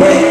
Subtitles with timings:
[0.00, 0.29] Wait.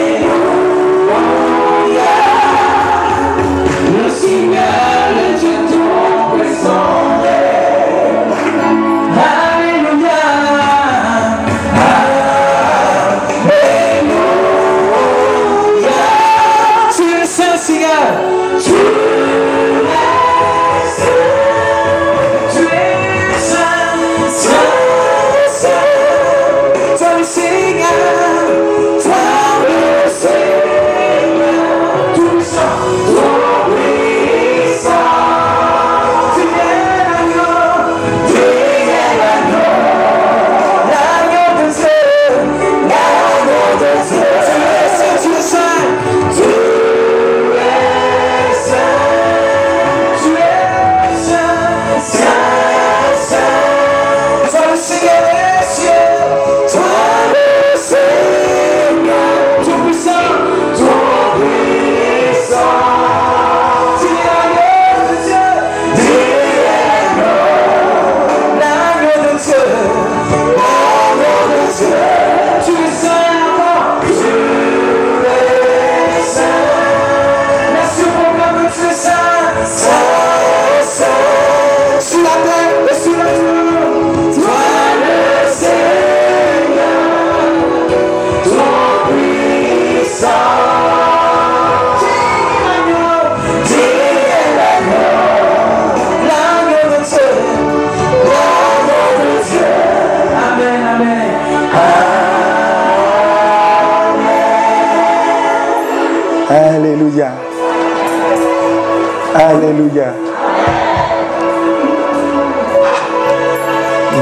[109.40, 110.08] Alléluia.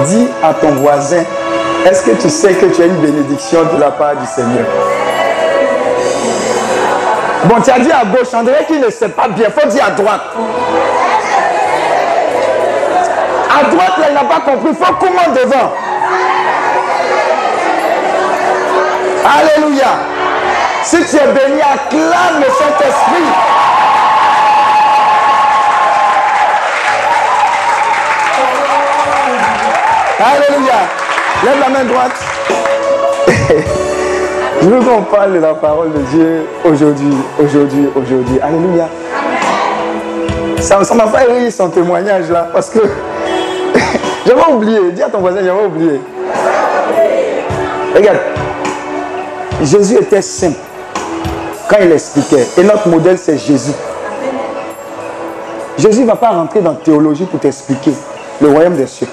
[0.06, 1.24] Dis à ton voisin,
[1.88, 4.68] est-ce que tu sais que tu as une bénédiction de la part du Seigneur?
[7.46, 9.92] Bon, tu as dit à gauche, André qui ne sait pas bien, faut dire à
[9.92, 10.22] droite.
[13.60, 15.74] À droite, elle n'a pas compris, faut comment devant.
[19.40, 19.88] Alléluia.
[20.84, 23.67] Si tu es béni, acclame le Saint-Esprit.
[30.20, 30.74] Alléluia.
[31.46, 32.12] Lève la main droite.
[34.62, 38.40] Je veux qu'on parle de la parole de Dieu aujourd'hui, aujourd'hui, aujourd'hui.
[38.42, 38.90] Alléluia.
[40.60, 42.80] Ça ne m'a pas rire son témoignage là, parce que
[44.26, 44.92] j'avais oublié.
[44.92, 46.02] Dis à ton voisin, j'avais oublié.
[47.96, 48.18] Regarde,
[49.62, 50.54] Jésus était saint
[51.70, 52.48] quand il expliquait.
[52.58, 53.74] Et notre modèle, c'est Jésus.
[55.78, 57.94] Jésus ne va pas rentrer dans la théologie pour t'expliquer
[58.42, 59.08] le royaume des cieux.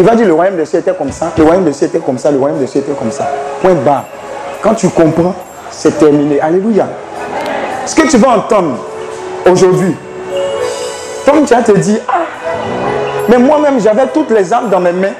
[0.00, 1.98] Il va dire le royaume des cieux était comme ça, le royaume des cieux était
[1.98, 3.30] comme ça, le royaume des cieux était comme ça.
[3.60, 4.06] Point bas.
[4.62, 5.34] Quand tu comprends,
[5.70, 6.40] c'est terminé.
[6.40, 6.86] Alléluia.
[7.84, 8.78] Ce que tu vas entendre
[9.46, 9.94] aujourd'hui,
[11.26, 12.22] comme tu as te dit, ah,
[13.28, 15.12] mais moi-même j'avais toutes les armes dans mes mains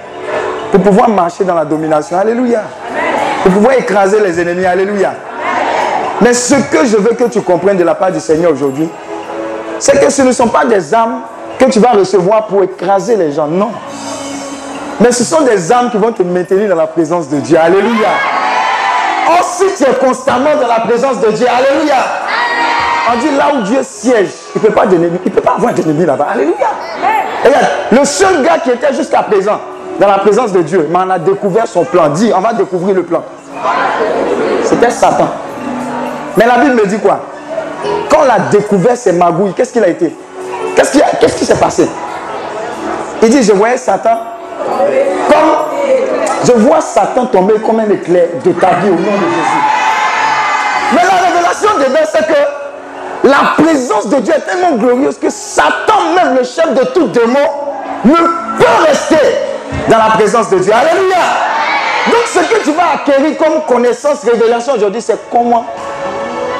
[0.72, 2.16] pour pouvoir marcher dans la domination.
[2.16, 2.62] Alléluia.
[3.42, 4.64] Pour pouvoir écraser les ennemis.
[4.64, 5.12] Alléluia.
[6.22, 8.88] Mais ce que je veux que tu comprennes de la part du Seigneur aujourd'hui,
[9.78, 11.20] c'est que ce ne sont pas des armes
[11.58, 13.46] que tu vas recevoir pour écraser les gens.
[13.46, 13.72] Non.
[15.00, 17.58] Mais ce sont des âmes qui vont te maintenir dans la présence de Dieu.
[17.58, 18.08] Alléluia.
[19.38, 21.46] Ensuite, tu es constamment dans la présence de Dieu.
[21.48, 21.96] Alléluia.
[23.12, 24.84] On dit là où Dieu siège, il ne peut pas
[25.24, 26.28] il peut pas avoir d'ennemi là-bas.
[26.32, 26.68] Alléluia.
[27.44, 29.58] Regarde, le seul gars qui était jusqu'à présent
[29.98, 32.08] dans la présence de Dieu, mais on a découvert son plan.
[32.10, 33.22] Dit, on va découvrir le plan.
[34.64, 35.28] C'était Satan.
[36.36, 37.20] Mais la Bible me dit quoi?
[38.10, 40.14] Quand on a découvert ses magouilles, qu'est-ce qu'il a été?
[40.76, 41.88] Qu'est-ce qui, qu'est-ce qui s'est passé?
[43.22, 44.18] Il dit, je voyais Satan
[45.28, 45.70] comme
[46.44, 49.60] je vois Satan tomber comme un éclair de ta vie au nom de Jésus.
[50.94, 55.30] Mais la révélation de Dieu, c'est que la présence de Dieu est tellement glorieuse que
[55.30, 57.38] Satan, même le chef de tout démon,
[58.04, 59.16] ne peut rester
[59.88, 60.72] dans la présence de Dieu.
[60.72, 61.16] Alléluia.
[62.06, 65.66] Donc ce que tu vas acquérir comme connaissance, révélation aujourd'hui, c'est comment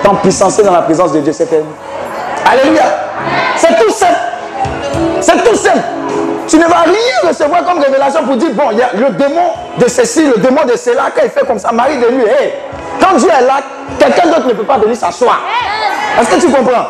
[0.02, 1.32] t'empuissancer dans la présence de Dieu.
[1.32, 1.49] C'est
[2.50, 2.82] Alléluia.
[3.56, 4.19] C'est tout simple.
[5.20, 6.00] C'est tout simple.
[6.50, 9.52] Tu ne vas rien recevoir comme révélation pour dire, bon, il y a le démon
[9.79, 12.55] de ceci, le démon de cela, quand il fait comme ça, Marie de nuit, hey,
[13.00, 13.61] quand Dieu est là,
[13.97, 15.41] quelqu'un d'autre ne peut pas venir s'asseoir.
[16.20, 16.87] Est-ce que tu comprends?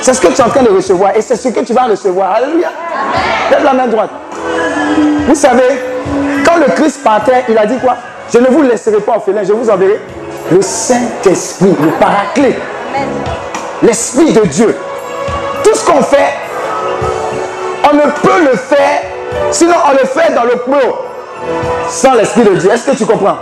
[0.00, 1.84] C'est ce que tu es en train de recevoir et c'est ce que tu vas
[1.84, 2.32] recevoir.
[2.32, 2.70] Alléluia.
[3.48, 4.10] Lève la main droite.
[5.28, 5.80] Vous savez,
[6.44, 7.96] quand le Christ partait, il a dit quoi?
[8.32, 10.00] Je ne vous laisserai pas orphelin, je vous enverrai
[10.50, 12.58] le Saint-Esprit, le Paraclet,
[13.82, 14.76] l'Esprit de Dieu.
[15.62, 16.34] Tout ce qu'on fait,
[17.84, 19.02] on ne peut le faire,
[19.50, 21.06] sinon on le fait dans le pro,
[21.88, 22.70] sans l'Esprit de Dieu.
[22.70, 23.38] Est-ce que tu comprends?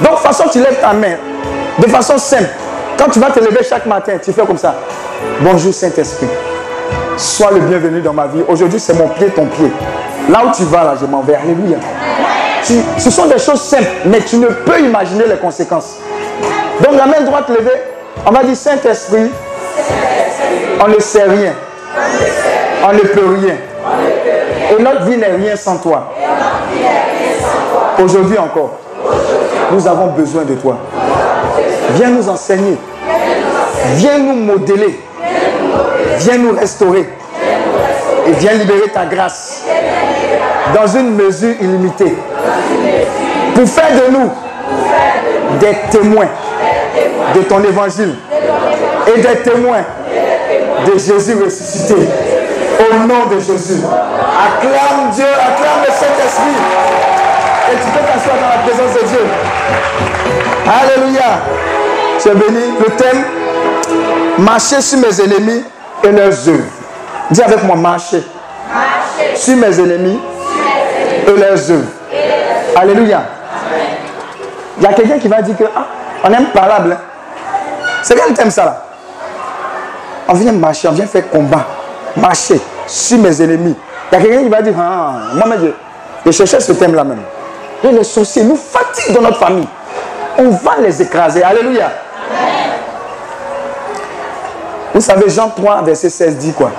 [0.00, 1.16] Donc, de façon, tu lèves ta main
[1.78, 2.50] de façon simple.
[2.96, 4.74] Quand tu vas te lever chaque matin, tu fais comme ça.
[5.40, 6.28] Bonjour Saint-Esprit.
[7.16, 8.42] Sois le bienvenu dans ma vie.
[8.48, 9.72] Aujourd'hui, c'est mon pied, ton pied.
[10.28, 11.34] Là où tu vas, là, je m'en vais.
[11.34, 11.78] Alléluia.
[12.62, 15.98] ce sont des choses simples, mais tu ne peux imaginer les conséquences.
[16.84, 17.80] Donc, la main droite levée,
[18.26, 19.30] on va dire Saint-Esprit,
[20.80, 21.52] on ne sait rien.
[22.88, 23.54] On ne peut rien.
[24.70, 26.10] Et notre vie n'est rien sans toi.
[28.02, 28.78] Aujourd'hui encore,
[29.72, 30.78] nous avons besoin de toi.
[31.96, 32.78] Viens nous enseigner.
[33.96, 35.00] Viens nous modeler.
[36.18, 37.06] Viens nous restaurer.
[38.26, 39.64] Et viens libérer ta grâce
[40.74, 42.16] dans une mesure illimitée.
[43.54, 44.30] Pour faire de nous
[45.60, 46.28] des témoins
[47.34, 48.14] de ton évangile
[49.06, 49.84] et des témoins
[50.86, 51.94] de Jésus ressuscité.
[52.78, 53.82] Au nom de Jésus.
[53.82, 56.56] Acclame Dieu, acclame le Saint-Esprit.
[57.70, 59.26] Et tu peux t'asseoir dans la présence de Dieu.
[60.66, 61.40] Alléluia.
[62.20, 62.74] Tu es béni.
[62.78, 63.24] Le thème,
[64.38, 65.64] marcher sur mes ennemis
[66.04, 66.64] et leurs œuvres.
[67.30, 68.22] Dis avec moi, marcher.
[69.34, 70.20] Sur mes ennemis
[71.26, 71.88] et leurs œuvres.
[72.76, 73.22] Alléluia.
[74.78, 75.86] Il y a quelqu'un qui va dire que ah,
[76.22, 76.92] on aime parable.
[76.92, 76.98] Hein.
[78.02, 78.84] C'est quel thème ça là?
[80.28, 81.66] On vient marcher, on vient faire combat.
[82.16, 83.76] Marcher sur mes ennemis.
[84.10, 85.56] Il y a quelqu'un qui va dire ah, moi
[86.24, 87.20] je, cherchais ce thème là même.
[87.84, 89.68] Et les sorciers nous fatiguent dans notre famille.
[90.38, 91.42] On va les écraser.
[91.42, 91.90] Alléluia.
[94.94, 96.72] Vous savez, Jean 3, verset 16 dit quoi?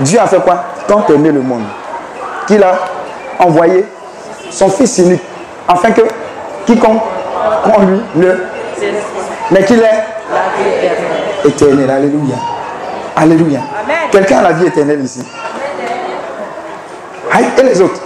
[0.00, 0.62] Dieu a fait quoi?
[0.86, 1.64] Tant aimé le monde.
[2.46, 2.78] Qu'il a
[3.38, 3.84] envoyé
[4.50, 5.22] son Fils unique.
[5.66, 6.02] Afin que
[6.64, 7.02] quiconque
[7.64, 8.34] en lui ne.
[9.50, 11.90] Mais qu'il est éternel.
[11.90, 12.36] Alléluia.
[13.16, 13.60] Alléluia.
[14.12, 15.24] Quelqu'un a la vie éternelle ici.
[17.32, 18.00] Aïe, et les autres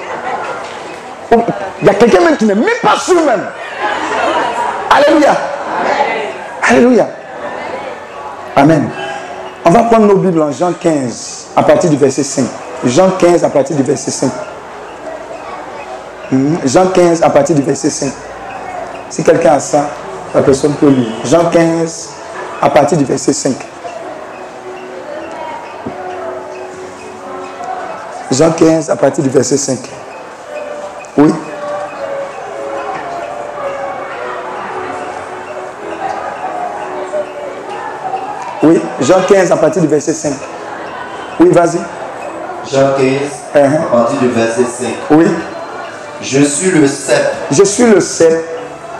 [1.82, 3.44] Il y a quelqu'un même qui n'est même pas sûr même.
[4.88, 5.36] Alléluia.
[6.68, 7.08] Alléluia.
[8.54, 8.88] Amen.
[9.64, 12.44] On va prendre nos Bibles en Jean 15 à partir du verset 5.
[12.84, 14.30] Jean 15 à partir du verset 5.
[16.30, 16.56] Hmm.
[16.64, 18.12] Jean 15 à partir du verset 5.
[19.10, 19.90] Si quelqu'un a ça,
[20.34, 21.12] la personne peut lire.
[21.24, 22.10] Jean 15
[22.62, 23.54] à partir du verset 5.
[28.30, 29.78] Jean 15 à partir du verset 5.
[31.18, 31.30] Oui.
[38.62, 40.32] Oui, Jean 15 à partir du verset 5.
[41.40, 41.78] Oui, vas-y.
[42.72, 43.06] Jean 15
[43.54, 43.82] uh-huh.
[43.82, 44.88] à partir du verset 5.
[45.10, 45.26] Oui.
[46.22, 47.32] Je suis le cep.
[47.50, 48.44] Je suis le cep.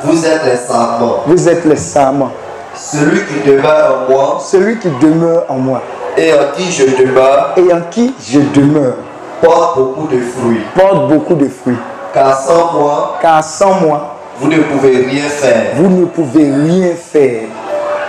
[0.03, 1.23] Vous êtes les sarments.
[1.27, 2.33] Vous êtes les sarments.
[2.75, 4.39] Celui qui demeure en moi.
[4.45, 5.83] Celui qui demeure en moi.
[6.17, 7.53] Et en qui je demeure.
[7.57, 8.97] Et en qui je demeure.
[9.41, 10.61] Porte beaucoup de fruits.
[10.75, 11.79] Porte beaucoup de fruits.
[12.13, 13.19] Car sans moi.
[13.23, 14.17] Car sans moi.
[14.39, 15.73] Vous ne pouvez rien faire.
[15.77, 17.43] Vous ne pouvez rien faire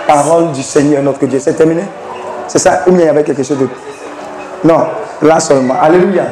[0.06, 1.38] parole du Seigneur notre Dieu.
[1.38, 1.84] C'est terminé?
[2.48, 2.82] C'est ça?
[2.86, 3.68] Ou il y avait quelque chose de...
[4.64, 4.86] Non,
[5.22, 5.74] là seulement.
[5.80, 6.24] Alléluia.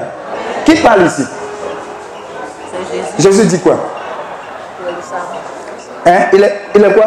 [0.64, 1.24] Qui parle ici?
[3.18, 3.38] Jésus.
[3.42, 3.76] Jésus dit quoi?
[6.06, 6.18] Hein?
[6.32, 7.06] Il est, il est quoi?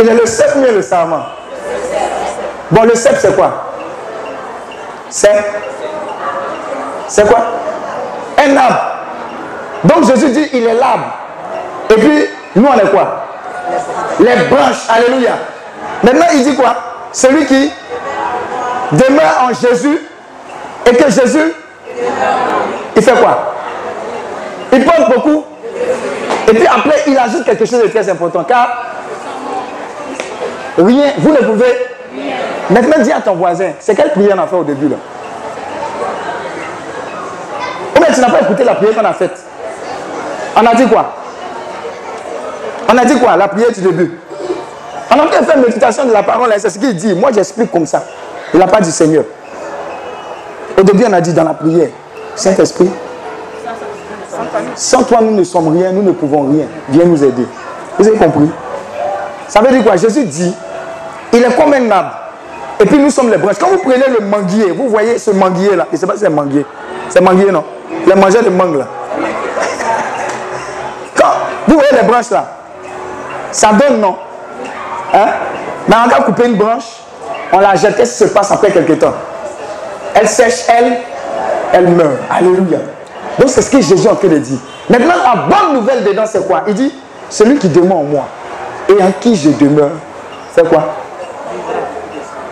[0.00, 1.22] Il est le cep ou le sarment
[2.70, 3.64] Bon, le cep, c'est quoi?
[5.10, 5.44] C'est
[7.08, 7.38] C'est quoi?
[8.38, 8.80] Un arbre.
[9.84, 11.06] Donc Jésus dit, il est l'arbre.
[11.90, 12.24] Et puis,
[12.56, 13.24] nous, on est quoi?
[14.20, 14.86] Les branches.
[14.88, 15.32] Alléluia.
[16.02, 16.74] Maintenant, il dit quoi?
[17.12, 17.72] Celui qui
[18.92, 19.98] demeure en Jésus
[20.86, 21.52] et que Jésus,
[22.96, 23.54] il fait quoi?
[24.72, 25.44] Il porte beaucoup.
[26.48, 28.44] Et puis après, il ajoute quelque chose de très important.
[28.44, 28.68] Car
[30.78, 31.86] rien, vous ne pouvez.
[32.70, 34.96] Maintenant, dis à ton voisin, c'est quelle prière on a fait au début là?
[37.98, 39.42] Ou bien tu n'as pas écouté la prière qu'on a faite?
[40.56, 41.14] On a dit quoi?
[42.88, 43.36] On a dit quoi?
[43.36, 44.18] La prière du début.
[45.10, 47.14] On a fait une méditation de la parole, c'est ce qu'il dit.
[47.14, 48.04] Moi, j'explique comme ça.
[48.54, 49.24] Il n'a pas dit Seigneur.
[50.78, 51.88] Au début, on a dit dans la prière,
[52.36, 52.88] Saint-Esprit,
[54.76, 56.66] sans toi, nous ne sommes rien, nous ne pouvons rien.
[56.88, 57.46] Viens nous aider.
[57.98, 58.48] Vous avez compris?
[59.48, 59.96] Ça veut dire quoi?
[59.96, 60.54] Jésus dit,
[61.32, 62.12] il est comme un arbre.
[62.78, 63.56] Et puis nous sommes les branches.
[63.58, 65.86] Quand vous prenez le manguier, vous voyez ce manguier là.
[65.90, 66.64] Je ne sais pas si c'est manguier.
[67.08, 67.64] C'est manguier, non?
[68.08, 68.86] Les mangeurs de mangue là.
[71.14, 71.32] Quand
[71.66, 72.46] vous voyez les branches là,
[73.52, 74.16] ça donne non?
[75.12, 75.26] Hein?
[75.86, 76.84] Mais on va couper une branche,
[77.52, 79.12] on la jette, qu'est-ce qui se passe après quelques temps
[80.14, 80.98] Elle sèche, elle,
[81.72, 82.16] elle meurt.
[82.30, 82.78] Alléluia.
[83.38, 84.58] Donc c'est ce que Jésus est en train de dire.
[84.88, 86.62] Maintenant, la bonne nouvelle dedans, c'est quoi?
[86.66, 86.94] Il dit,
[87.28, 88.24] celui qui demeure en moi
[88.88, 89.90] et en qui je demeure,
[90.54, 90.94] c'est quoi?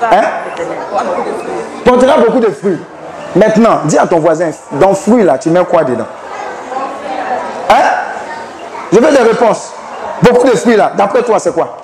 [0.03, 0.23] Hein?
[1.85, 2.79] Portera beaucoup de fruits.
[3.37, 6.07] Maintenant, dis à ton voisin, dans fruit là, tu mets quoi dedans?
[7.69, 7.83] Hein?
[8.91, 9.75] Je veux des réponses.
[10.23, 10.93] Beaucoup de fruits là.
[10.97, 11.77] D'après toi, c'est quoi?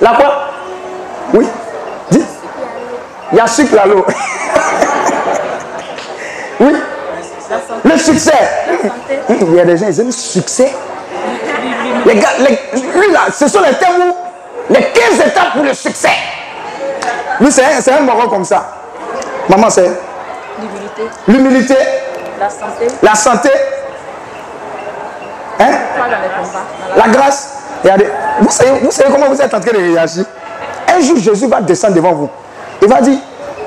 [0.00, 0.48] La quoi?
[1.32, 1.46] Oui.
[2.10, 2.24] Dis.
[3.32, 3.84] Il y a sucre là,
[6.60, 6.72] oui.
[7.84, 8.32] Le succès.
[9.28, 10.74] Il y a des gens, ils aiment le succès.
[12.04, 12.30] Les gars,
[12.72, 14.12] lui là, ce sont les termes
[14.70, 16.10] les 15 étapes pour le succès.
[17.40, 17.62] Lui, c'est
[17.92, 18.75] un, un moron comme ça.
[19.48, 19.90] Maman, c'est
[20.58, 21.02] L'humilité.
[21.28, 21.76] L'humilité.
[22.38, 22.86] La santé.
[23.02, 23.50] La santé.
[25.60, 25.72] Hein?
[26.96, 27.52] La grâce.
[27.82, 28.08] Regardez,
[28.40, 30.24] vous savez, vous savez comment vous êtes en train de réagir?
[30.88, 32.30] Un jour, Jésus va descendre devant vous.
[32.82, 33.18] Il va dire,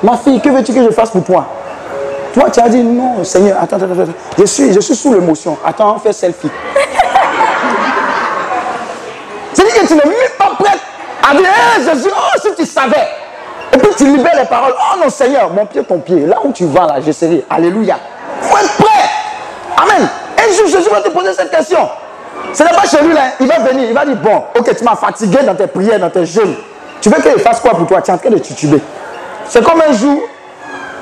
[0.02, 1.46] ma fille, que veux-tu que je fasse pour toi?
[2.34, 4.12] Toi, tu as dit, non, Seigneur, attends, attends, attends.
[4.38, 5.58] Je suis, je suis sous l'émotion.
[5.64, 6.50] Attends, on fait selfie.
[9.52, 10.78] C'est-à-dire que tu n'es même pas prêt
[11.28, 13.08] à dire, hey, Jésus, oh, si tu savais.
[13.72, 14.74] Et puis tu libères les paroles.
[14.76, 16.26] Oh non, Seigneur, mon pied, ton pied.
[16.26, 17.44] Là où tu vas, là, je serai.
[17.48, 17.96] Alléluia.
[18.40, 19.08] Faut être prêt.
[19.76, 20.08] Amen.
[20.38, 21.88] Un jour, Jésus va te poser cette question.
[22.52, 23.22] Ce n'est pas chez lui, là.
[23.38, 26.10] Il va venir, il va dire, bon, ok, tu m'as fatigué dans tes prières, dans
[26.10, 26.54] tes jeûnes.
[27.00, 28.02] Tu veux qu'il fasse quoi pour toi?
[28.02, 28.80] Tu es en train de tituber.
[29.46, 30.20] C'est comme un jour,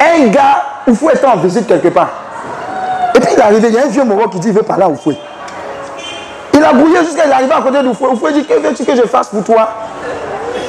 [0.00, 2.08] un gars, où faut être en visite quelque part.
[3.14, 4.62] Et puis il est arrivé, il y a un vieux moro qui dit, il veut
[4.62, 5.18] parler à Oufoué.
[6.54, 8.08] Il a brouillé jusqu'à il est à côté d'Oufoué.
[8.08, 9.68] Oufoué dit, que veux-tu que je fasse pour toi?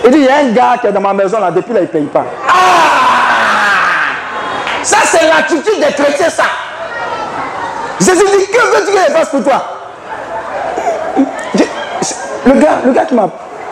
[0.06, 1.80] Il dit, il y a un gars qui est dans ma maison là, depuis là,
[1.82, 2.26] il ne paye pas.
[2.48, 2.54] Ah
[4.84, 6.44] Ça, c'est l'attitude des chrétiens, ça.
[8.00, 9.64] Jésus dit, que veux-tu que je fasse pour toi?
[12.46, 13.30] Le gars, le gars qui m'a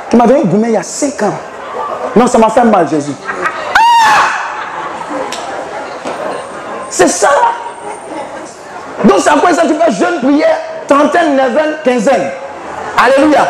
[0.10, 1.34] qui m'a donné gourmet il y a 5 ans.
[2.16, 3.12] Non, ça m'a fait mal, Jésus.
[3.22, 4.28] Ah
[6.90, 7.30] c'est ça.
[9.04, 10.58] Donc, c'est quoi ça tu fais jeune prière,
[10.88, 12.32] trentaine, neuvaine, quinzaine.
[12.98, 13.48] Alléluia.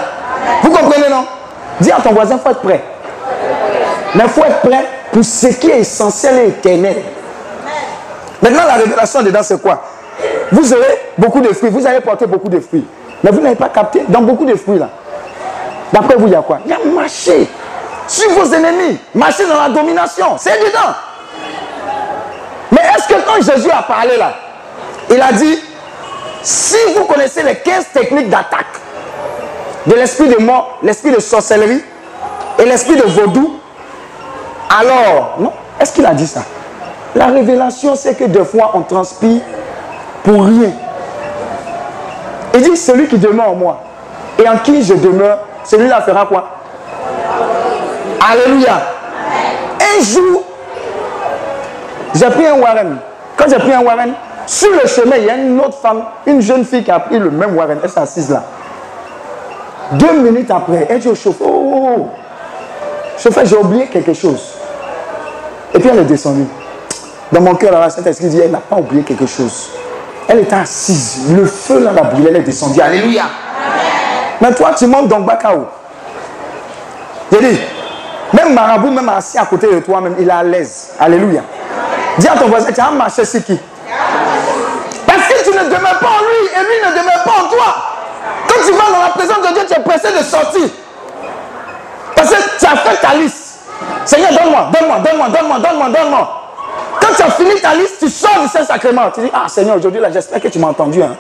[0.63, 1.25] Vous comprenez, non?
[1.79, 2.83] Dis à ton voisin, il faut être prêt.
[4.15, 6.97] Mais il faut être prêt pour ce qui est essentiel et éternel.
[8.41, 9.81] Maintenant, la révélation dedans, c'est quoi?
[10.51, 12.85] Vous aurez beaucoup de fruits, vous allez porter beaucoup de fruits.
[13.23, 14.89] Mais vous n'avez pas capté dans beaucoup de fruits là.
[15.91, 16.59] D'après vous, il y a quoi?
[16.65, 17.47] Il y a marcher
[18.07, 20.37] sur vos ennemis, marcher dans la domination.
[20.37, 20.93] C'est évident.
[22.71, 24.33] Mais est-ce que quand Jésus a parlé là,
[25.09, 25.59] il a dit,
[26.43, 28.65] si vous connaissez les 15 techniques d'attaque
[29.87, 31.81] de l'esprit de mort, l'esprit de sorcellerie
[32.59, 33.57] et l'esprit de vaudou,
[34.79, 36.41] alors, non Est-ce qu'il a dit ça?
[37.15, 39.41] La révélation, c'est que des fois, on transpire
[40.23, 40.71] pour rien.
[42.53, 43.81] Il dit, celui qui demeure en moi
[44.37, 46.49] et en qui je demeure, celui-là fera quoi?
[48.29, 48.81] Alléluia.
[49.79, 50.43] Un jour,
[52.13, 52.97] j'ai pris un Warren.
[53.37, 54.13] Quand j'ai pris un Warren,
[54.45, 57.19] sur le chemin, il y a une autre femme, une jeune fille qui a pris
[57.19, 57.79] le même Warren.
[57.81, 58.43] Elle s'est assise là.
[59.93, 62.09] Deux minutes après, elle dit au chauffeur, oh, oh, oh.
[63.17, 64.53] chauffeur, j'ai oublié quelque chose.
[65.73, 66.45] Et puis elle est descendue.
[67.31, 69.69] Dans mon cœur, la Saint-Esprit dit, elle n'a pas oublié quelque chose.
[70.27, 71.31] Elle était assise.
[71.33, 72.81] Le feu là l'a brûlé, elle est descendue.
[72.81, 73.23] Alléluia.
[74.41, 75.67] Mais toi, tu montes dans Bakao.
[77.31, 77.59] J'ai dit,
[78.33, 80.89] même Marabout, même assis à côté de toi, même, il est à l'aise.
[80.99, 81.41] Alléluia.
[82.17, 83.57] Dis à ton voisin, tu as marché c'est qui?
[85.05, 87.96] Parce que tu ne demeures pas en lui et lui ne demeure pas en toi.
[88.65, 90.69] Tu vas dans la présence de Dieu, tu es pressé de sortir.
[92.15, 93.59] Parce que tu as fait ta liste.
[94.05, 96.43] Seigneur, donne-moi, donne-moi, donne-moi, donne-moi, donne-moi, donne-moi.
[96.99, 99.11] Quand tu as fini ta liste, tu sors du Saint-Sacrement.
[99.11, 101.01] Tu dis, ah Seigneur, aujourd'hui, là, j'espère que tu m'as entendu.
[101.03, 101.15] Hein.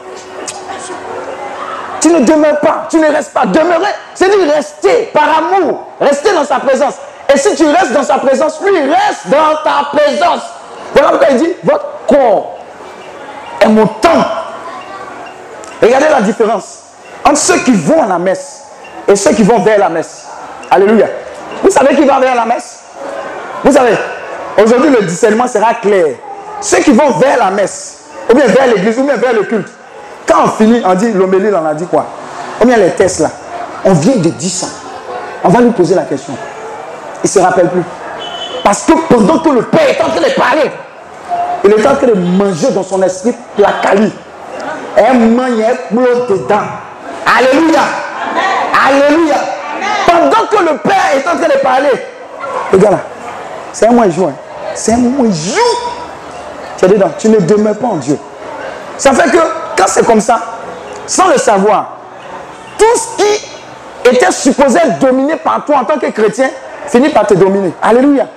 [2.01, 3.45] Tu ne demeures pas, tu ne restes pas.
[3.45, 6.95] Demeurer, c'est dire rester par amour, rester dans sa présence.
[7.33, 10.41] Et si tu restes dans sa présence, lui reste dans ta présence.
[10.93, 12.57] Voilà pourquoi il dit, votre corps
[13.61, 14.25] est mon temps.
[15.81, 16.86] Regardez la différence
[17.25, 18.63] entre ceux qui vont à la messe
[19.07, 20.25] et ceux qui vont vers la messe.
[20.69, 21.07] Alléluia.
[21.63, 22.79] Vous savez qui va vers la messe?
[23.63, 23.97] Vous savez,
[24.61, 26.15] aujourd'hui le discernement sera clair.
[26.61, 29.69] Ceux qui vont vers la messe, ou bien vers l'église, ou bien vers le culte,
[30.27, 32.05] quand on finit, on dit, l'homélie, on a dit quoi?
[32.61, 33.29] Ou bien les tests là,
[33.85, 34.67] on vient de dire ça.
[35.43, 36.33] On va lui poser la question.
[37.23, 37.83] Il ne se rappelle plus.
[38.63, 40.71] Parce que pendant que le Père est en train de parler,
[41.63, 44.11] il est en train de manger dans son esprit la cali.
[44.97, 46.55] Un mange un dedans.
[47.35, 47.81] Alléluia.
[48.87, 49.35] Alléluia.
[50.05, 51.89] Pendant que le Père est en train de parler,
[52.71, 53.01] regarde là,
[53.73, 54.31] c'est un mois jour.
[54.73, 55.91] C'est un mois jour.
[56.77, 57.11] Tu es dedans.
[57.17, 58.17] Tu ne demeures pas en Dieu.
[58.97, 59.37] Ça fait que
[59.77, 60.39] quand c'est comme ça,
[61.05, 61.97] sans le savoir,
[62.77, 63.49] tout ce qui
[64.09, 66.49] était supposé être dominé par toi en tant que chrétien
[66.87, 67.73] finit par te dominer.
[67.81, 68.27] Alléluia.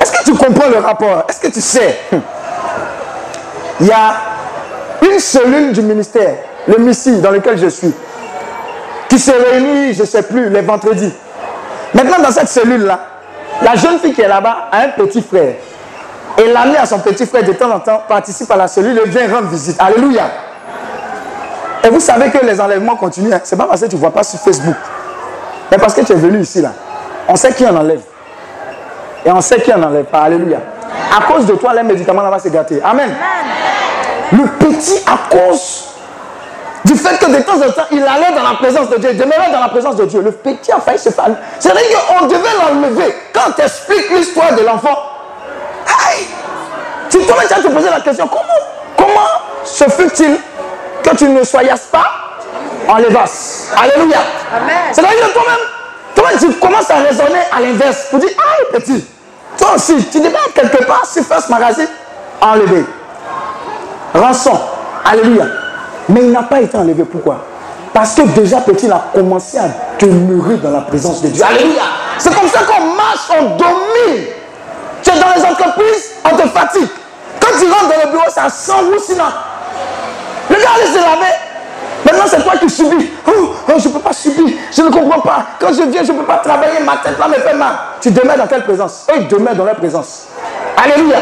[0.00, 1.24] Est-ce que tu comprends le rapport?
[1.28, 1.98] Est-ce que tu sais?
[3.80, 4.14] Il y a
[5.02, 6.34] une cellule du ministère,
[6.66, 7.92] le Missi, dans lequel je suis,
[9.08, 11.12] qui se réunit, je ne sais plus, les vendredis.
[11.94, 12.98] Maintenant, dans cette cellule-là,
[13.62, 15.54] la jeune fille qui est là-bas a un petit frère.
[16.38, 19.08] Et l'ami à son petit frère de temps en temps participe à la cellule et
[19.08, 19.76] vient rendre visite.
[19.78, 20.24] Alléluia.
[21.82, 23.32] Et vous savez que les enlèvements continuent.
[23.32, 23.40] Hein.
[23.44, 24.74] C'est pas parce que tu ne vois pas sur Facebook.
[25.70, 26.72] Mais parce que tu es venu ici là.
[27.28, 28.02] On sait qui en enlève.
[29.24, 30.20] Et on sait qui en enlève pas.
[30.20, 30.58] Alléluia.
[31.16, 32.80] À cause de toi, les médicaments là va se gâter.
[32.84, 33.10] Amen.
[34.32, 35.84] Le petit, à cause
[36.86, 39.18] du fait que de temps en temps, il allait dans la présence de Dieu, il
[39.18, 40.20] demeurait dans la présence de Dieu.
[40.20, 41.26] Le petit a failli se faire.
[41.58, 43.14] C'est-à-dire qu'on devait l'enlever.
[43.32, 44.96] Quand tu expliques l'histoire de l'enfant,
[46.08, 46.26] aïe,
[47.10, 48.42] tu te poser la question comment,
[48.96, 49.26] comment
[49.64, 50.38] se fait-il
[51.02, 52.06] que tu ne soyais pas
[52.88, 54.18] enlevasse Alléluia.
[54.92, 55.66] C'est-à-dire que toi-même,
[56.14, 58.06] toi-même, tu commences à raisonner à l'inverse.
[58.10, 59.04] Tu dis, aïe, petit,
[59.58, 61.86] toi aussi, tu devais quelque part, si ce magasin,
[62.40, 62.84] enlevé.
[64.14, 64.60] Rançon.
[65.04, 65.65] Alléluia.
[66.08, 67.04] Mais il n'a pas été enlevé.
[67.04, 67.44] Pourquoi?
[67.92, 71.42] Parce que déjà petit, il a commencé à demeurer dans la présence de Dieu.
[71.42, 71.82] Alléluia.
[72.18, 74.26] C'est comme ça qu'on marche, on domine.
[75.02, 76.88] Tu es dans les entreprises, on te fatigue.
[77.40, 78.72] Quand tu rentres dans le bureau, ça sent
[79.06, 79.24] sinon.
[80.50, 81.32] Le gars allait se laver.
[82.04, 83.10] Maintenant, c'est toi qui subis.
[83.26, 84.46] Oh, oh je ne peux pas subir.
[84.72, 85.46] Je ne comprends pas.
[85.58, 86.80] Quand je viens, je ne peux pas travailler.
[86.84, 87.74] Ma tête là me fait mal.
[88.00, 89.06] Tu demeures dans quelle présence?
[89.10, 90.26] Eux, demeurent dans leur présence.
[90.76, 91.18] Alléluia.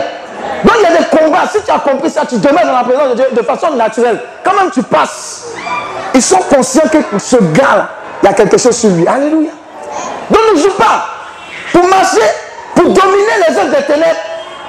[0.64, 1.46] Donc il y a des combats.
[1.50, 4.20] Si tu as compris ça, tu demeures dans la présence de Dieu de façon naturelle.
[4.42, 5.54] Quand même tu passes,
[6.14, 7.88] ils sont conscients que ce gars-là,
[8.22, 9.06] il y a quelque chose sur lui.
[9.06, 9.50] Alléluia.
[10.30, 11.06] Donc ne joue pas.
[11.72, 12.20] Pour marcher,
[12.74, 14.20] pour dominer les œuvres des ténèbres,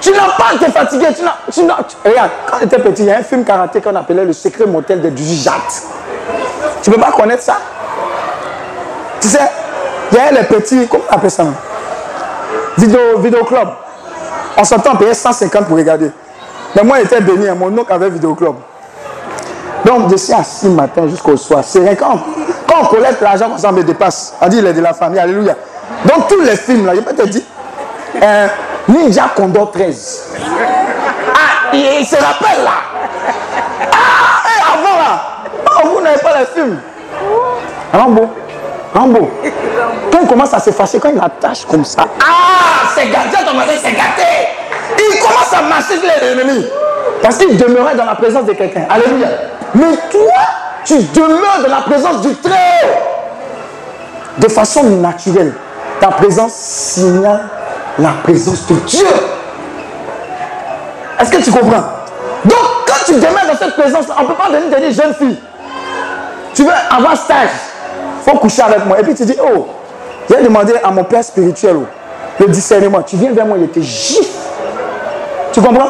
[0.02, 1.08] tu n'as pas à te fatiguer.
[1.54, 4.34] Tu n'as, regarde, quand j'étais petit, il y a un film karaté qu'on appelait Le
[4.34, 5.54] secret mortel de Jujat.
[6.84, 7.58] Tu ne peux pas connaître ça?
[9.22, 9.40] Tu sais,
[10.12, 11.44] il y a les petits, comment on appelle ça?
[12.78, 13.70] Vidéo, vidéo club.
[14.58, 16.12] On s'entend payait 150 pour regarder.
[16.76, 17.56] Mais moi, j'étais béni, hein.
[17.56, 18.56] mon oncle avait vidéoclub.
[19.86, 21.64] Donc, je suis assis matin jusqu'au soir.
[21.64, 21.96] C'est rien.
[21.96, 22.20] Quand,
[22.68, 24.34] quand on collecte l'argent, on me dépasse.
[24.42, 25.20] On dit, il est de la famille.
[25.20, 25.56] Alléluia.
[26.06, 27.44] Donc, tous les films, là, je peux te dire,
[28.22, 28.48] euh,
[28.88, 30.36] Ninja Condor 13.
[31.34, 32.72] Ah, il, se rappelle là.
[33.92, 35.22] Ah, et avant là.
[35.66, 36.80] Oh, vous n'avez pas les films.
[37.94, 38.30] Rambo.
[38.96, 39.30] Rambo.
[40.12, 43.60] Quand il commence à se fâcher, quand il attache comme ça, ah, c'est gâté, ton
[43.70, 44.48] c'est gâté.
[44.98, 46.66] Il commence à marcher sur les ennemis.
[47.22, 48.86] Parce qu'il demeurait dans la présence de quelqu'un.
[48.90, 49.28] Alléluia.
[49.74, 50.42] Mais toi,
[50.86, 53.02] tu demeures dans la présence du Très
[54.38, 55.54] De façon naturelle.
[56.00, 57.44] Ta présence signale
[57.98, 59.08] la présence de Dieu.
[61.20, 61.84] Est-ce que tu comprends?
[62.44, 65.40] Donc, quand tu demeures dans cette présence, on ne peut pas venir dire, jeune fille,
[66.54, 67.50] tu veux avoir stage
[68.26, 69.00] faut coucher avec moi.
[69.00, 69.68] Et puis tu dis, oh,
[70.30, 71.86] j'ai demandé à mon père spirituel oh,
[72.40, 73.02] le discernement.
[73.04, 74.24] Tu viens vers moi, il te gifle.
[75.52, 75.90] Tu comprends?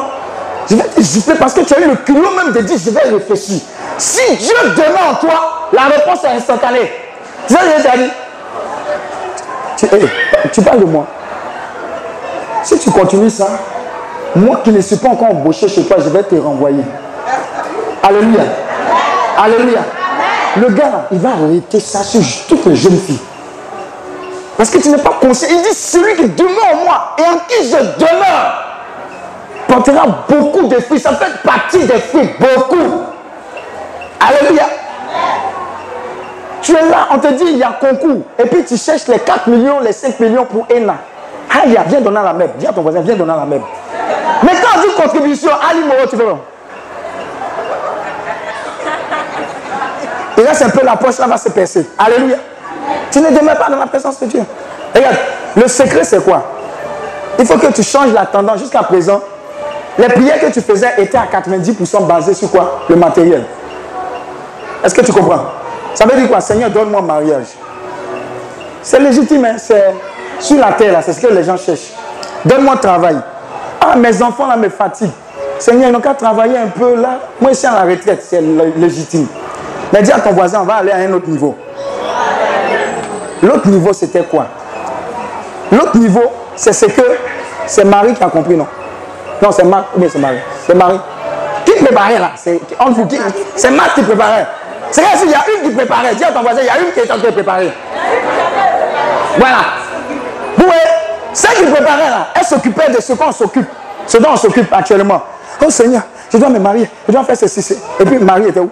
[0.68, 2.90] Je vais te gifler parce que tu as eu le culot même de dire, je
[2.90, 3.60] vais réfléchir.
[3.98, 6.90] Si Dieu demeure en toi, la réponse est instantanée.
[7.46, 8.10] Tu sais ce que dit
[9.76, 11.06] tu, tu parles de moi.
[12.62, 13.46] Si tu continues ça,
[14.34, 16.82] moi qui ne suis pas encore embauché chez toi, je vais te renvoyer.
[18.02, 18.42] Alléluia.
[19.38, 19.80] Alléluia.
[20.60, 23.20] Le gars, il va arrêter ça sur toutes les jeunes filles.
[24.56, 25.48] Parce que tu n'es pas conscient.
[25.50, 28.64] Il dit, celui qui demeure en moi et en qui je demeure
[29.68, 31.00] portera beaucoup de fruits.
[31.00, 33.02] Ça fait partie des fruits, beaucoup.
[34.18, 34.64] Alléluia.
[36.62, 38.22] Tu es là, on te dit, il y a concours.
[38.38, 40.96] Et puis tu cherches les 4 millions, les 5 millions pour ENA.
[41.50, 42.50] Aïe, viens donner la même.
[42.58, 43.62] Dis à ton voisin, viens donner la même.
[44.42, 46.16] Mais quand on dit contribution, Ali Moro, tu
[50.36, 51.86] Et là, c'est un peu la poche, là va se percer.
[51.98, 52.36] Alléluia.
[53.10, 54.42] Tu ne demeures pas dans la présence de Dieu.
[54.94, 55.16] Regarde,
[55.56, 56.42] le secret, c'est quoi?
[57.38, 58.60] Il faut que tu changes la tendance.
[58.60, 59.20] Jusqu'à présent,
[59.98, 62.80] les prières que tu faisais étaient à 90% basées sur quoi?
[62.88, 63.44] Le matériel.
[64.84, 65.44] Est-ce que tu comprends?
[65.94, 66.40] Ça veut dire quoi?
[66.40, 67.46] Seigneur, donne-moi mariage.
[68.82, 69.56] C'est légitime, hein?
[69.58, 69.94] c'est
[70.38, 71.92] sur la terre, là, c'est ce que les gens cherchent.
[72.44, 73.16] Donne-moi travail.
[73.80, 75.10] Ah, mes enfants, là, me fatiguent.
[75.58, 77.18] Seigneur, ils n'ont qu'à travailler un peu, là.
[77.40, 79.26] Moi, je suis à la retraite, c'est légitime.
[79.92, 81.56] Mais dis à ton voisin, on va aller à un autre niveau.
[83.42, 84.46] L'autre niveau, c'était quoi?
[85.70, 87.02] L'autre niveau, c'est ce que
[87.66, 88.66] c'est Marie qui a compris, non?
[89.42, 90.38] Non, c'est Marc, mais c'est Marie?
[90.66, 91.00] C'est Marie.
[91.64, 92.30] Qui préparait là?
[92.36, 92.60] C'est
[93.56, 94.46] C'est Marc qui préparait.
[94.90, 96.14] C'est comme s'il y a une qui préparait.
[96.14, 97.72] Dis à ton voisin, il y a une qui est en train de préparer.
[99.38, 99.58] Voilà.
[100.56, 100.80] Vous voyez,
[101.32, 103.68] celle qui préparait là, elle s'occupait de ce qu'on s'occupe.
[104.06, 105.20] Ce dont on s'occupe actuellement.
[105.64, 107.76] Oh Seigneur, je dois me marier, je dois faire ceci.
[108.00, 108.70] Et puis Marie était où?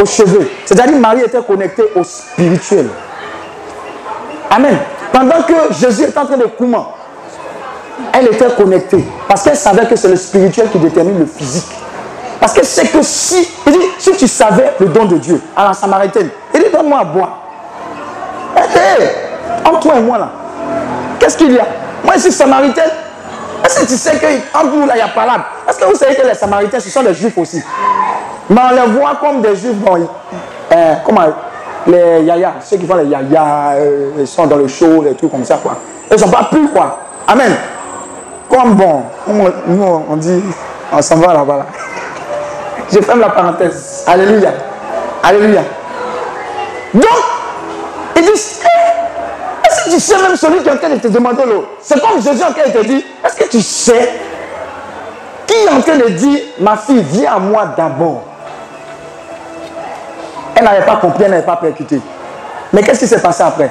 [0.00, 0.50] Aux cheveux.
[0.64, 2.88] C'est-à-dire Marie était connectée au spirituel.
[4.50, 4.78] Amen.
[5.12, 6.78] Pendant que Jésus était en train de coumer,
[8.12, 9.04] elle était connectée.
[9.26, 11.66] Parce qu'elle savait que c'est le spirituel qui détermine le physique.
[12.40, 15.64] Parce que c'est que si, il dit, si tu savais le don de Dieu à
[15.64, 17.38] la Samaritaine, il dit, donne-moi à boire.
[18.56, 19.04] Hé,
[19.64, 20.30] entre toi et moi là,
[21.18, 21.66] qu'est-ce qu'il y a?
[22.04, 22.90] Moi, je suis Samaritaine.
[23.64, 26.14] Est-ce que tu sais qu'entre nous là, il y a parade Est-ce que vous savez
[26.14, 27.62] que les Samaritains, ce sont les Juifs aussi?
[28.50, 30.08] Mais on les voit comme des juifs, bon,
[30.72, 31.26] euh, comment,
[31.86, 35.30] les yaya, ceux qui font les yaya, euh, ils sont dans le show, les trucs
[35.30, 35.76] comme ça, quoi.
[36.10, 36.98] Ils ne sont pas plus, quoi.
[37.26, 37.54] Amen.
[38.48, 40.42] Comme bon, nous, on dit,
[40.90, 41.56] on s'en va là-bas.
[41.58, 41.66] Là.
[42.90, 44.04] Je ferme la parenthèse.
[44.06, 44.52] Alléluia.
[45.22, 45.62] Alléluia.
[46.94, 47.04] Donc,
[48.16, 51.08] il dit, eh, est-ce que tu sais même celui qui est en train de te
[51.08, 51.66] demander l'eau?
[51.82, 54.14] C'est comme Jésus en train de te dire, est-ce que tu sais
[55.46, 58.27] qui est en train de dire, ma fille, viens à moi d'abord?
[60.58, 62.00] Elle n'avait pas compris, elle n'avait pas percuté.
[62.72, 63.70] Mais qu'est-ce qui s'est passé après?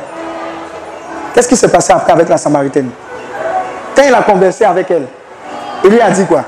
[1.33, 2.89] Qu'est-ce qui s'est passé après avec la Samaritaine?
[3.93, 5.05] Quand il a conversé avec elle,
[5.83, 6.45] il lui a dit quoi?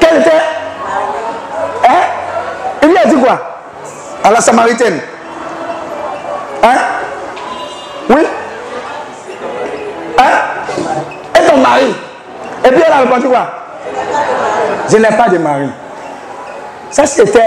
[0.00, 0.30] Quelle était
[1.88, 2.02] Hein?
[2.82, 3.38] Il lui a dit quoi?
[4.24, 4.98] À la Samaritaine.
[6.64, 6.76] Hein?
[8.10, 8.26] Oui?
[10.18, 11.38] Hein?
[11.40, 11.94] Et ton mari?
[12.64, 13.46] Et puis elle a répondu quoi?
[14.90, 15.68] Je n'ai pas de mari.
[16.92, 17.40] Ça, c'était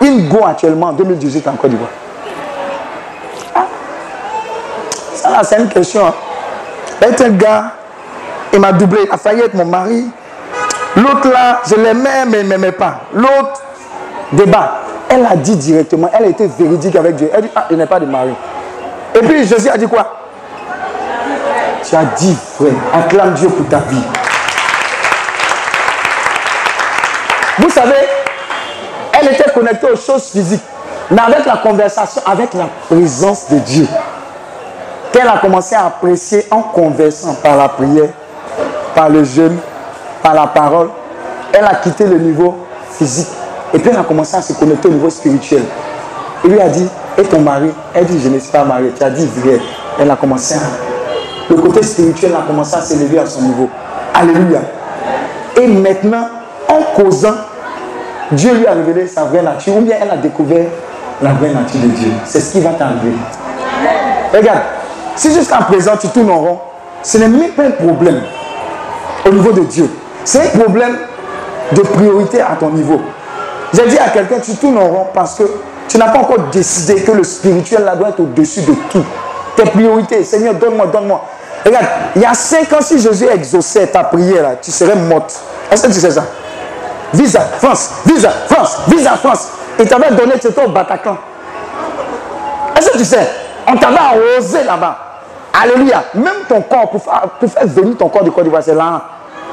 [0.00, 1.90] une go actuellement en 2018 en Côte d'Ivoire.
[3.52, 3.66] Ah.
[5.12, 6.06] Ça, c'est une question.
[6.06, 6.14] Hein.
[7.02, 7.72] un gars,
[8.52, 10.06] il m'a doublé, il a failli être mon mari.
[10.94, 13.00] L'autre là, je l'aimais, mais il ne m'aimait pas.
[13.12, 13.60] L'autre,
[14.32, 14.82] débat.
[15.08, 17.28] Elle a dit directement, elle a été véridique avec Dieu.
[17.34, 18.34] Elle dit, ah, il n'est pas de mari.
[19.16, 20.16] Et puis Jésus a dit quoi?
[21.82, 24.02] Tu as dit frère, acclame Dieu pour ta vie.
[27.58, 28.19] Vous savez,
[29.20, 30.62] elle était connectée aux choses physiques,
[31.10, 33.86] mais avec la conversation, avec la présence de Dieu,
[35.12, 38.10] qu'elle a commencé à apprécier en conversant par la prière,
[38.94, 39.58] par le jeûne,
[40.22, 40.90] par la parole,
[41.52, 42.56] elle a quitté le niveau
[42.92, 43.28] physique
[43.72, 45.62] et puis elle a commencé à se connecter au niveau spirituel.
[46.44, 48.92] Il lui a dit, et ton mari Elle dit, je ne suis pas mariée.
[48.96, 49.60] Tu as dit vrai.
[49.98, 50.60] Elle a commencé à...
[51.48, 53.68] Le côté spirituel a commencé à s'élever à son niveau.
[54.14, 54.60] Alléluia.
[55.60, 56.28] Et maintenant,
[56.68, 57.34] en causant,
[58.32, 60.66] Dieu lui a révélé sa vraie nature, ou bien elle a découvert
[61.20, 62.12] la vraie nature de Dieu.
[62.24, 63.12] C'est ce qui va t'arriver.
[64.32, 64.60] Regarde,
[65.16, 66.58] si jusqu'à présent tu tournes en rond,
[67.02, 68.22] ce n'est même pas un problème
[69.26, 69.90] au niveau de Dieu.
[70.24, 70.96] C'est un problème
[71.72, 73.00] de priorité à ton niveau.
[73.72, 75.44] J'ai dit à quelqu'un, tu tournes en rond parce que
[75.88, 79.04] tu n'as pas encore décidé que le spirituel là doit être au-dessus de tout.
[79.56, 81.24] Tes priorités, Seigneur, donne-moi, donne-moi.
[81.64, 85.40] Regarde, il y a cinq ans, si Jésus exaucé ta prière, là, tu serais morte.
[85.70, 86.24] Est-ce que tu sais ça?
[87.12, 89.48] Visa, France, visa, France, visa, France.
[89.78, 91.16] Il t'avait donné, tu étais au Bataclan.
[92.76, 93.28] Est-ce que tu sais
[93.66, 94.96] On t'avait arrosé là-bas.
[95.52, 96.04] Alléluia.
[96.14, 99.02] Même ton corps, pour faire, venir ton corps du Côte d'Ivoire, c'est là.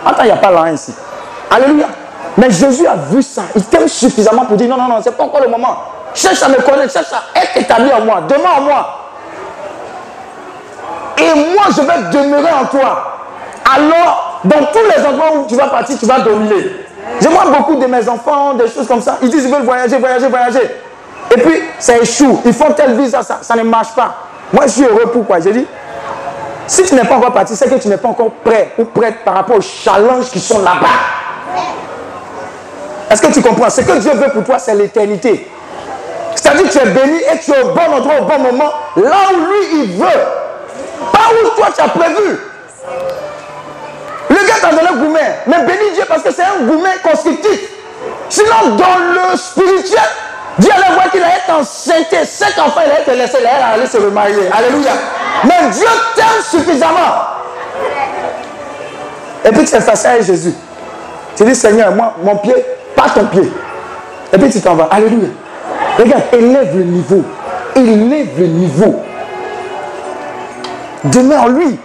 [0.06, 0.94] Attends, il n'y a pas là ici.
[1.50, 1.88] Alléluia.
[2.38, 3.44] Mais Jésus a vu ça.
[3.56, 5.78] Il t'aime suffisamment pour dire non, non, non, c'est pas encore le moment.
[6.14, 8.22] Cherche à me connaître, cherche à être établi en moi.
[8.28, 9.00] Demande en moi.
[11.18, 13.14] Et moi, je vais demeurer en toi.
[13.76, 16.87] Alors, dans tous les endroits où tu vas partir, tu vas dominer.
[17.20, 19.18] Je vois beaucoup de mes enfants, des choses comme ça.
[19.22, 20.72] Ils disent qu'ils veulent voyager, voyager, voyager.
[21.36, 22.42] Et puis, ça échoue.
[22.46, 24.16] Ils font telle visa, ça, ça ne marche pas.
[24.54, 25.10] Moi, je suis heureux.
[25.12, 25.40] Pourquoi?
[25.40, 25.68] J'ai dit,
[26.68, 29.24] si tu n'es pas encore parti, c'est que tu n'es pas encore prêt ou prête
[29.24, 30.88] par rapport aux challenges qui sont là-bas.
[33.10, 33.70] Est-ce que tu comprends?
[33.70, 35.50] Ce que Dieu veut pour toi, c'est l'éternité.
[36.36, 39.18] C'est-à-dire que tu es béni et tu es au bon endroit, au bon moment, là
[39.34, 40.06] où lui, il veut.
[41.12, 42.40] Pas où toi, tu as prévu.
[44.70, 47.60] Le donné un gourmet, mais bénis Dieu parce que c'est un gourmet constructif.
[48.30, 50.00] Sinon, dans le spirituel,
[50.60, 52.26] Dieu allait voir qu'il allait t'enceinter.
[52.26, 54.50] Cinq enfants, il allait te laisser, il allait aller se remarier.
[54.52, 54.92] Alléluia.
[55.44, 56.98] Mais Dieu t'aime suffisamment.
[59.46, 60.54] Et puis tu face à Jésus.
[61.36, 62.56] Tu dis, Seigneur, moi, mon pied,
[62.96, 63.52] pas ton pied.
[64.34, 64.90] Et puis tu t'en vas.
[64.92, 65.30] Alléluia.
[65.98, 67.24] Regarde, élève le niveau.
[67.76, 69.04] Élève le niveau.
[71.04, 71.80] Demeure lui.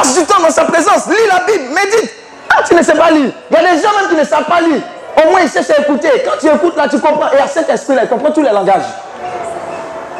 [0.00, 1.06] Passe du temps dans sa présence.
[1.08, 1.74] Lis la Bible.
[1.74, 2.10] Médite.
[2.48, 3.30] Ah, tu ne sais pas lire.
[3.50, 4.80] Il y a des gens même qui ne savent pas lire.
[5.22, 6.08] Au moins, ils cherchent écouter.
[6.24, 7.30] Quand tu écoutes là, tu comprends.
[7.32, 8.86] Et à cet esprit-là, il comprend tous les langages.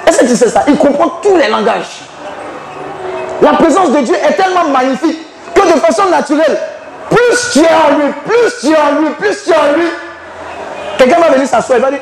[0.06, 0.64] Est-ce que tu sais ça?
[0.68, 2.02] Il comprend tous les langages.
[3.40, 5.18] La présence de Dieu est tellement magnifique
[5.54, 6.58] que de façon naturelle,
[7.08, 9.86] plus tu es en lui, plus tu es en lui, plus tu es en lui,
[10.98, 12.00] quelqu'un va venir s'asseoir et va dire,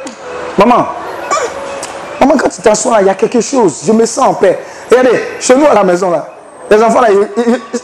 [0.56, 0.88] maman,
[2.20, 4.58] maman, quand tu t'assois il y a quelque chose, je me sens en paix.
[4.90, 6.26] Regardez, chez nous à la maison là,
[6.70, 7.08] les enfants là,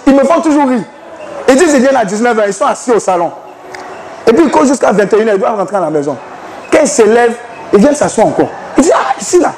[0.07, 0.83] ils, me font toujours rire.
[1.49, 3.31] Ils disent, ils viennent à 19h, ils sont assis au salon.
[4.27, 6.17] Et puis, quand jusqu'à 21h, ils doivent rentrer à la maison.
[6.73, 7.37] Quand ils se lèvent,
[7.73, 8.49] ils viennent s'asseoir encore.
[8.77, 9.53] Ils disent, ah, ici là,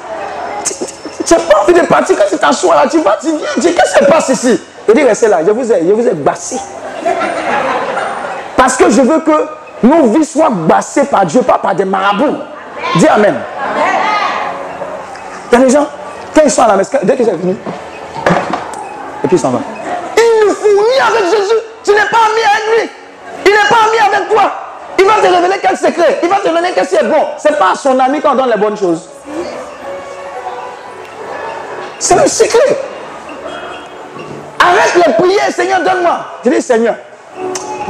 [1.25, 3.97] tu n'as pas envie de partir quand tu t'assois là, tu vas, tu viens, qu'est-ce
[3.97, 4.61] qui se passe ici?
[4.87, 6.57] Il dit, restez là, je vous ai, je vous ai bassé.
[8.55, 9.47] Parce que je veux que
[9.83, 12.37] nos vies soient bassées par Dieu, pas par des marabouts.
[12.95, 13.35] Dis Amen.
[15.51, 15.87] Il y a des gens,
[16.33, 17.55] quand ils sont à la messe, dès qu'ils sont venus,
[19.31, 19.61] et ils s'en vont.
[20.17, 21.59] Il fournit avec Jésus.
[21.83, 22.89] Tu n'es pas ami avec lui.
[23.45, 24.51] Il n'est pas ami avec toi.
[24.99, 26.19] Il va te révéler quel secret.
[26.23, 27.25] Il va te révéler qu'est-ce qui est bon.
[27.37, 29.07] Ce n'est pas à son ami qu'on donne les bonnes choses.
[31.99, 32.77] C'est le secret.
[34.59, 36.19] Arrête les prières, Seigneur, donne-moi.
[36.43, 36.95] Je dis, Seigneur,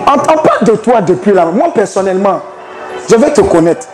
[0.05, 1.45] on parle de toi depuis là.
[1.45, 2.41] Moi, personnellement,
[3.09, 3.87] je vais te connaître.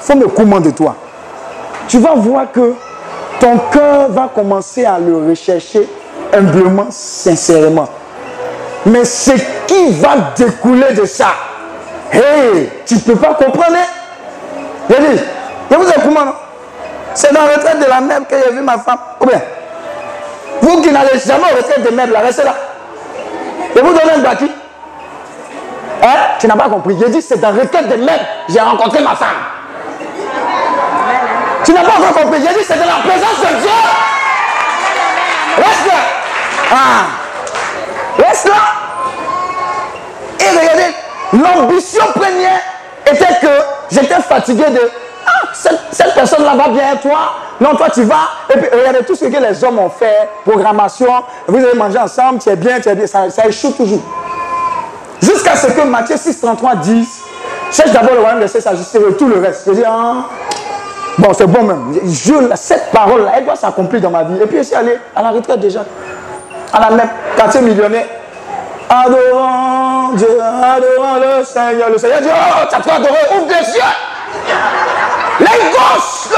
[0.00, 0.96] Faut me commander de toi.
[1.88, 2.74] Tu vas voir que
[3.40, 5.88] ton cœur va commencer à le rechercher
[6.34, 7.88] humblement, sincèrement.
[8.86, 9.32] Mais ce
[9.66, 11.28] qui va découler de ça,
[12.12, 13.76] hey, tu ne peux pas comprendre.
[14.90, 15.22] Je dis,
[15.70, 16.32] je vous ai comment
[17.14, 18.98] C'est dans la retraite de la mère que j'ai vu ma femme.
[19.20, 19.40] Ou bien,
[20.60, 22.54] vous qui n'allez jamais au retraite de mère, là, restez là.
[23.74, 24.50] Je vous donne un bâti.
[26.02, 26.08] Hein?
[26.38, 26.96] Tu n'as pas compris.
[27.00, 29.28] J'ai dit, c'est dans la retraite de mère, j'ai rencontré ma femme.
[31.64, 32.40] Tu n'as pas encore compris.
[32.42, 33.70] J'ai dit, c'est dans la présence de Dieu.
[35.56, 36.03] Reste là.
[36.76, 37.06] Ah.
[38.18, 38.54] Reste là.
[40.40, 40.94] Et regardez,
[41.32, 42.60] l'ambition première
[43.06, 43.48] était que
[43.92, 44.90] j'étais fatigué de
[45.26, 47.36] ah, cette, personne-là va bien, toi.
[47.60, 48.28] Non, toi, tu vas.
[48.52, 50.28] Et puis, regardez tout ce que les hommes ont fait.
[50.44, 51.22] Programmation.
[51.46, 52.40] Vous allez manger ensemble.
[52.40, 53.06] Tu es bien, tu es bien.
[53.06, 54.02] Ça, échoue toujours.
[55.22, 57.20] Jusqu'à ce que Matthieu 6, 33 dise
[57.70, 59.64] Cherche d'abord le royaume de sa justice et tout le reste.
[59.66, 60.26] Je dis, ah,
[61.18, 61.94] bon, c'est bon même.
[62.04, 64.40] Je, cette parole-là, elle doit s'accomplir dans ma vie.
[64.42, 65.84] Et puis, je suis allé à la retraite déjà.
[66.74, 68.06] À la même quartier millionnaire.
[68.90, 71.88] Adorant Dieu, adorant le Seigneur.
[71.88, 73.82] Le Seigneur dit, oh, tu as trop adoré, ouvre les yeux.
[75.38, 76.36] L'œil gauche,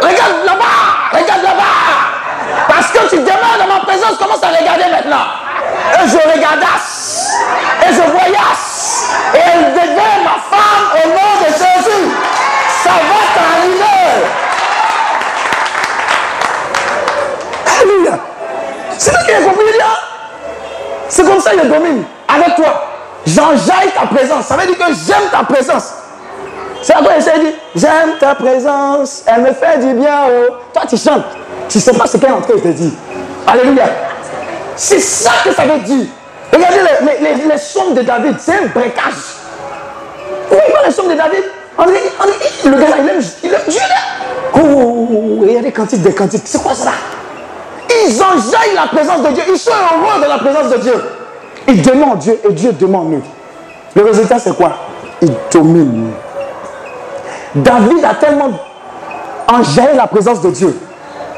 [0.00, 2.04] regarde là-bas, regarde là-bas.
[2.68, 5.26] Parce que tu demeures dans ma présence, commence à regarder maintenant.
[6.02, 7.32] Et je regardasse,
[7.82, 12.12] et je voyasse, et elle devient ma femme au nom de Jésus.
[12.82, 14.26] Ça va t'arriver.
[17.80, 18.18] Alléluia.
[18.98, 19.64] C'est là qu'il a compris,
[21.08, 22.90] C'est comme ça qu'il domine avec toi.
[23.26, 24.46] J'enjaille ta présence.
[24.46, 25.94] Ça veut dire que j'aime ta présence.
[26.82, 27.54] C'est à quoi il dit?
[27.74, 30.26] J'aime ta présence, elle me fait du bien.
[30.26, 30.54] Oh.
[30.72, 31.24] Toi, tu chantes.
[31.68, 32.90] Tu ne sais pas ce qu'elle est en train de te dire.
[33.46, 33.84] Alléluia.
[34.76, 36.06] C'est ça que ça veut dire.
[36.52, 36.76] Regardez
[37.20, 39.14] les, les, les, sons de David, c'est un breakage.
[40.50, 41.44] Vous voyez pas les sons de David?
[41.78, 41.92] On dit,
[42.64, 44.60] Le gars il aime, il aime Dieu là.
[44.62, 46.42] Oh, regardez cantiques des cantiques.
[46.44, 46.92] C'est quoi ça?
[47.88, 49.42] Ils enjaillent la présence de Dieu.
[49.48, 50.94] Ils sont heureux de la présence de Dieu.
[51.68, 53.22] Ils demandent Dieu et Dieu demande eux.
[53.94, 54.72] Le résultat, c'est quoi?
[55.22, 56.12] Ils dominent.
[57.54, 58.50] David a tellement
[59.48, 60.76] enjaillé la présence de Dieu.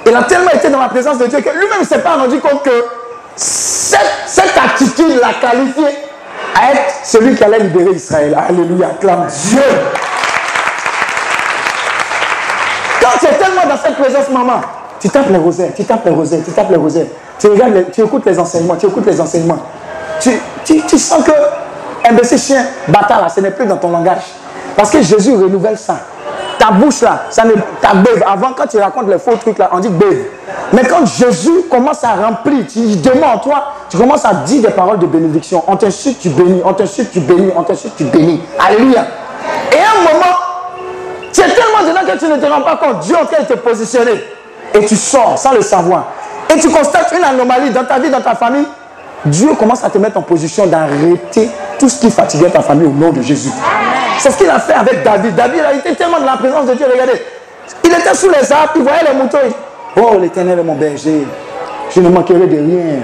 [0.06, 2.38] Il a tellement été dans la présence de Dieu que lui-même ne s'est pas rendu
[2.38, 2.84] compte que
[3.36, 3.98] cette,
[4.56, 5.84] attitude l'a qualifié
[6.54, 8.36] à être celui qui allait libérer Israël.
[8.48, 9.62] Alléluia, acclame Dieu.
[13.00, 14.60] Quand tu es tellement dans cette présence, maman,
[14.98, 17.06] tu tapes les rosaires, tu tapes les rosaires, tu tapes les rosaires.
[17.38, 19.58] Tu écoutes les enseignements, tu écoutes les enseignements.
[20.20, 24.22] Tu, tu, sens que un chien, bâtard là, ce n'est plus dans ton langage.
[24.76, 25.96] Parce que Jésus renouvelle ça.
[26.59, 28.22] Ta bouche là, ça ne, ta beuve.
[28.26, 30.24] Avant, quand tu racontes les faux trucs là, on dit beuve.
[30.72, 34.98] Mais quand Jésus commence à remplir, tu demandes toi, tu commences à dire des paroles
[34.98, 35.62] de bénédiction.
[35.66, 36.62] On t'insulte, tu bénis.
[36.64, 37.52] On t'insulte, tu bénis.
[37.57, 38.42] On t'insulte, tu bénis.
[38.59, 39.05] Alléluia.
[39.72, 40.37] Et à un moment,
[41.33, 43.00] tu es tellement dedans que tu ne te rends pas compte.
[43.00, 44.24] Dieu train de te positionner.
[44.74, 46.07] Et tu sors sans le savoir.
[46.55, 48.66] Et tu constates une anomalie dans ta vie, dans ta famille.
[49.26, 52.92] Dieu commence à te mettre en position d'arrêter tout ce qui fatiguait ta famille au
[52.92, 53.50] nom de Jésus.
[54.18, 55.34] C'est ce qu'il a fait avec David.
[55.34, 56.86] David a été tellement dans la présence de Dieu.
[56.90, 57.22] Regardez,
[57.84, 59.38] il était sous les arbres, il voyait les moutons.
[59.96, 61.26] Oh, l'éternel est mon berger.
[61.90, 63.00] Je ne manquerai de rien.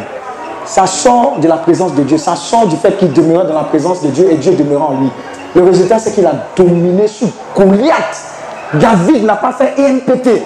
[0.64, 2.18] Ça sort de la présence de Dieu.
[2.18, 5.00] Ça sort du fait qu'il demeurait dans la présence de Dieu et Dieu demeurait en
[5.00, 5.10] lui.
[5.54, 8.32] Le résultat, c'est qu'il a dominé sur Goliath.
[8.74, 10.42] David n'a pas fait INPT.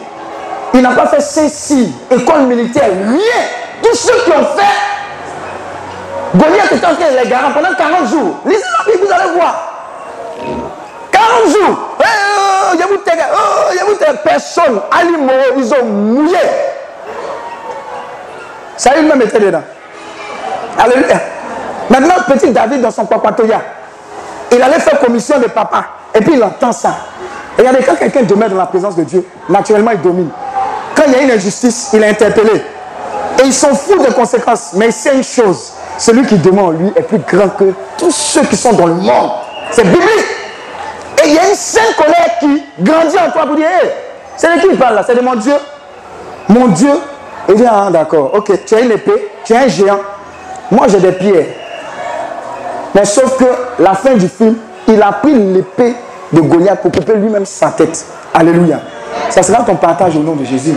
[0.75, 3.19] Il n'a pas fait ceci, école militaire, rien.
[3.83, 4.96] Tous ceux qui ont fait
[6.37, 8.37] Goliath était en train de les garer pendant 40 jours.
[8.45, 9.55] Lisez la Bible, vous allez voir.
[11.11, 11.79] 40 jours.
[12.73, 16.39] il y a des personnes, animaux, ils ont mouillé.
[18.77, 19.63] Ça lui-même était dedans.
[20.79, 21.21] Alléluia.
[21.89, 23.61] Maintenant, petit David dans son papatoya,
[24.53, 25.85] il allait faire commission de papa.
[26.15, 26.95] Et puis il entend ça.
[27.57, 30.31] Regardez, quand quelqu'un demeure dans la présence de Dieu, naturellement il domine.
[30.95, 32.63] Quand il y a une injustice, il est interpellé.
[33.39, 34.73] Et ils sont fous des conséquences.
[34.75, 35.73] Mais c'est une chose.
[35.99, 38.95] Celui qui demeure en lui est plus grand que tous ceux qui sont dans le
[38.95, 39.31] monde.
[39.71, 40.27] C'est biblique.
[41.25, 43.67] Et il y a une sainte colère qui grandit en toi pour dire,
[44.37, 45.03] c'est de qui il parle là?
[45.07, 45.55] C'est de mon Dieu.
[46.49, 46.93] Mon Dieu.
[47.49, 50.01] Il dit, ah d'accord, ok, tu as une épée, tu es un géant.
[50.71, 51.47] Moi j'ai des pierres.
[52.95, 53.45] Mais sauf que
[53.83, 54.57] la fin du film,
[54.89, 55.95] il a pris l'épée
[56.33, 58.05] de Goliath pour couper lui-même sa tête.
[58.35, 58.81] Alléluia.
[59.31, 60.77] Ça sera ton partage au nom de Jésus.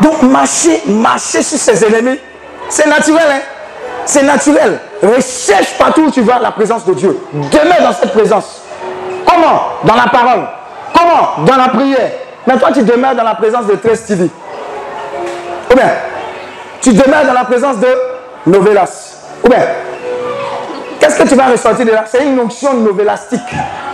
[0.00, 2.18] Donc marcher, marcher sur ses ennemis,
[2.70, 3.26] c'est naturel.
[3.28, 3.40] Hein?
[4.06, 4.78] C'est naturel.
[5.02, 7.18] Recherche partout où tu vas la présence de Dieu.
[7.32, 8.62] Demeure dans cette présence.
[9.26, 9.62] Comment?
[9.84, 10.46] Dans la parole.
[10.96, 11.44] Comment?
[11.44, 12.10] Dans la prière.
[12.46, 14.30] Mais toi, tu demeures dans la présence de Tres TV.
[15.70, 15.90] Ou bien,
[16.80, 17.88] tu demeures dans la présence de
[18.46, 19.16] Novelas.
[19.44, 19.60] Ou bien,
[20.98, 22.04] qu'est-ce que tu vas ressortir de là?
[22.06, 23.40] C'est une notion novelastique.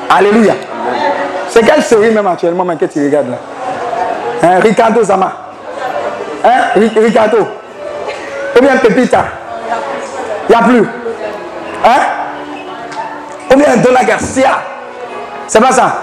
[0.08, 0.54] Alléluia.
[1.48, 3.36] C'est quelle série même actuellement que tu regardes là?
[4.42, 4.60] Hein?
[4.60, 5.32] Ricardo Zama.
[6.44, 6.80] Hein?
[6.96, 7.38] Ricardo.
[8.56, 9.24] Ou bien Pepita?
[10.48, 10.88] Il n'y a plus.
[11.84, 12.00] Hein?
[13.52, 14.58] Ou bien Dona Garcia?
[15.46, 15.94] C'est pas ça?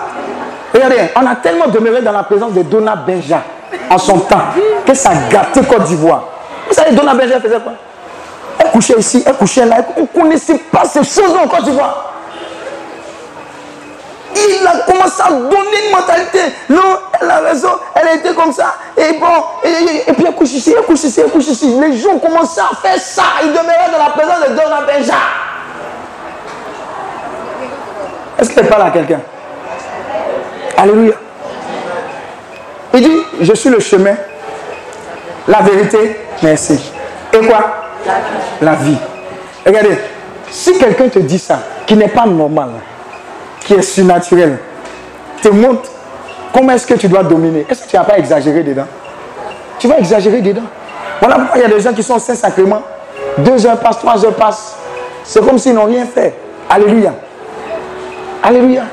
[0.74, 3.42] Regardez, on a tellement demeuré dans la présence de Dona Benja
[3.90, 4.42] en son temps
[4.86, 6.24] que ça gâté Côte d'Ivoire.
[6.68, 7.74] Vous savez, Dona Benja faisait quoi?
[8.60, 9.78] Elle couchait ici, elle couchait là.
[9.98, 12.13] On ne connaissait pas ces choses en Côte d'Ivoire.
[14.36, 16.40] Il a commencé à donner une mentalité.
[16.70, 18.76] Non, elle a raison, elle a été comme ça.
[18.98, 19.28] Et bon,
[19.64, 21.78] et, puis elle couche ici, elle couche ici, elle couche ici.
[21.80, 23.24] Les gens commencé à faire ça.
[23.44, 25.14] Ils demeuraient dans la présence de Dona Benja.
[28.40, 29.22] Est-ce qu'elle parle à quelqu'un?
[30.78, 31.14] Alléluia.
[32.96, 34.16] Il dit, je suis le chemin,
[35.48, 36.92] la vérité, merci.
[37.34, 37.88] Et quoi?
[38.62, 38.98] La vie.
[39.66, 39.98] Regardez,
[40.52, 42.70] si quelqu'un te dit ça, qui n'est pas normal,
[43.66, 44.58] qui est surnaturel,
[45.42, 45.90] te montre
[46.54, 47.66] comment est-ce que tu dois dominer.
[47.70, 48.88] Est-ce que tu n'as pas exagéré dedans?
[49.80, 50.64] Tu vas exagérer dedans.
[51.20, 52.82] Voilà pourquoi il y a des gens qui sont saint sacrement.
[53.38, 54.76] Deux heures passent, trois heures passent.
[55.24, 56.34] C'est comme s'ils n'ont rien fait.
[56.70, 57.14] Alléluia.
[58.44, 58.84] Alléluia.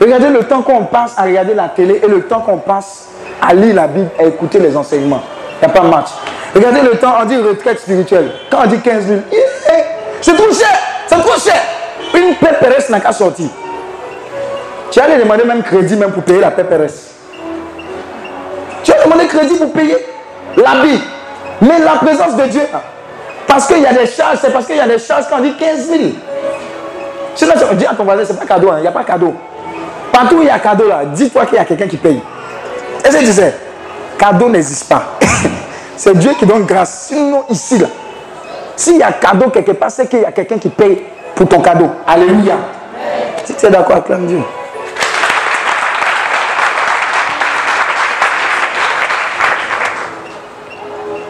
[0.00, 3.08] Regardez le temps qu'on passe à regarder la télé et le temps qu'on passe
[3.40, 5.22] à lire la Bible, à écouter les enseignements.
[5.62, 6.08] Il n'y a pas de match.
[6.54, 8.30] Regardez le temps, on dit retraite spirituelle.
[8.50, 9.20] Quand on dit 15 000,
[10.20, 11.60] c'est trop cher, c'est trop cher.
[12.14, 13.48] Une PPRS n'a qu'à sortir.
[14.90, 16.92] Tu allais demander même crédit même pour payer la PPRS.
[18.84, 19.96] Tu as demandé crédit pour payer
[20.56, 21.00] l'habit.
[21.60, 22.62] Mais la présence de Dieu,
[23.46, 25.42] parce qu'il y a des charges, c'est parce qu'il y a des charges quand on
[25.42, 26.00] dit 15 000.
[27.34, 28.76] C'est là que dis à ton voisin, c'est pas cadeau, hein.
[28.78, 29.34] il n'y a pas cadeau.
[30.12, 32.20] Partout où il y a cadeau là, dis-toi qu'il y a quelqu'un qui paye.
[33.04, 33.54] Est-ce que tu sais?
[34.18, 35.04] Cadeau n'existe pas.
[35.96, 37.08] c'est Dieu qui donne grâce.
[37.08, 37.88] Sinon, ici là,
[38.76, 41.60] s'il y a cadeau quelque part, c'est qu'il y a quelqu'un qui paye pour ton
[41.60, 41.90] cadeau.
[42.06, 42.54] Alléluia.
[43.44, 44.40] Si tu es d'accord, acclame Dieu.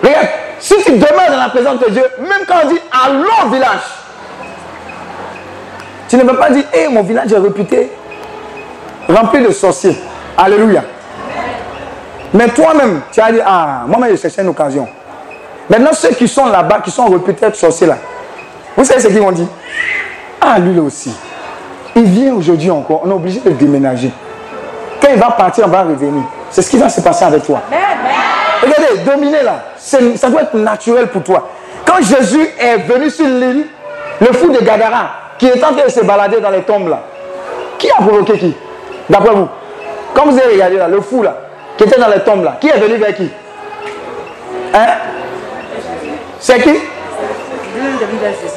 [0.03, 0.29] Regarde,
[0.61, 3.81] si tu demeures dans la présence de Dieu, même quand on dit allons au village,
[6.09, 7.91] tu ne peux pas dire, hé, mon village est réputé
[9.09, 9.97] rempli de sorciers.
[10.37, 10.83] Alléluia.
[12.33, 14.89] Mais toi-même, tu as dit, ah, moi-même, j'ai cherché une occasion.
[15.69, 17.97] Maintenant, ceux qui sont là-bas, qui sont réputés être sorciers là,
[18.77, 19.47] vous savez ce qu'ils vont dire
[20.41, 21.15] Ah, lui aussi.
[21.97, 24.11] Il vient aujourd'hui encore, on est obligé de déménager.
[25.01, 26.25] Quand il va partir, on va revenir.
[26.51, 27.61] C'est ce qui va se passer avec toi.
[28.63, 31.49] Regardez, dominer là, ça doit être naturel pour toi.
[31.85, 33.67] Quand Jésus est venu sur l'île,
[34.21, 37.03] le fou de Gadara, qui est en train de se balader dans les tombes là,
[37.79, 38.57] qui a provoqué qui
[39.09, 39.49] D'après vous?
[40.15, 41.37] Quand vous avez regardé là, le fou là,
[41.77, 43.31] qui était dans les tombes là, qui est venu vers qui?
[44.73, 44.87] Hein?
[46.41, 46.75] C'est qui?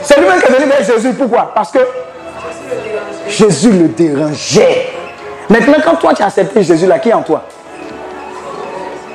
[0.03, 1.13] C'est lui-même qui est venu vers Jésus.
[1.13, 1.51] Pourquoi?
[1.53, 1.79] Parce que
[3.27, 4.93] Jésus le dérangeait.
[5.49, 7.43] Maintenant, quand toi tu as accepté Jésus là, qui est en toi?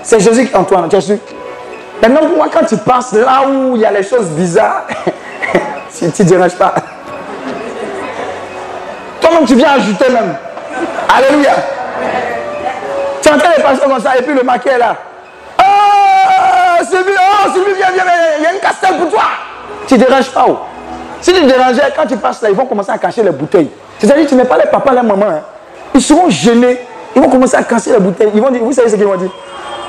[0.03, 1.19] C'est Jésus qui est en toi, Jésus.
[2.01, 4.87] Maintenant, moi, quand tu passes là où il y a les choses bizarres,
[5.99, 6.75] tu ne déranges pas,
[9.21, 10.35] toi-même tu viens ajouter même.
[11.15, 11.53] Alléluia.
[13.23, 14.97] Tu es en train de passer comme ça et puis le maquis est là.
[15.61, 18.05] Oh, Sylvie, oh, Sylvie, viens, viens,
[18.39, 19.23] il y a une castelle pour toi.
[19.87, 20.47] Tu ne déranges pas.
[20.49, 20.59] Oh.
[21.21, 23.71] Si tu dérangeais, quand tu passes là, ils vont commencer à cacher les bouteilles.
[23.99, 25.27] C'est-à-dire tu n'es pas les papas, les mamans.
[25.29, 25.41] Hein.
[25.95, 26.81] Ils seront gênés.
[27.15, 28.31] Ils vont commencer à casser les bouteilles.
[28.35, 29.31] Ils vont dire, vous savez ce qu'ils vont dire?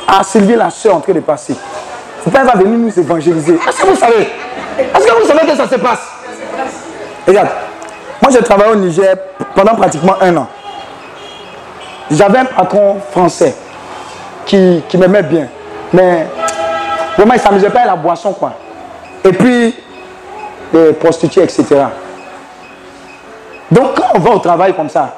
[0.08, 1.56] Ah, Sylvie, la soeur, en train de passer.
[2.32, 3.56] Père va venir nous évangéliser.
[3.56, 4.30] Est-ce que vous savez?
[4.78, 6.00] Est-ce que vous savez que ça se passe?
[7.28, 7.50] Regarde,
[8.22, 9.16] moi j'ai travaillé au Niger
[9.56, 10.48] pendant pratiquement un an.
[12.12, 13.56] J'avais un patron français
[14.46, 15.48] qui, qui m'aimait bien.
[15.92, 16.28] Mais
[17.18, 18.54] vraiment, il ne s'amusait pas à la boisson, quoi.
[19.24, 19.76] Et puis,
[20.74, 21.66] les prostituées, etc.
[23.72, 25.14] Donc, quand on va au travail comme ça,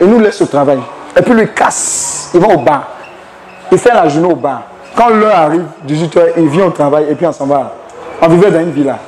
[0.00, 0.80] il nous laisse au travail.
[1.16, 2.30] Et puis, lui casse.
[2.34, 2.88] Il va au bar.
[3.72, 4.62] Il fait la journée au bar.
[4.96, 7.72] Quand l'heure arrive, 18h, il vient au travail et puis on s'en va.
[8.20, 8.98] On vivait dans une villa.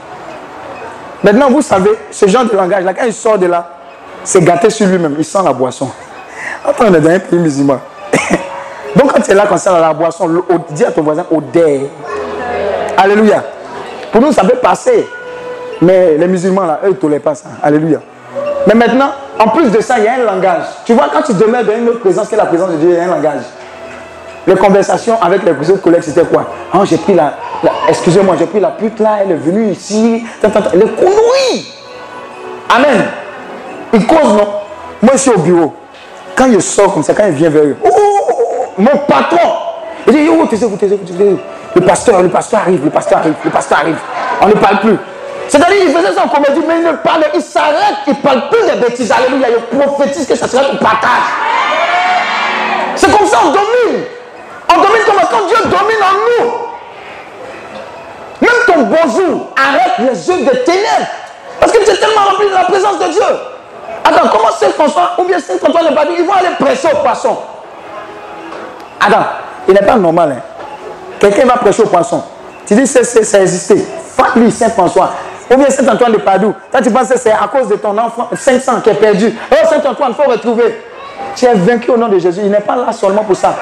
[1.23, 3.69] Maintenant, vous savez, ce genre de langage-là, quand il sort de là,
[4.25, 5.15] c'est gâté sur lui-même.
[5.19, 5.91] Il sent la boisson.
[6.65, 7.79] Attends, on est dans un pays musulman.
[8.97, 10.29] Donc quand tu es là dans la boisson,
[10.71, 11.83] dis à ton voisin odeur.
[12.97, 13.43] Alléluia.
[14.11, 15.09] Pour nous, ça peut passer.
[15.83, 17.49] Mais les musulmans, là, eux, ils ne tolèrent pas ça.
[17.63, 17.99] Alléluia.
[18.67, 20.63] Mais maintenant, en plus de ça, il y a un langage.
[20.85, 22.97] Tu vois, quand tu demeures dans une autre présence que la présence de Dieu, il
[22.97, 23.43] y a un langage.
[24.47, 26.47] les conversations avec les autres collègues, c'était quoi?
[26.73, 27.35] Oh, J'ai pris la,
[27.89, 31.75] excusez-moi, j'ai pris la pute là, elle est venue ici, les conneries.
[32.69, 33.05] Amen.
[33.93, 34.49] Ils causent, non?
[35.03, 35.75] Moi, je suis au bureau.
[36.37, 39.53] Quand je sors comme ça, quand il vient vers eux, oh, oh, oh, mon patron,
[40.07, 41.39] il dit, oh, taisez-vous, taisez-vous, taisez-vous.
[41.75, 43.99] Le pasteur, le pasteur arrive, le pasteur arrive, le pasteur arrive.
[44.41, 44.97] On ne parle plus.
[45.53, 48.49] C'est-à-dire, il faisait ça en comédie, mais il ne parle, il s'arrête, il ne parle
[48.49, 49.13] plus des bêtises.
[49.13, 51.29] Alléluia, il prophétise que ça sera au partage.
[52.97, 54.03] C'est comme ça on domine.
[54.71, 56.53] On domine comme quand Dieu domine en nous.
[58.41, 61.07] Même ton bonjour arrête les yeux des ténèbres.
[61.61, 63.23] Parce que tu es tellement rempli de la présence de Dieu.
[64.07, 66.97] Attends, comment Saint François ou bien Saint Antoine de Padoue, ils vont aller presser au
[67.03, 67.37] poisson.
[68.99, 69.27] Attends,
[69.69, 70.37] il n'est pas normal.
[70.39, 70.43] Hein.
[71.21, 72.25] Quelqu'un va prêcher au poisson.
[72.67, 73.87] Tu dis, c'est existé.
[74.17, 75.11] Fais-lui Saint François.
[75.53, 76.55] Ou bien Saint Antoine de Padoue.
[76.71, 79.33] Toi, tu penses que c'est à cause de ton enfant 500 qui est perdu.
[79.51, 80.83] Oh, Saint Antoine, il faut retrouver.
[81.37, 82.41] Tu es vaincu au nom de Jésus.
[82.45, 83.55] Il n'est pas là seulement pour ça.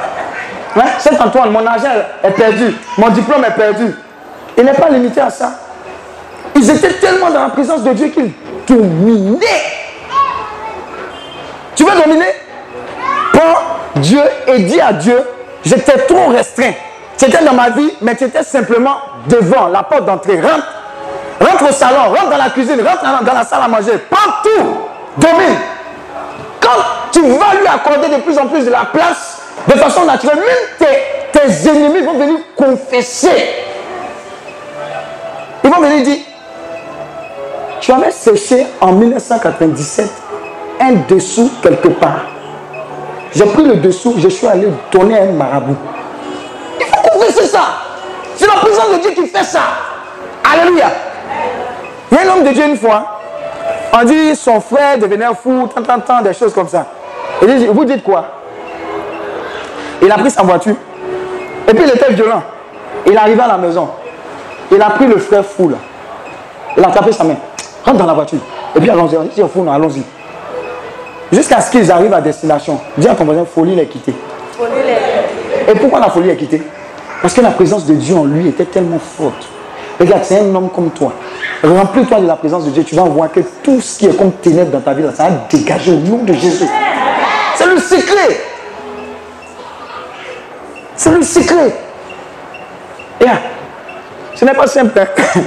[0.76, 0.84] Hein?
[0.99, 1.88] Saint Antoine, mon argent
[2.22, 2.76] est perdu.
[2.97, 3.95] Mon diplôme est perdu.
[4.57, 5.53] Il n'est pas limité à ça.
[6.55, 8.32] Ils étaient tellement dans la présence de Dieu qu'ils
[8.66, 9.47] dominaient.
[11.74, 12.26] Tu veux dominer?
[13.32, 13.61] Prends
[13.97, 15.18] Dieu et dis à Dieu,
[15.64, 16.72] j'étais trop restreint.
[17.16, 18.97] C'était dans ma vie, mais tu étais simplement
[19.28, 20.41] devant la porte d'entrée.
[20.41, 20.66] Rentre,
[21.41, 23.99] rentre au salon, rentre dans la cuisine, rentre dans la salle à manger.
[24.09, 24.66] Partout,
[25.16, 25.59] domine.
[26.61, 30.38] Quand tu vas lui accorder de plus en plus de la place, de façon naturelle,
[30.38, 30.88] même
[31.32, 33.55] tes, ennemis vont venir confesser.
[35.64, 36.18] Ils vont venir dire,
[37.80, 40.11] tu avais séché en 1997
[40.80, 42.26] un dessous quelque part.
[43.34, 45.76] J'ai pris le dessous, je suis allé donner un marabout.
[46.78, 47.61] Il faut confesser ça.
[48.36, 49.61] C'est la présence de Dieu qui fait ça.
[50.43, 50.91] Alléluia.
[52.11, 53.21] Il y a un homme de Dieu une fois,
[53.93, 56.87] on dit son frère devenait fou, tant, tant, tant, des choses comme ça.
[57.43, 58.25] Et dit, vous dites quoi?
[60.03, 60.75] Il a pris sa voiture.
[61.69, 62.43] Et puis il était violent.
[63.07, 63.89] Il est arrivé à la maison.
[64.73, 65.77] Il a pris le frère fou là.
[66.77, 67.37] Il a attrapé sa main.
[67.85, 68.39] Rentre dans la voiture.
[68.75, 69.17] Et puis allons-y.
[69.17, 70.03] On dit, fou, non, allons-y.
[71.33, 72.81] Jusqu'à ce qu'ils arrivent à destination.
[72.97, 74.15] Dis à ton voisin, folie les quitter.
[75.69, 76.63] Et pourquoi la folie est quittée?
[77.23, 79.49] Parce que la présence de Dieu en lui était tellement forte.
[80.01, 81.13] Regarde, c'est un homme comme toi.
[81.63, 82.85] Remplis-toi de la présence de Dieu.
[82.85, 85.47] Tu vas voir que tout ce qui est comme ténèbres dans ta vie, ça va
[85.51, 86.65] dégager au nom de Jésus.
[87.55, 88.41] C'est le secret.
[90.97, 91.75] C'est le secret.
[93.21, 93.27] Et
[94.35, 94.99] ce n'est pas simple.
[94.99, 95.07] Hein.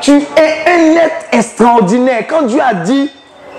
[0.00, 2.24] tu es un être extraordinaire.
[2.26, 3.10] Quand Dieu a dit,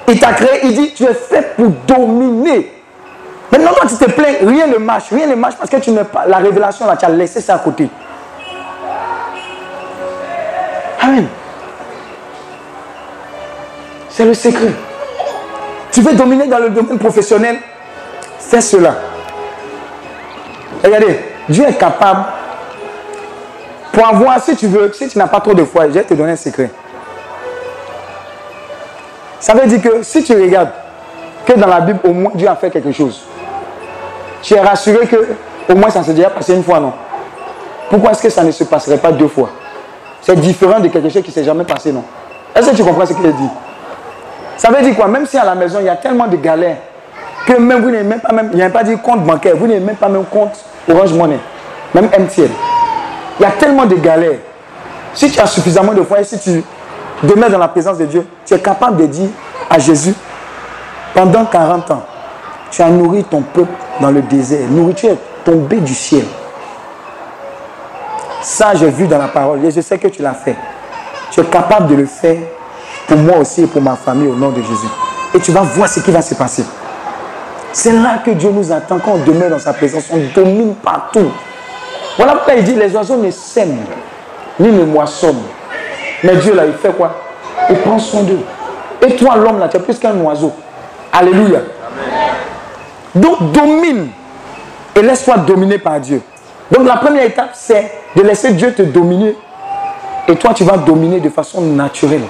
[0.08, 2.74] il t'a créé, il dit, tu es fait pour dominer.
[3.52, 5.12] Maintenant, quand tu te plains, rien ne marche.
[5.12, 7.54] Rien ne marche parce que tu n'as pas la révélation là, tu as laissé ça
[7.54, 7.88] à côté.
[14.10, 14.74] C'est le secret.
[15.92, 17.58] Tu veux dominer dans le domaine professionnel?
[18.40, 18.96] Fais cela.
[20.84, 22.26] Regardez, Dieu est capable.
[23.92, 26.14] Pour avoir, si tu veux, si tu n'as pas trop de foi, je vais te
[26.14, 26.70] donner un secret.
[29.40, 30.72] Ça veut dire que si tu regardes
[31.46, 33.22] que dans la Bible, au moins Dieu a fait quelque chose,
[34.42, 35.28] tu es rassuré que
[35.70, 36.94] au moins ça s'est déjà passé une fois, non?
[37.90, 39.50] Pourquoi est-ce que ça ne se passerait pas deux fois?
[40.22, 42.04] C'est différent de quelque chose qui ne s'est jamais passé, non
[42.56, 43.50] Est-ce que tu comprends ce qu'il dit?
[44.58, 45.08] Ça veut dire quoi?
[45.08, 46.78] Même si à la maison, il y a tellement de galères
[47.46, 49.66] que même vous n'avez même pas même, il n'y a pas dit compte bancaire, vous
[49.66, 50.52] n'avez même pas même compte
[50.88, 51.40] Orange Money,
[51.94, 52.50] même MTN.
[53.40, 54.40] Il y a tellement de galères.
[55.14, 56.64] Si tu as suffisamment de foi et si tu
[57.24, 59.30] demeures dans la présence de Dieu, tu es capable de dire
[59.70, 60.14] à Jésus,
[61.14, 62.04] pendant 40 ans,
[62.70, 64.68] tu as nourri ton peuple dans le désert.
[64.70, 66.26] Nourriture est tombée du ciel.
[68.42, 70.56] Ça, j'ai vu dans la parole et je sais que tu l'as fait.
[71.32, 72.38] Tu es capable de le faire
[73.08, 74.88] pour moi aussi et pour ma famille au nom de Jésus.
[75.34, 76.66] Et tu vas voir ce qui va se passer.
[77.72, 80.06] C'est là que Dieu nous attend quand on demeure dans sa présence.
[80.12, 81.32] On domine partout.
[82.18, 83.86] Voilà pourquoi il dit les oiseaux ne sèment,
[84.60, 85.44] ni ne moissonnent.
[86.24, 87.16] Mais Dieu, là, il fait quoi?
[87.70, 88.40] Il prend soin d'eux.
[89.02, 90.52] Et toi, l'homme, là, tu es plus qu'un oiseau.
[91.14, 91.60] Alléluia.
[93.16, 94.10] Donc, domine.
[94.96, 96.22] Et laisse-toi dominer par Dieu.
[96.72, 99.36] Donc, la première étape, c'est de laisser Dieu te dominer.
[100.28, 102.26] Et toi, tu vas dominer de façon naturelle.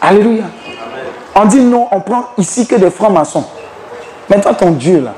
[0.00, 0.44] Alléluia.
[1.34, 3.44] On dit non, on prend ici que des francs-maçons.
[4.30, 5.14] Mais toi, ton Dieu, là,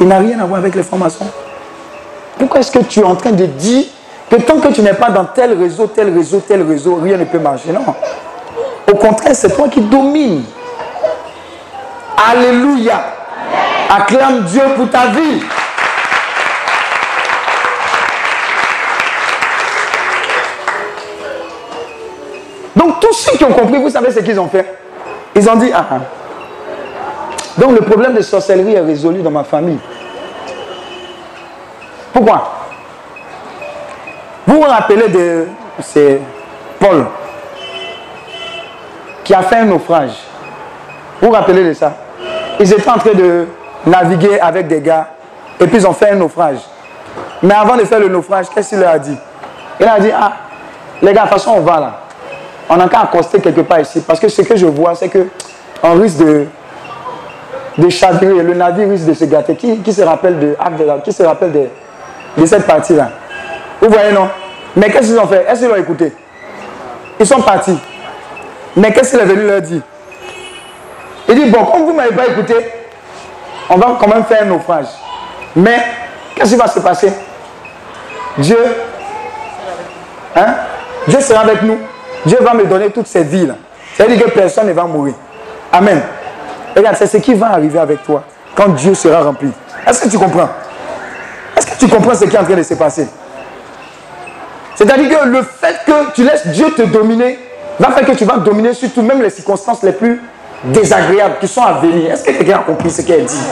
[0.00, 1.26] il n'a rien à voir avec les francs-maçons.
[2.38, 3.84] Pourquoi est-ce que tu es en train de dire
[4.30, 7.24] que tant que tu n'es pas dans tel réseau, tel réseau, tel réseau, rien ne
[7.24, 7.70] peut marcher?
[7.72, 7.94] Non.
[8.90, 10.44] Au contraire, c'est toi qui domines.
[12.30, 13.04] Alléluia.
[13.90, 15.42] Acclame Dieu pour ta vie.
[22.76, 24.78] Donc tous ceux qui ont compris, vous savez ce qu'ils ont fait?
[25.34, 25.98] Ils ont dit, ah, ah
[27.56, 29.78] donc le problème de sorcellerie est résolu dans ma famille.
[32.12, 32.52] Pourquoi?
[34.46, 35.46] Vous vous rappelez de.
[35.80, 36.20] C'est
[36.78, 37.06] Paul
[39.24, 40.12] qui a fait un naufrage.
[41.20, 41.92] Vous vous rappelez de ça?
[42.60, 43.46] Ils étaient en train de
[43.86, 45.08] naviguer avec des gars
[45.58, 46.58] et puis ils ont fait un naufrage.
[47.42, 49.16] Mais avant de faire le naufrage, qu'est-ce qu'il leur a dit?
[49.80, 50.32] Il a dit Ah,
[51.02, 52.00] les gars, de toute façon, on va là.
[52.68, 54.00] On a qu'à accoster quelque part ici.
[54.06, 56.46] Parce que ce que je vois, c'est qu'on risque de,
[57.78, 58.42] de chavirer.
[58.42, 59.54] Le navire risque de se gâter.
[59.54, 60.56] Qui, se rappelle de
[61.04, 61.68] Qui se rappelle de,
[62.38, 63.10] de cette partie-là?
[63.80, 64.28] Vous voyez, non?
[64.76, 65.44] Mais qu'est-ce qu'ils ont fait?
[65.48, 66.12] Est-ce qu'ils l'ont écouté?
[67.20, 67.78] Ils sont partis.
[68.76, 69.82] Mais qu'est-ce qu'il est venu leur dire?
[71.28, 72.54] Il dit, bon, comme vous ne m'avez pas écouté,
[73.70, 74.86] on va quand même faire un naufrage.
[75.56, 75.78] Mais,
[76.34, 77.12] qu'est-ce qui va se passer?
[78.38, 78.58] Dieu,
[80.34, 80.54] hein?
[81.06, 81.78] Dieu sera avec nous.
[82.26, 83.54] Dieu va me donner toutes ces vies-là.
[83.96, 85.14] Ça veut dire que personne ne va mourir.
[85.72, 86.02] Amen.
[86.76, 89.50] Regarde, c'est ce qui va arriver avec toi quand Dieu sera rempli.
[89.86, 90.48] Est-ce que tu comprends?
[91.56, 93.06] Est-ce que tu comprends ce qui est en train de se passer?
[94.74, 97.38] C'est-à-dire que le fait que tu laisses Dieu te dominer
[97.78, 100.20] va faire que tu vas dominer surtout même les circonstances les plus
[100.64, 102.12] désagréables qui sont à venir.
[102.12, 103.46] Est-ce que quelqu'un a compris ce qu'elle dit?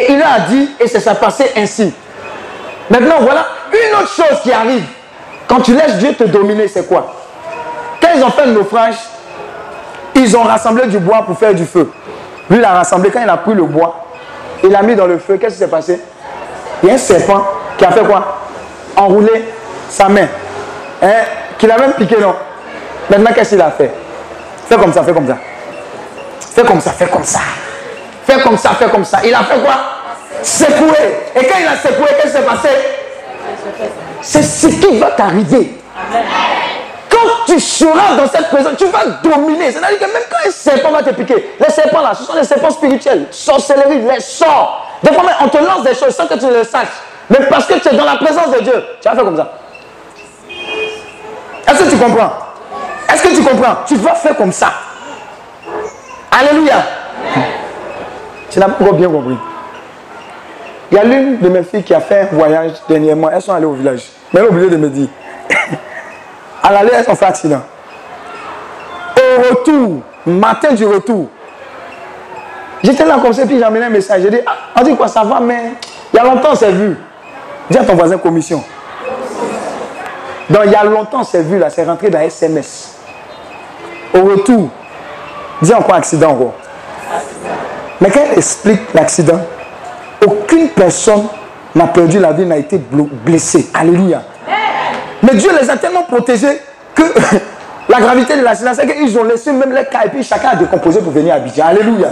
[0.00, 1.92] Et il a dit, et ça s'est passé ainsi.
[2.88, 4.84] Maintenant, voilà une autre chose qui arrive.
[5.48, 7.14] Quand tu laisses Dieu te dominer, c'est quoi?
[8.00, 8.96] Quand ils ont fait le naufrage,
[10.14, 11.90] ils ont rassemblé du bois pour faire du feu.
[12.50, 14.04] Lui, il a rassemblé, quand il a pris le bois,
[14.62, 15.36] il l'a mis dans le feu.
[15.36, 16.00] Qu'est-ce qui s'est passé?
[16.82, 17.44] Il y a un serpent
[17.76, 18.38] qui a fait quoi?
[18.96, 19.44] Enroulé
[19.88, 20.28] sa main.
[21.02, 21.08] Hein?
[21.58, 22.34] Qu'il a même piqué, non?
[23.10, 23.90] Maintenant, qu'est-ce qu'il a fait?
[24.68, 25.36] Fais comme ça, fais comme ça.
[26.40, 27.40] Fais comme ça, fais comme ça.
[28.26, 29.18] Fais comme ça, fais comme ça.
[29.24, 29.74] Il a fait quoi?
[30.42, 31.30] Secouer.
[31.36, 32.68] Et quand il a secoué, qu'est-ce qui s'est passé?
[34.20, 35.74] C'est ce qui va t'arriver.
[37.10, 39.72] Quand tu seras dans cette présence, tu vas dominer.
[39.72, 42.44] C'est-à-dire que même quand un serpent va te piquer, les serpents là, ce sont des
[42.44, 44.86] serpents spirituels, sorcellerie, les sorts.
[45.02, 46.88] Des fois, on te lance des choses sans que tu le saches.
[47.30, 49.52] Mais parce que tu es dans la présence de Dieu, tu vas faire comme ça.
[51.68, 52.32] Est-ce que tu comprends?
[53.12, 53.76] Est-ce que tu comprends?
[53.86, 54.72] Tu vas faire comme ça.
[56.30, 56.76] Alléluia.
[58.50, 59.36] Tu n'as pas bien compris.
[60.90, 63.30] Il y a l'une de mes filles qui a fait un voyage dernièrement.
[63.30, 64.10] Elles sont allées au village.
[64.32, 65.08] Mais elle a oublié de me dire.
[66.62, 67.60] À l'aller, elles ont fait accident.
[69.16, 71.28] Au retour, matin du retour,
[72.82, 74.22] j'étais là comme ça, puis j'ai amené un message.
[74.22, 75.72] J'ai dit, ah, on dit quoi, ça va, mais
[76.12, 76.96] il y a longtemps, c'est vu.
[77.70, 78.62] Dis à ton voisin commission.
[80.50, 82.96] Donc il y a longtemps, c'est vu là, c'est rentré dans SMS.
[84.14, 84.68] Au retour,
[85.60, 86.54] dis encore accident encore.
[88.00, 89.40] Mais quand elle explique l'accident,
[90.78, 91.26] personne
[91.74, 92.80] n'a perdu la vie, n'a été
[93.24, 93.68] blessée.
[93.74, 94.22] Alléluia.
[95.22, 96.60] Mais Dieu les a tellement protégés
[96.94, 97.02] que
[97.88, 100.56] la gravité de l'accident, c'est qu'ils ont laissé même les cas et puis chacun a
[100.56, 101.66] décomposé pour venir à Abidjan.
[101.66, 102.08] Alléluia.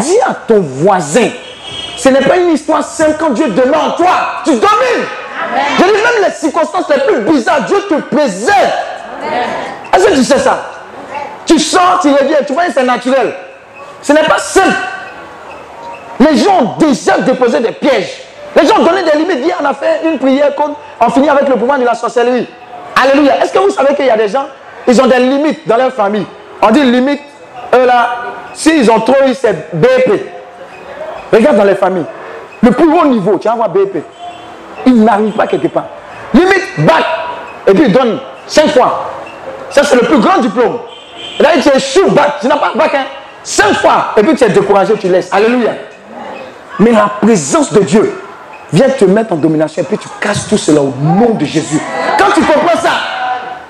[0.00, 1.28] Dis à ton voisin,
[1.96, 4.12] ce n'est pas une histoire simple quand Dieu demeure en toi.
[4.44, 5.06] Tu domines.
[5.78, 8.72] Je dis même les circonstances les plus bizarres, Dieu te préserve.
[9.94, 10.70] Est-ce que tu sais ça?
[11.46, 13.34] Tu sors, tu reviens, tu vois, c'est naturel.
[14.02, 14.74] Ce n'est pas simple.
[16.20, 18.22] Les gens ont déjà déposé des pièges.
[18.56, 19.44] Les gens ont donné des limites.
[19.44, 20.52] Hier, on a fait une prière,
[21.00, 22.48] on finit avec le pouvoir de la sorcellerie.
[23.02, 23.42] Alléluia.
[23.42, 24.46] Est-ce que vous savez qu'il y a des gens,
[24.86, 26.26] ils ont des limites dans leur famille?
[26.62, 27.20] On dit limite,
[27.74, 28.10] eux là,
[28.54, 30.12] s'ils ont trop eu, c'est BP.
[31.32, 32.06] Regarde dans les familles.
[32.62, 33.98] Le plus haut niveau, tu vas voir BP
[34.86, 35.86] il n'arrive pas quelque part.
[36.32, 37.04] Limite, bac.
[37.66, 39.10] Et puis il donne 5 fois.
[39.70, 40.78] Ça, c'est le plus grand diplôme.
[41.38, 42.36] Et là, tu échoues bac.
[42.40, 43.04] Tu n'as pas bac, hein.
[43.42, 44.12] 5 fois.
[44.16, 45.32] Et puis tu es découragé, tu laisses.
[45.32, 45.72] Alléluia.
[46.78, 48.20] Mais la présence de Dieu
[48.72, 51.80] vient te mettre en domination et puis tu casses tout cela au nom de Jésus.
[52.18, 52.90] Quand tu comprends ça,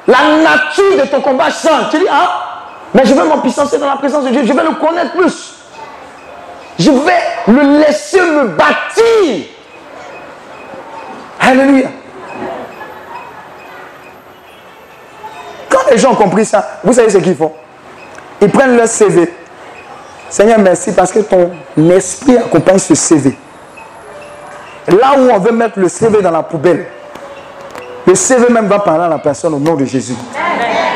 [0.07, 1.91] la nature de ton combat change.
[1.91, 2.45] Tu dis, ah,
[2.93, 4.43] mais je vais m'empuissancer dans la présence de Dieu.
[4.45, 5.55] Je vais le connaître plus.
[6.79, 9.47] Je vais le laisser me bâtir.
[11.41, 11.89] Alléluia.
[15.69, 17.53] Quand les gens ont compris ça, vous savez ce qu'ils font?
[18.41, 19.33] Ils prennent leur CV.
[20.35, 21.53] Seigneur, merci parce que ton
[21.91, 23.39] esprit accompagne ce CV.
[24.89, 26.87] Là où on veut mettre le CV dans la poubelle,
[28.05, 30.17] le CV même va parler à la personne au nom de Jésus.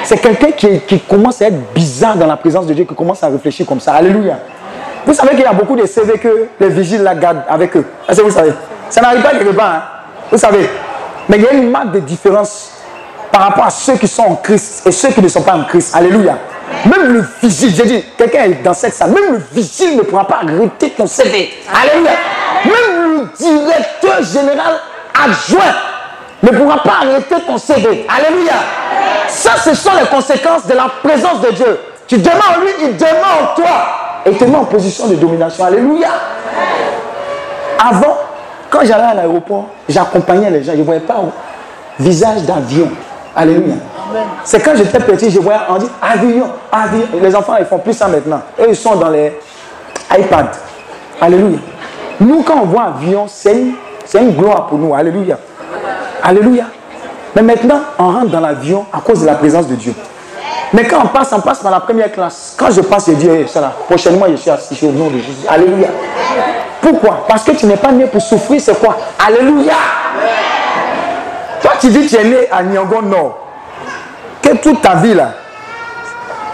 [0.02, 3.28] C'est quelqu'un qui, commence à être bizarre dans la présence de Dieu, qui commence à
[3.28, 3.92] réfléchir comme ça.
[3.94, 4.40] Alléluia.
[5.06, 7.86] Vous savez qu'il y a beaucoup de CV que les vigiles la gardent avec eux.
[8.08, 8.54] Est-ce que vous savez?
[8.90, 9.72] Ça n'arrive pas quelque part.
[9.72, 9.82] Hein?
[10.32, 10.68] Vous savez,
[11.28, 12.72] mais il y a une marque de différence
[13.30, 15.62] par rapport à ceux qui sont en Christ et ceux qui ne sont pas en
[15.62, 15.94] Christ.
[15.94, 16.36] Alléluia.
[16.84, 20.26] Même le vigile, j'ai dit, quelqu'un est dans cette salle, même le vigile ne pourra
[20.26, 21.52] pas arrêter ton CV.
[21.74, 22.12] Alléluia.
[22.64, 24.80] Même le directeur général
[25.14, 25.74] adjoint
[26.42, 28.06] ne pourra pas arrêter ton CV.
[28.08, 28.52] Alléluia.
[29.28, 31.78] Ça, ce sont les conséquences de la présence de Dieu.
[32.06, 34.22] Tu demandes en lui, il demande en toi.
[34.24, 35.64] Et te met en position de domination.
[35.64, 36.08] Alléluia.
[37.78, 38.18] Avant,
[38.70, 40.72] quand j'allais à l'aéroport, j'accompagnais les gens.
[40.72, 41.20] Je ne voyais pas
[41.98, 42.90] visage d'avion.
[43.38, 43.74] Alléluia.
[44.42, 47.06] C'est quand j'étais petit, je voyais, on dit avion, avion.
[47.22, 48.40] Les enfants, ils font plus ça maintenant.
[48.58, 49.38] Et ils sont dans les
[50.10, 50.50] iPads.
[51.20, 51.58] Alléluia.
[52.20, 53.74] Nous, quand on voit avion, c'est une,
[54.20, 54.92] une gloire pour nous.
[54.92, 55.38] Alléluia.
[56.20, 56.64] Alléluia.
[57.36, 59.94] Mais maintenant, on rentre dans l'avion à cause de la présence de Dieu.
[60.72, 62.56] Mais quand on passe, on passe dans la première classe.
[62.58, 65.18] Quand je passe, je dis, hey, ça là, prochainement, je suis assis au nom de
[65.18, 65.46] Jésus.
[65.48, 65.88] Alléluia.
[66.80, 67.24] Pourquoi?
[67.28, 68.96] Parce que tu n'es pas né pour souffrir, c'est quoi?
[69.24, 69.74] Alléluia.
[71.62, 73.38] Toi, tu dis que tu es né à Nyangon Nord.
[74.42, 75.30] Que toute ta vie là.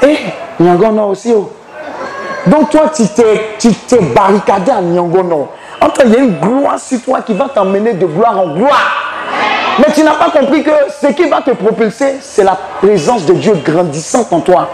[0.03, 0.19] Et
[0.59, 1.33] eh, Nyangon Nord aussi.
[1.35, 1.51] Oh.
[2.47, 5.49] Donc toi, tu t'es barricadé à Nyangon Nord.
[5.81, 9.05] Entre il y a une gloire sur toi qui va t'emmener de gloire en gloire.
[9.79, 13.35] Mais tu n'as pas compris que ce qui va te propulser, c'est la présence de
[13.35, 14.69] Dieu grandissante en toi.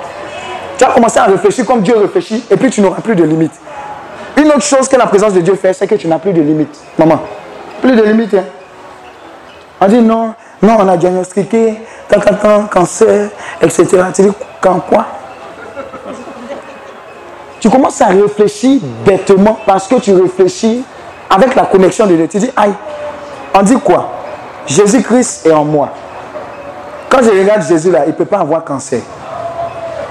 [0.76, 3.58] Tu vas commencer à réfléchir comme Dieu réfléchit et puis tu n'auras plus de limites.
[4.36, 6.40] Une autre chose que la présence de Dieu fait, c'est que tu n'as plus de
[6.40, 6.78] limites.
[6.98, 7.20] Maman,
[7.80, 8.34] plus de limites.
[8.34, 8.44] Hein?
[9.80, 13.30] On dit non, non, on a diagnostiqué, tant, tant, tant, cancer,
[13.62, 13.86] etc.
[14.14, 15.06] Tu dis, quand quoi?
[17.58, 20.82] Tu commences à réfléchir bêtement parce que tu réfléchis
[21.28, 22.28] avec la connexion de Dieu.
[22.28, 22.72] Tu dis, aïe,
[23.54, 24.10] on dit quoi?
[24.66, 25.90] Jésus-Christ est en moi.
[27.08, 29.00] Quand je regarde Jésus là, il ne peut pas avoir cancer.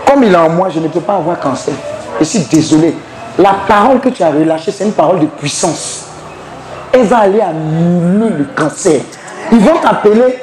[0.05, 1.73] Comme il est en moi, je ne peux pas avoir cancer.
[2.19, 2.95] Je suis désolé.
[3.37, 6.05] La parole que tu as relâchée, c'est une parole de puissance.
[6.91, 9.01] Elle va aller annuler le cancer.
[9.51, 10.37] Ils vont t'appeler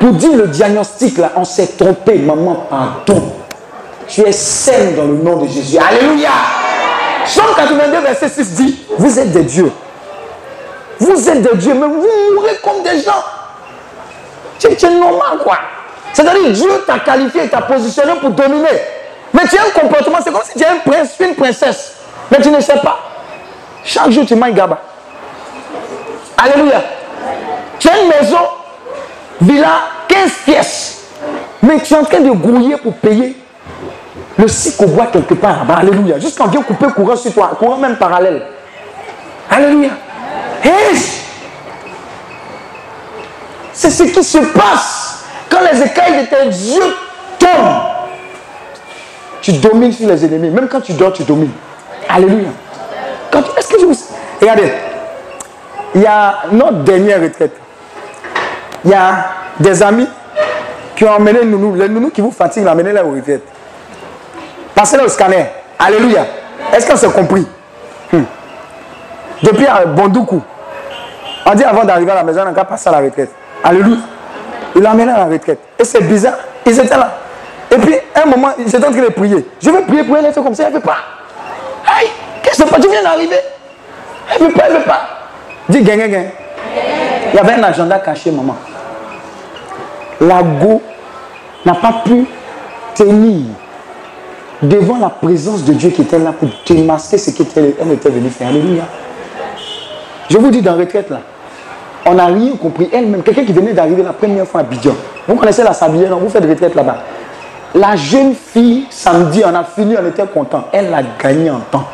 [0.00, 1.32] pour dire le diagnostic là.
[1.36, 3.32] On s'est trompé, maman, pardon.
[4.08, 5.78] Tu es saine dans le nom de Jésus.
[5.78, 6.30] Alléluia.
[7.26, 9.72] Somme 82, verset 6 dit Vous êtes des dieux.
[10.98, 13.24] Vous êtes des dieux, mais vous mourrez comme des gens.
[14.58, 15.58] C'est normal, quoi.
[16.12, 18.68] C'est-à-dire, Dieu t'a qualifié, t'a positionné pour dominer.
[19.32, 21.94] Mais tu as un comportement, c'est comme si tu es un prince, une princesse.
[22.30, 22.98] Mais tu ne sais pas.
[23.84, 24.78] Chaque jour, tu manges gaba.
[26.36, 26.82] Alléluia.
[27.82, 28.38] Tu as une maison,
[29.40, 31.00] villa, 15 pièces.
[31.64, 33.34] Mais tu es en train de grouiller pour payer
[34.38, 35.78] le cycle bois quelque part là-bas.
[35.80, 36.20] Alléluia.
[36.20, 38.40] Jusqu'à vient couper courant sur toi, courant même parallèle.
[39.50, 39.90] Alléluia.
[43.72, 46.96] C'est ce qui se passe quand les écailles de tes yeux
[47.40, 47.82] tombent.
[49.40, 50.50] Tu domines sur les ennemis.
[50.50, 51.50] Même quand tu dors, tu domines.
[52.08, 52.50] Alléluia.
[53.58, 53.98] Est-ce que je vous...
[54.40, 54.72] Regardez.
[55.96, 57.56] Il y a notre dernière retraite.
[58.84, 59.26] Il y a
[59.58, 60.08] des amis
[60.96, 63.42] qui ont emmené nous, les nounous qui vous fatiguent, emmené là aux retraites.
[64.74, 65.46] Passez-le au scanner.
[65.78, 66.26] Alléluia.
[66.72, 67.46] Est-ce qu'on s'est compris?
[68.12, 68.22] Hmm.
[69.42, 70.42] Depuis à Bondoukou,
[71.44, 73.30] on dit avant d'arriver à la maison, on a passé à la retraite.
[73.64, 73.98] Alléluia.
[74.74, 75.58] Il l'a amené à la retraite.
[75.78, 76.34] Et c'est bizarre.
[76.64, 77.12] Ils étaient là.
[77.70, 79.46] Et puis, un moment, ils étaient en train de prier.
[79.60, 80.98] Je veux prier pour elle, elle fait comme ça, elle ne veut pas.
[81.86, 82.08] Aïe,
[82.42, 83.36] qu'est-ce que c'est Tu viens d'arriver.
[84.34, 85.00] Elle ne veut pas, elle ne veut pas.
[85.68, 88.56] Dis gain, Il y avait un agenda caché, maman.
[90.22, 90.80] La go
[91.66, 92.26] n'a pas pu
[92.94, 93.42] tenir
[94.62, 98.48] devant la présence de Dieu qui était là pour démasquer ce qu'elle était venue faire.
[98.48, 98.84] Alléluia.
[100.30, 101.20] Je vous dis dans la retraite là,
[102.06, 102.88] on n'a rien compris.
[102.92, 104.94] Elle-même, quelqu'un qui venait d'arriver la première fois à Bidjan.
[105.26, 106.98] Vous connaissez la Sablière, vous faites retraite là-bas.
[107.74, 110.64] La jeune fille, samedi, on a fini, on était content.
[110.72, 111.84] Elle a gagné en temps.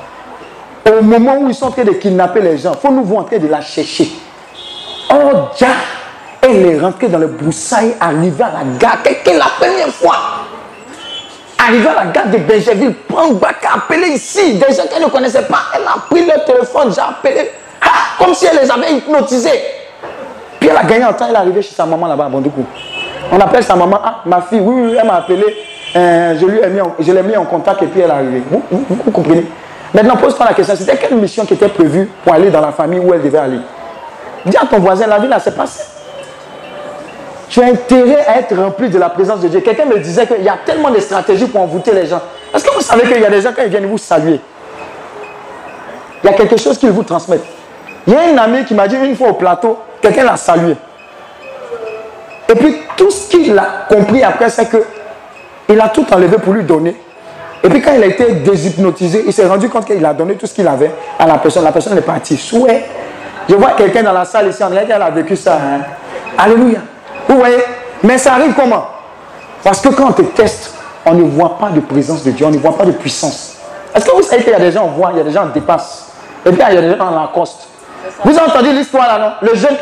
[0.87, 3.23] Au moment où ils sont en train de kidnapper les gens, il faut nous voir
[3.23, 4.09] en train de la chercher.
[5.11, 5.15] Oh,
[5.57, 5.67] Dieu,
[6.43, 9.03] elle est rentrée dans le broussailles, arrivée à la gare.
[9.03, 10.17] Quelqu'un la première fois.
[11.59, 14.55] Arrivée à la gare de Benjaville, prendre bac, appeler ici.
[14.55, 15.61] Des gens qu'elle ne connaissait pas.
[15.75, 17.51] Elle a pris le téléphone, j'ai appelé.
[17.81, 19.61] Ah, comme si elle les avait hypnotisés.
[20.59, 22.65] Puis elle a gagné en temps, elle est arrivée chez sa maman là-bas à Bondoukou.
[23.31, 25.45] On appelle sa maman, ah, ma fille, oui, oui, elle m'a appelé,
[25.95, 28.43] euh, je mis l'ai mis en contact et puis elle est arrivée.
[28.51, 29.47] Vous, vous, comprenez?
[29.93, 32.99] Maintenant, pose-toi la question, c'était quelle mission qui était prévue pour aller dans la famille
[32.99, 33.61] où elle devait aller?
[34.45, 35.98] Dis à ton voisin, la vie là, c'est passé.
[37.49, 39.61] Tu as intérêt à être rempli de la présence de Dieu.
[39.61, 42.21] Quelqu'un me disait qu'il y a tellement de stratégies pour envoûter les gens.
[42.55, 44.41] Est-ce que vous savez qu'il y a des gens, quand ils viennent vous saluer,
[46.23, 47.47] il y a quelque chose qu'ils vous transmettent.
[48.07, 50.77] Il y a un ami qui m'a dit une fois au plateau, quelqu'un l'a salué.
[52.49, 54.83] Et puis tout ce qu'il a compris après, c'est que
[55.69, 56.97] il a tout enlevé pour lui donner.
[57.63, 60.47] Et puis quand il a été déshypnotisé, il s'est rendu compte qu'il a donné tout
[60.47, 61.65] ce qu'il avait à la personne.
[61.65, 62.37] La personne est partie.
[62.37, 62.85] Souhait.
[63.49, 65.55] Je vois quelqu'un dans la salle ici, on dirait qu'elle a vécu ça.
[65.57, 65.81] Hein.
[66.37, 66.81] Alléluia.
[67.29, 67.63] Vous voyez
[68.03, 68.87] Mais ça arrive comment?
[69.63, 70.75] Parce que quand on te teste,
[71.05, 73.57] on ne voit pas de présence de Dieu, on ne voit pas de puissance.
[73.95, 75.33] Est-ce que vous savez qu'il y a des gens, on voit, il y a des
[75.33, 76.13] gens, on dépasse.
[76.45, 77.69] Et puis il y a des gens, on l'accoste.
[78.25, 79.49] Vous avez entendu l'histoire là, non?
[79.49, 79.77] Le jeune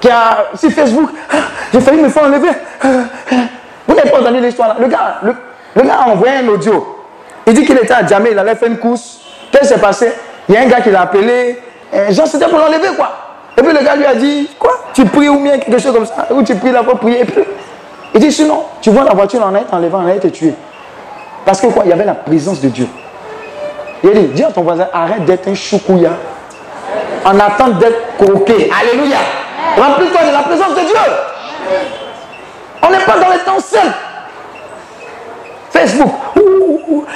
[0.00, 1.36] qui a, sur Facebook, ah,
[1.72, 2.50] j'ai failli me faire enlever.
[3.86, 4.76] Vous n'avez pas entendu l'histoire là?
[4.78, 6.98] Le gars, le, gars a envoyé un audio.
[7.46, 9.20] Il dit qu'il était à Djamé, il allait faire une course.
[9.50, 10.12] Qu'est-ce qui s'est passé?
[10.48, 11.60] Il y a un gars qui l'a appelé.
[12.10, 13.10] Genre, c'était pour l'enlever quoi.
[13.58, 16.06] Et puis le gars lui a dit, quoi Tu pries ou bien quelque chose comme
[16.06, 17.20] ça Ou tu pries là pour prier.
[17.20, 17.42] Et puis,
[18.14, 20.54] il dit, sinon, tu vois la voiture, on a été enlevé, on a été tué.
[21.44, 22.86] Parce que quoi Il y avait la présence de Dieu.
[24.04, 26.10] Il dit, dis à ton voisin, arrête d'être un choukouya
[27.24, 28.70] en attente d'être croqué.
[28.80, 29.18] Alléluia.
[29.76, 30.96] Remplis-toi de la présence de Dieu.
[32.82, 33.92] On n'est pas dans les temps seuls.
[35.70, 36.10] Facebook.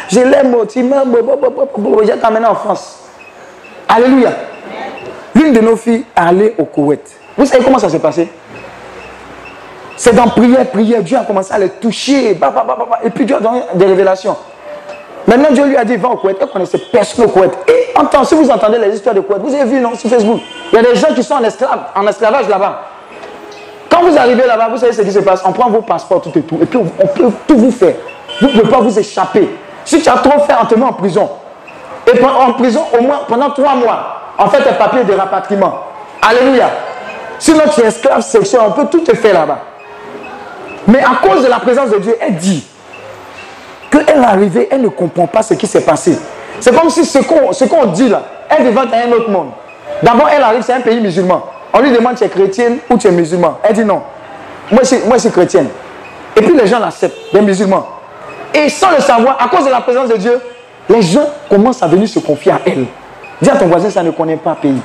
[0.08, 1.14] je l'aime, tu m'aimes,
[2.04, 3.00] j'ai t'amené en France.
[3.88, 4.30] Alléluia.
[5.36, 7.02] L'une de nos filles allait au Koweït.
[7.36, 8.26] Vous savez comment ça s'est passé?
[9.94, 11.02] C'est dans prière, prière.
[11.02, 12.30] Dieu a commencé à les toucher.
[13.04, 14.34] Et puis Dieu a donné des révélations.
[15.26, 16.38] Maintenant, Dieu lui a dit, va au Koweït.
[16.40, 17.52] Elle connaissait personne au Koweït.
[17.68, 20.40] Et entend, si vous entendez les histoires de Koweït, vous avez vu, non, sur Facebook,
[20.72, 22.82] il y a des gens qui sont en, esclave, en esclavage là-bas.
[23.90, 25.42] Quand vous arrivez là-bas, vous savez ce qui se passe.
[25.44, 26.58] On prend vos passeports, tout et tout.
[26.62, 27.94] Et puis, on peut tout vous faire.
[28.40, 29.50] Vous ne pouvez pas vous échapper.
[29.84, 31.28] Si tu as trop fait, on te met en prison.
[32.06, 35.80] Et en prison, au moins pendant trois mois, on fait tes papiers de rapatriement.
[36.22, 36.70] Alléluia.
[37.38, 39.58] Sinon, tu es esclave sexuel, on peut tout te faire là-bas.
[40.86, 42.66] Mais à cause de la présence de Dieu, elle dit
[43.90, 46.18] qu'elle est arrivée, elle ne comprend pas ce qui s'est passé.
[46.60, 47.18] C'est comme si ce
[47.64, 49.50] qu'on dit là, elle vivait dans un autre monde.
[50.02, 51.42] D'abord, elle arrive, c'est un pays musulman.
[51.72, 53.58] On lui demande tu es chrétienne ou tu es musulman?
[53.62, 54.02] Elle dit non.
[54.70, 55.68] Moi, moi, je suis chrétienne.
[56.34, 57.86] Et puis les gens l'acceptent, les musulmans.
[58.54, 60.40] Et sans le savoir, à cause de la présence de Dieu,
[60.88, 62.86] les gens commencent à venir se confier à elle.
[63.40, 64.80] Dis à ton voisin, ça ne connaît pas pays.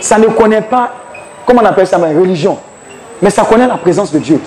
[0.00, 0.90] Ça ne connaît pas,
[1.46, 2.58] comment on appelle ça, religion.
[3.22, 4.40] Mais ça connaît la présence de Dieu.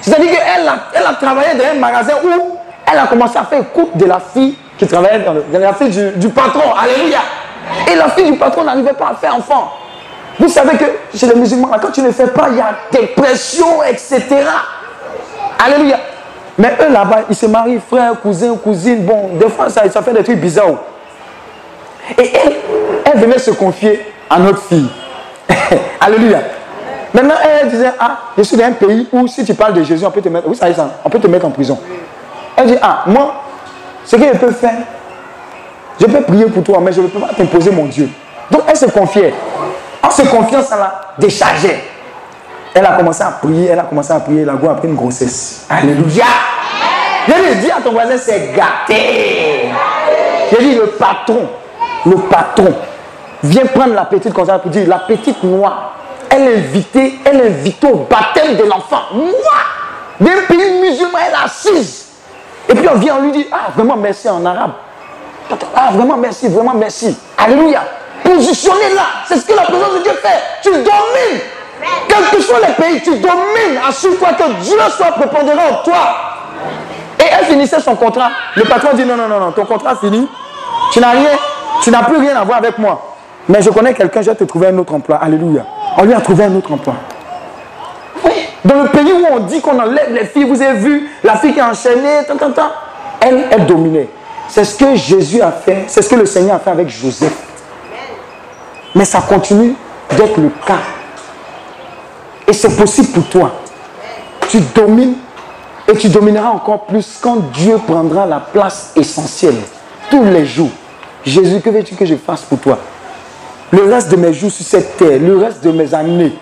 [0.00, 2.58] C'est-à-dire qu'elle a, elle a travaillé dans un magasin où
[2.90, 6.28] elle a commencé à faire écoute de la fille qui travaillait dans, la fille du,
[6.30, 6.74] patron.
[6.74, 7.20] Alléluia.
[7.90, 9.72] Et la fille du patron n'arrivait pas à faire enfant.
[10.38, 10.84] Vous savez que
[11.16, 14.24] chez les musulmans, quand tu ne fais pas, il y a des pressions, etc.
[15.64, 15.98] Alléluia.
[16.58, 19.04] Mais eux là-bas, ils se marient, frère, cousin, cousine.
[19.04, 20.78] Bon, des fois, ça, ça fait des trucs bizarres.
[22.18, 22.32] Et
[23.04, 24.88] elle, venait se confier à notre fille.
[26.00, 26.40] Alléluia.
[27.14, 30.04] Maintenant, elle disait, ah, je suis dans un pays où si tu parles de Jésus,
[30.04, 30.66] on peut te mettre, ça,
[31.04, 31.78] on peut te mettre en prison.
[32.56, 33.34] Elle dit, ah, moi,
[34.04, 34.78] ce que je peux faire,
[36.00, 38.08] je peux prier pour toi, mais je ne peux pas t'imposer mon Dieu.
[38.50, 39.34] Donc, elle se confiait.
[40.02, 41.84] En se confiant, ça l'a déchargée.
[42.74, 45.66] Elle a commencé à prier, elle a commencé à prier, la go après une grossesse.
[45.68, 46.24] Alléluia.
[47.28, 49.68] Je dis à ton voisin, c'est gâté.
[50.50, 51.48] Je dis, le patron,
[52.06, 52.74] le patron
[53.42, 55.92] vient prendre la petite comme ça pour dire, la petite noire,
[56.30, 59.02] elle est invitée, elle invitée au baptême de l'enfant.
[59.12, 59.30] Moi,
[60.20, 62.06] d'un pays musulman, elle est assise.
[62.68, 64.72] Et puis on vient, on lui dit, ah, vraiment merci en arabe.
[65.74, 67.16] Ah, vraiment merci, vraiment merci.
[67.36, 67.82] Alléluia.
[68.22, 69.02] Positionnez là.
[69.26, 70.42] C'est ce que la présence de Dieu fait.
[70.62, 71.40] Tu domines.
[72.08, 73.80] Quels que soient les pays, tu domines.
[73.86, 76.16] Assure-toi que Dieu soit prépondérant en toi.
[77.18, 78.30] Et elle finissait son contrat.
[78.54, 80.28] Le patron dit non, non, non, non, ton contrat fini.
[80.92, 81.30] Tu n'as rien,
[81.82, 83.14] tu n'as plus rien à voir avec moi.
[83.48, 85.16] Mais je connais quelqu'un, je vais te trouver un autre emploi.
[85.16, 85.66] Alléluia.
[85.98, 86.94] On lui a trouvé un autre emploi.
[88.64, 91.52] Dans le pays où on dit qu'on enlève les filles, vous avez vu la fille
[91.52, 92.70] qui est enchaînée, tant, tant, tant.
[93.20, 94.08] Elle, elle dominait.
[94.48, 97.36] C'est ce que Jésus a fait, c'est ce que le Seigneur a fait avec Joseph.
[98.94, 99.74] Mais ça continue
[100.16, 100.78] d'être le cas.
[102.46, 103.52] Et c'est possible pour toi.
[104.48, 105.14] Tu domines
[105.88, 109.56] et tu domineras encore plus quand Dieu prendra la place essentielle
[110.10, 110.70] tous les jours.
[111.24, 112.78] Jésus, que veux-tu que je fasse pour toi
[113.70, 116.32] Le reste de mes jours sur cette terre, le reste de mes années,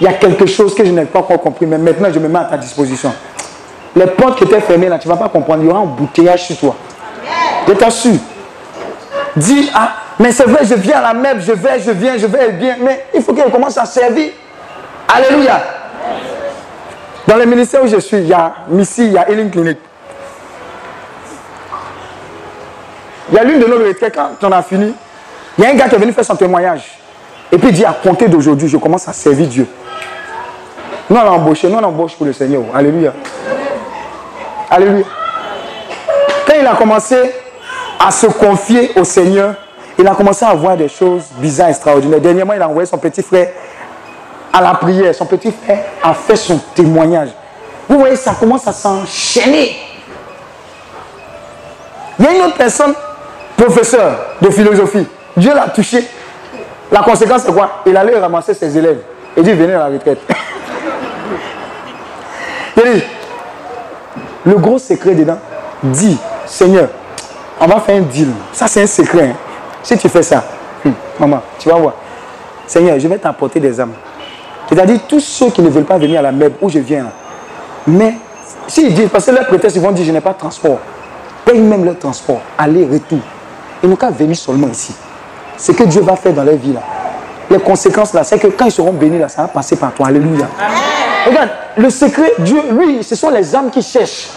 [0.00, 2.28] il y a quelque chose que je n'ai pas encore compris, mais maintenant je me
[2.28, 3.12] mets à ta disposition.
[3.94, 5.86] Les portes qui étaient fermées là, tu ne vas pas comprendre, il y aura un
[5.86, 6.76] bouteillage sur toi.
[7.66, 8.18] Je t'assure.
[9.36, 12.26] Dis, ah, mais c'est vrai, je viens à la MEP, je vais, je viens, je
[12.26, 14.30] vais bien, mais il faut qu'elle commence à servir.
[15.08, 15.62] Alléluia.
[17.26, 19.78] Dans le ministère où je suis, il y a Missy, il y a Healing Clinic.
[23.30, 24.94] Il y a l'une de nos retraites, quand on a fini,
[25.56, 26.98] il y a un gars qui est venu faire son témoignage.
[27.52, 29.66] Et puis il dit, à compter d'aujourd'hui, je commence à servir Dieu.
[31.08, 32.62] Nous, on embauché, nous, on embauche pour le Seigneur.
[32.74, 33.12] Alléluia.
[34.70, 35.04] Alléluia.
[36.46, 37.16] Quand il a commencé
[37.98, 39.54] à se confier au Seigneur,
[39.98, 42.20] il a commencé à voir des choses bizarres, extraordinaires.
[42.20, 43.48] Dernièrement, il a envoyé son petit frère
[44.52, 45.14] à la prière.
[45.14, 47.30] Son petit frère a fait son témoignage.
[47.88, 49.76] Vous voyez, ça commence à s'enchaîner.
[52.18, 52.94] Il y a une autre personne,
[53.60, 55.06] professeur de philosophie.
[55.36, 56.02] Dieu l'a touché.
[56.90, 57.82] La conséquence, c'est quoi?
[57.86, 59.00] Il allait ramasser ses élèves.
[59.36, 60.18] Et dit, venez à la retraite.
[64.46, 65.38] Le gros secret dedans,
[65.82, 66.88] dit, Seigneur,
[67.60, 68.30] on va faire un deal.
[68.52, 69.28] Ça, c'est un secret.
[69.28, 69.36] Hein.
[69.82, 70.42] Si tu fais ça,
[70.84, 71.94] hum, maman, tu vas voir.
[72.66, 73.92] Seigneur, je vais t'apporter des âmes.
[74.68, 77.06] C'est-à-dire tous ceux qui ne veulent pas venir à la MEB où je viens.
[77.86, 78.14] Mais
[78.74, 80.78] disent, parce que leurs prétextes, ils vont dire, je n'ai pas de transport.
[81.44, 83.18] Paye même leur transport, aller, retour.
[83.82, 84.94] Ils n'ont qu'à venir seulement ici.
[85.56, 86.80] Ce que Dieu va faire dans leur vie là.
[87.50, 90.08] les conséquences là, c'est que quand ils seront bénis là, ça va passer par toi.
[90.08, 90.46] Alléluia.
[91.26, 94.28] Regarde, le secret, Dieu, lui, ce sont les âmes qui cherchent.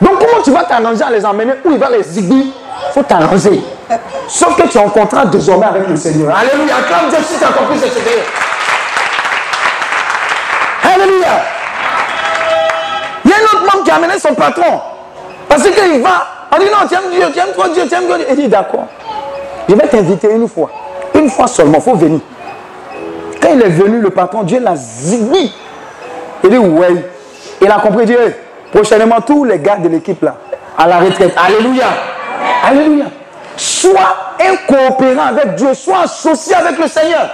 [0.00, 2.52] Donc comment tu vas t'arranger à les emmener où il va les Il
[2.92, 3.62] faut t'arranger.
[4.28, 6.34] Sauf que tu es en contrat désormais avec le Seigneur.
[6.36, 6.74] Alléluia.
[6.88, 8.24] Quand Dieu, si tu as compris ce secret.
[10.82, 11.28] Alléluia.
[13.24, 14.80] Il y a un autre membre qui a amené son patron.
[15.48, 16.26] Parce qu'il va.
[16.54, 18.26] On dit non, tu aimes Dieu, tu aimes toi Dieu, tu aimes Dieu.
[18.30, 18.86] Il dit d'accord.
[19.68, 20.70] Je vais t'inviter une fois.
[21.14, 22.20] Une fois seulement, il faut venir.
[23.40, 25.50] Quand il est venu, le patron, Dieu l'a zigouillé.
[26.44, 27.10] Il dit ouais.
[27.60, 28.36] Il a compris, Dieu.
[28.72, 30.36] Prochainement, tous les gars de l'équipe là,
[30.76, 31.34] à la retraite.
[31.36, 31.86] Alléluia.
[32.64, 33.06] Alléluia.
[33.56, 37.30] Sois un coopérant avec Dieu, sois associé avec le Seigneur.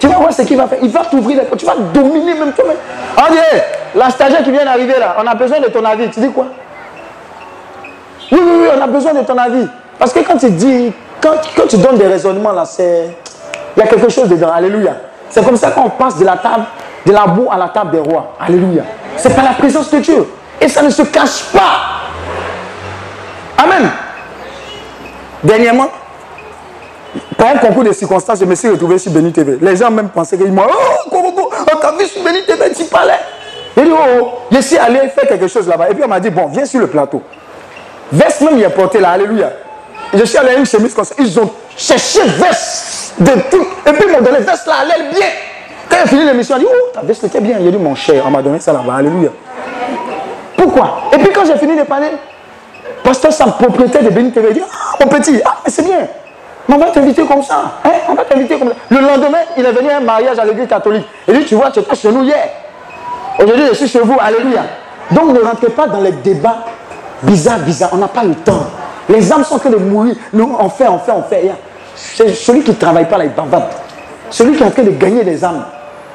[0.00, 0.78] Tu vas voir ce qu'il va faire.
[0.82, 1.60] Il va t'ouvrir les portes.
[1.60, 2.76] Tu vas dominer même toi-même.
[3.18, 3.38] On dit,
[3.94, 6.08] la stagiaire qui vient d'arriver là, on a besoin de ton avis.
[6.10, 6.46] Tu dis quoi?
[8.30, 9.66] Oui, oui, oui, on a besoin de ton avis.
[9.98, 13.16] Parce que quand tu dis, quand, tu donnes des raisonnements là, c'est.
[13.76, 14.50] Il y a quelque chose dedans.
[14.52, 14.96] Alléluia.
[15.30, 16.64] C'est comme ça qu'on passe de la table,
[17.06, 18.34] de la boue à la table des rois.
[18.40, 18.82] Alléluia.
[19.16, 20.26] C'est par la présence de Dieu.
[20.60, 21.98] Et ça ne se cache pas.
[23.62, 23.90] Amen.
[25.42, 25.88] Dernièrement,
[27.36, 29.58] par un concours de circonstances, je me suis retrouvé sur Béni TV.
[29.60, 32.84] Les gens même pensaient qu'ils m'ont Oh, Koboko, on t'a vu sur Béni TV, tu
[32.84, 33.18] parlais.
[33.76, 34.28] J'ai dit Oh, oh.
[34.50, 35.90] je suis allé faire quelque chose là-bas.
[35.90, 37.22] Et puis on m'a dit Bon, viens sur le plateau.
[38.12, 39.50] Veste même, il est porté là, Alléluia.
[40.14, 41.14] je suis allé à une chemise comme ça.
[41.18, 43.66] Ils ont cherché veste de tout.
[43.86, 45.26] Et puis ils m'ont donné veste là, elle bien.
[45.90, 47.58] Quand a fini l'émission, il a dit Oh, ta veste était bien.
[47.60, 49.30] Il a dit Mon cher, on m'a donné ça là-bas, Alléluia.
[50.56, 51.02] Pourquoi?
[51.12, 52.08] Et puis quand j'ai fini de parler,
[53.02, 56.08] pasteur Sam, propriétaire de Béni TV, dit Ah, mon petit, ah, c'est bien.
[56.68, 57.62] Mais on va t'inviter comme ça.
[57.84, 57.90] Hein?
[58.08, 58.74] On va t'inviter comme ça.
[58.90, 61.06] Le lendemain, il est venu à un mariage à l'église catholique.
[61.26, 62.46] Il dit, tu vois, tu étais chez nous hier.
[63.38, 64.16] Aujourd'hui, je suis chez vous.
[64.20, 64.64] Alléluia.
[65.10, 66.58] Donc ne rentrez pas dans les débats
[67.22, 67.90] bizarres, bizarres.
[67.92, 68.66] On n'a pas le temps.
[69.08, 70.14] Les âmes sont en train de mourir.
[70.32, 71.50] Nous, on fait, on fait, on fait.
[71.94, 73.70] C'est celui qui ne travaille pas là, il bavarde.
[74.30, 75.64] Celui qui est en train de gagner des âmes,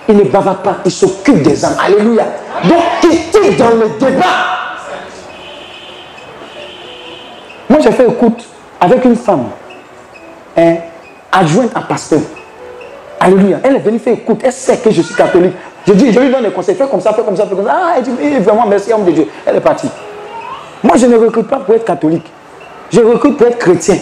[0.07, 1.75] il ne bavarde pas, il s'occupe des âmes.
[1.83, 2.25] Alléluia.
[2.63, 4.23] Donc, quittez dans le débat?
[7.69, 8.43] Moi, j'ai fait écoute
[8.79, 9.45] avec une femme
[10.55, 10.75] hein,
[11.31, 12.19] adjointe à pasteur.
[13.19, 13.59] Alléluia.
[13.63, 14.41] Elle est venue faire écoute.
[14.43, 15.53] Elle sait que je suis catholique.
[15.87, 16.75] Je, dis, je lui donne des conseils.
[16.75, 17.73] Fais comme ça, fais comme ça, fais comme ça.
[17.73, 19.27] Ah, elle dit, vraiment, merci, homme de Dieu.
[19.45, 19.89] Elle est partie.
[20.83, 22.29] Moi, je ne recrute pas pour être catholique.
[22.91, 23.97] Je recrute pour être chrétien.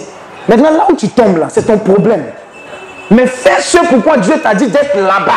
[0.47, 2.25] Maintenant, là où tu tombes, là, c'est ton problème.
[3.11, 5.31] Mais fais ce pourquoi Dieu t'a dit d'être là-bas.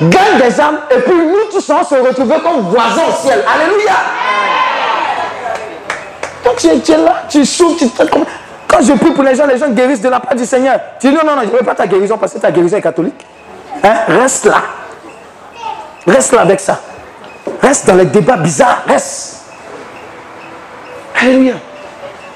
[0.00, 3.44] Gagne des âmes et puis nous tous on se retrouver comme voisins au ciel.
[3.54, 3.92] Alléluia.
[6.42, 8.02] Toi, tu es, là, tu souffres, tu te
[8.74, 10.80] quand je prie pour les gens, les gens guérissent de la part du Seigneur.
[10.98, 12.76] Tu dis non, non, non, je ne veux pas ta guérison parce que ta guérison
[12.76, 13.24] est catholique.
[13.84, 13.94] Hein?
[14.08, 14.62] Reste là.
[16.06, 16.80] Reste là avec ça.
[17.62, 18.82] Reste dans les débats bizarres.
[18.88, 19.33] Reste.
[21.20, 21.54] Alléluia.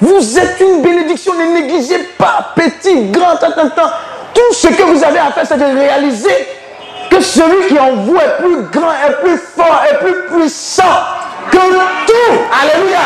[0.00, 1.34] Vous êtes une bénédiction.
[1.34, 3.90] Ne négligez pas, petit, grand, tant, tant, tant.
[4.34, 6.48] Tout ce que vous avez à faire, c'est de réaliser
[7.10, 10.82] que celui qui en vous est plus grand, est plus fort, est plus puissant
[11.50, 12.38] que tout.
[12.62, 12.98] Alléluia.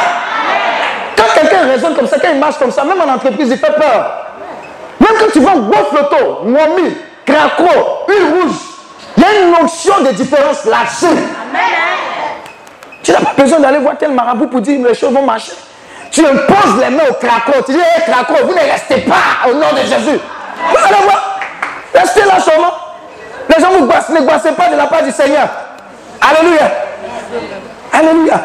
[1.17, 3.73] Quand quelqu'un raisonne comme ça, quand il marche comme ça, même en entreprise, il fait
[3.73, 4.27] peur.
[5.01, 8.57] Même quand tu vois beau photo, Momi, Craco, une rouge,
[9.17, 11.07] il y a une notion de différence là-dessus.
[13.03, 15.53] Tu n'as pas besoin d'aller voir tel marabout pour dire les choses vont marcher.
[16.11, 17.53] Tu imposes les mains au craco.
[17.67, 20.21] Tu dis, hé craco, vous ne restez pas au nom de Jésus.
[20.71, 21.41] Vous allez voir.
[21.95, 22.73] Restez là seulement.
[23.49, 23.87] Les gens ne
[24.27, 25.49] gossez pas de la part du Seigneur.
[26.21, 26.71] Alléluia.
[27.93, 28.41] Alléluia.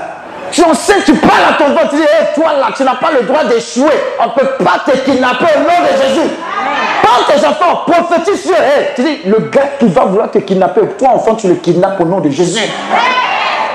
[0.51, 3.11] Tu enseignes, tu parles à ton ventre, tu dis, hé, toi là, tu n'as pas
[3.11, 3.91] le droit d'échouer.
[4.19, 6.29] On ne peut pas te kidnapper au nom de Jésus.
[7.03, 8.85] Parle tes enfants, prophétise sur eux.
[8.95, 12.05] Tu dis, le gars qui va vouloir te kidnapper, toi enfant, tu le kidnappes au
[12.05, 12.61] nom de Jésus.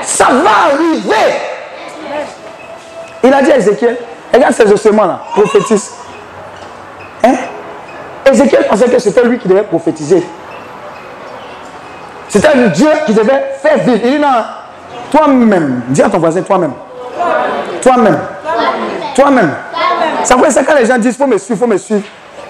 [0.05, 1.34] Ça va arriver.
[3.24, 3.96] Il a dit à Ézéchiel,
[4.32, 5.92] regarde ces ossements là, prophétise.
[7.22, 7.34] Hein?
[8.30, 10.22] Ézéchiel pensait que c'était lui qui devait prophétiser.
[12.28, 14.00] C'était le Dieu qui devait faire vivre.
[14.05, 14.28] Il dit non,
[15.11, 16.72] toi-même, dis à ton voisin, toi-même.
[17.80, 18.18] Toi-même.
[19.14, 19.55] Toi-même.
[20.24, 22.03] Ça veut ça quand les gens disent, il faut me suivre, il faut me suivre.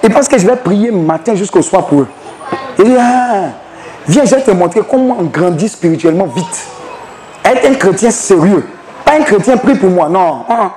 [0.03, 2.09] Ils pensent que je vais prier matin jusqu'au soir pour eux.
[2.79, 3.51] Il dit, ah,
[4.07, 6.67] viens, je vais te montrer comment on grandit spirituellement vite.
[7.45, 8.65] Être un chrétien sérieux.
[9.05, 10.45] Pas un chrétien prie pour moi, non.
[10.49, 10.71] Hein?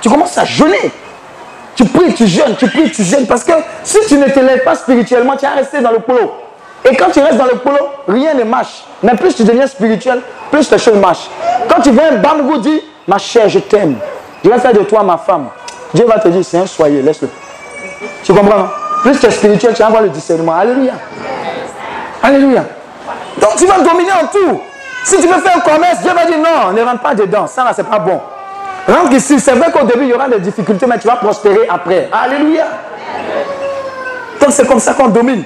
[0.00, 0.92] Tu commences à jeûner.
[1.74, 3.26] Tu pries, tu jeûnes, tu pries, tu jeûnes.
[3.26, 6.32] Parce que si tu ne te lèves pas spirituellement, tu vas rester dans le polo.
[6.84, 7.78] Et quand tu restes dans le polo,
[8.08, 8.84] rien ne marche.
[9.02, 10.20] Mais plus tu deviens spirituel,
[10.50, 11.28] plus les choses marchent.
[11.68, 13.96] Quand tu vois un bambou dit, ma chère, je t'aime.
[14.44, 15.48] Je vais faire de toi ma femme.
[15.92, 17.28] Dieu va te dire, c'est un soyez, laisse-le.
[18.24, 18.68] Tu comprends
[19.02, 20.54] Plus tu es spirituel, tu vas avoir le discernement.
[20.54, 20.92] Alléluia.
[22.22, 22.64] Alléluia.
[23.40, 24.60] Donc tu vas dominer en tout.
[25.04, 27.46] Si tu veux faire un commerce, Dieu va dire non, ne rentre pas dedans.
[27.46, 28.20] Ça là, c'est pas bon.
[28.86, 29.40] Rentre ici.
[29.40, 32.08] C'est vrai qu'au début, il y aura des difficultés, mais tu vas prospérer après.
[32.12, 32.66] Alléluia.
[34.40, 35.44] Donc c'est comme ça qu'on domine.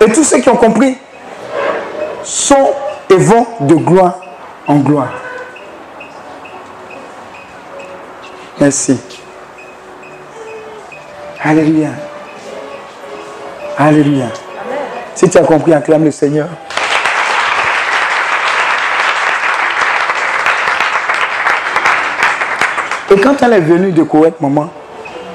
[0.00, 0.96] Et tous ceux qui ont compris
[2.22, 2.70] sont
[3.08, 4.14] et vont de gloire
[4.66, 5.12] en gloire.
[8.58, 8.98] Merci.
[11.42, 11.90] Alléluia.
[13.78, 14.26] Alléluia.
[15.14, 16.48] Si tu as compris, acclame le Seigneur.
[23.10, 24.68] Et quand elle est venue de Koweït, maman,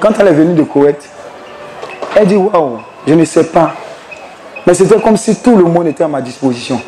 [0.00, 1.08] quand elle est venue de Koweït,
[2.14, 3.72] elle dit Waouh, je ne sais pas.
[4.66, 6.80] Mais c'était comme si tout le monde était à ma disposition.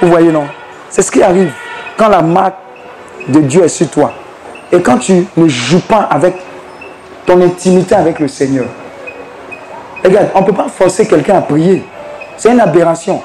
[0.00, 0.46] Vous voyez, non?
[0.90, 1.52] C'est ce qui arrive
[1.96, 2.56] quand la marque
[3.28, 4.12] de Dieu est sur toi.
[4.70, 6.34] Et quand tu ne joues pas avec
[7.26, 8.66] ton intimité avec le Seigneur.
[10.04, 11.82] Regarde, on ne peut pas forcer quelqu'un à prier.
[12.36, 13.22] C'est une aberration.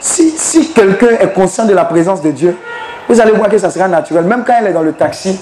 [0.00, 2.56] Si, si quelqu'un est conscient de la présence de Dieu,
[3.08, 4.24] vous allez voir que ça sera naturel.
[4.24, 5.38] Même quand elle est dans le taxi,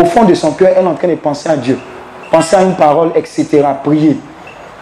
[0.00, 1.78] au fond de son cœur, elle est en train de penser à Dieu.
[2.30, 3.64] Penser à une parole, etc.
[3.82, 4.18] Prier.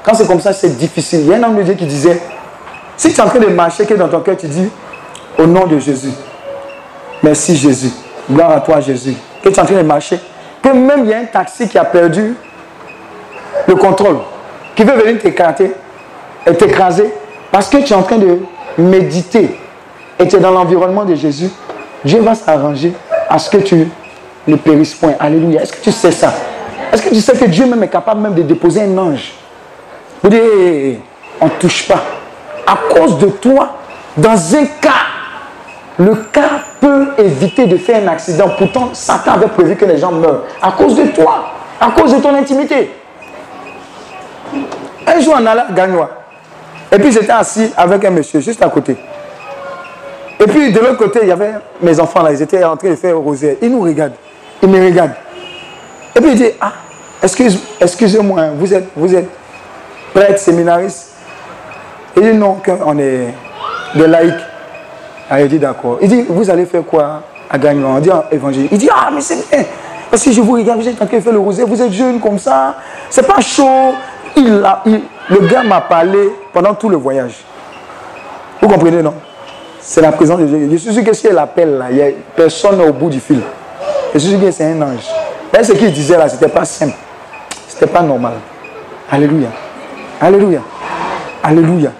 [0.02, 1.20] Quand c'est comme ça, c'est difficile.
[1.20, 2.20] Il y a un homme de Dieu qui disait,
[2.96, 4.68] si tu es en train de marcher, que dans ton cœur, tu dis,
[5.38, 6.12] au nom de Jésus,
[7.22, 7.90] merci Jésus,
[8.30, 10.18] gloire à toi Jésus, que tu es en train de marcher,
[10.62, 12.34] que même il y a un taxi qui a perdu
[13.66, 14.18] le contrôle,
[14.74, 15.72] qui veut venir t'écarter
[16.46, 17.12] et t'écraser,
[17.50, 18.38] parce que tu es en train de
[18.78, 19.58] méditer
[20.18, 21.50] et tu es dans l'environnement de Jésus,
[22.04, 22.92] Dieu va s'arranger
[23.28, 23.88] à ce que tu
[24.46, 25.14] ne périsses point.
[25.18, 25.62] Alléluia.
[25.62, 26.32] Est-ce que tu sais ça?
[26.92, 29.32] Est-ce que tu sais que Dieu même est capable même de déposer un ange?
[30.22, 30.40] Vous dites,
[31.40, 32.02] on ne touche pas.
[32.66, 33.76] À cause de toi,
[34.16, 34.90] dans un cas,
[35.98, 38.50] le cas peut éviter de faire un accident.
[38.56, 40.44] Pourtant, Satan avait prévu que les gens meurent.
[40.60, 41.44] À cause de toi,
[41.80, 42.90] à cause de ton intimité.
[45.06, 46.10] Un jour, on allait à Gagnois.
[46.92, 48.96] Et puis, j'étais assis avec un monsieur juste à côté.
[50.40, 52.90] Et puis de l'autre côté, il y avait mes enfants là, ils étaient en train
[52.90, 53.56] de faire rosaire.
[53.62, 54.14] Ils nous regardent.
[54.62, 55.14] Ils me regardent.
[56.16, 56.72] Et puis il dit, ah,
[57.22, 59.28] excuse, excusez-moi, vous êtes, vous êtes
[60.12, 61.12] prêtre, séminariste
[62.16, 63.34] Il dit non, on est
[63.94, 64.34] des laïcs.
[65.28, 65.98] Ah, il dit d'accord.
[66.02, 67.96] Il dit, vous allez faire quoi à Gagnon?
[67.96, 68.68] On dit évangile.
[68.70, 69.64] Il dit, ah, mais c'est bien.
[70.10, 71.92] Parce que je vous regarde, vous êtes en train de faire le rosaire, vous êtes
[71.92, 72.76] jeune comme ça,
[73.10, 73.94] c'est pas chaud.
[74.36, 77.44] Il a, le gars m'a parlé pendant tout le voyage.
[78.60, 79.14] Vous comprenez, non?
[79.86, 80.68] C'est la présence de Dieu.
[80.72, 83.20] Je suis sûr que si elle appelle là, il n'y a personne au bout du
[83.20, 83.40] fil.
[84.14, 85.04] Je suis sûr que c'est un ange.
[85.62, 86.96] Ce qu'il disait là, ce n'était pas simple.
[87.68, 88.32] Ce n'était pas normal.
[89.10, 89.48] Alléluia.
[90.20, 90.60] Alléluia.
[91.42, 91.92] Alléluia.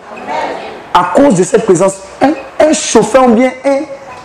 [0.95, 3.51] À cause de cette présence, un, chauffeur ou bien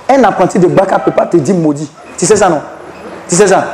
[0.09, 1.91] un, apprenti de Baka ne peut pas te dire maudit.
[2.17, 2.61] Tu sais ça, non?
[3.27, 3.65] Tu sais ça?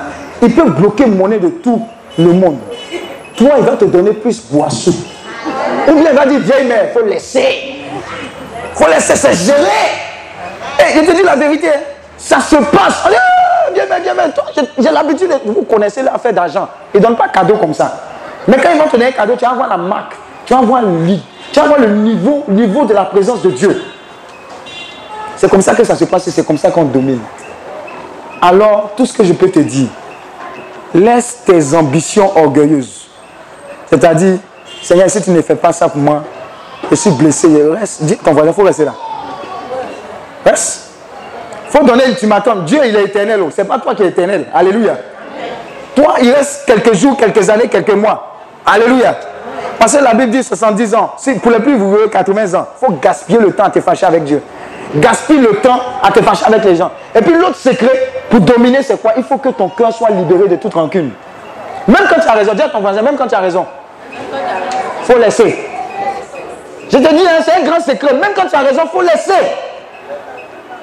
[0.42, 1.82] Il peut bloquer monnaie de tout
[2.18, 2.58] le monde.
[3.38, 4.94] Toi, il va te donner plus boisson.
[5.88, 7.86] Ou bien il va dire, viens, mais il faut laisser
[8.76, 9.62] faut laisser se gérer.
[10.80, 11.70] Et je te dis la vérité,
[12.18, 13.06] ça se passe.
[13.06, 13.16] Allez,
[13.74, 14.66] viens, viens, viens.
[14.78, 16.68] J'ai l'habitude, de, vous connaissez l'affaire d'argent.
[16.94, 17.94] Ils ne donnent pas cadeau comme ça.
[18.48, 20.14] Mais quand ils vont te donner un cadeau, tu vas voir la marque,
[20.46, 23.50] tu vas voir le lit, tu vas voir le niveau, niveau de la présence de
[23.50, 23.82] Dieu.
[25.38, 27.20] C'est comme ça que ça se passe et c'est comme ça qu'on domine.
[28.42, 29.88] Alors, tout ce que je peux te dire,
[30.94, 33.08] laisse tes ambitions orgueilleuses.
[33.88, 34.38] C'est-à-dire,
[34.82, 36.24] Seigneur, si tu ne fais pas ça pour moi,
[36.90, 37.48] je suis blessé,
[37.80, 38.04] reste.
[38.04, 38.94] Dis ton voisin, il faut rester là.
[40.46, 40.92] Reste.
[41.68, 42.64] Il faut donner l'ultimatum.
[42.66, 43.42] Dieu, il est éternel.
[43.56, 44.46] Ce n'est pas toi qui es éternel.
[44.54, 44.98] Alléluia.
[45.96, 48.38] Toi, il reste quelques jours, quelques années, quelques mois.
[48.66, 49.16] Alléluia.
[49.80, 51.14] Parce que la Bible dit 70 ans.
[51.18, 52.68] Si pour les plus, vous voulez 80 ans.
[52.82, 54.42] Il faut gaspiller le temps à te fâcher avec Dieu.
[54.96, 56.92] Gaspille le temps à te fâcher avec les gens.
[57.14, 59.14] Et puis l'autre secret pour dominer, c'est quoi?
[59.18, 61.12] Il faut que ton cœur soit libéré de toute rancune.
[61.88, 63.66] Même quand tu as raison, dis à ton voisin, même quand tu as raison.
[64.12, 65.75] Il faut laisser.
[66.90, 68.14] Je te dis, hein, c'est un grand secret.
[68.14, 69.34] Même quand tu as raison, il faut laisser.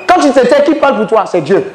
[0.08, 1.24] Quand tu te tais, qui parle pour toi?
[1.26, 1.72] C'est Dieu.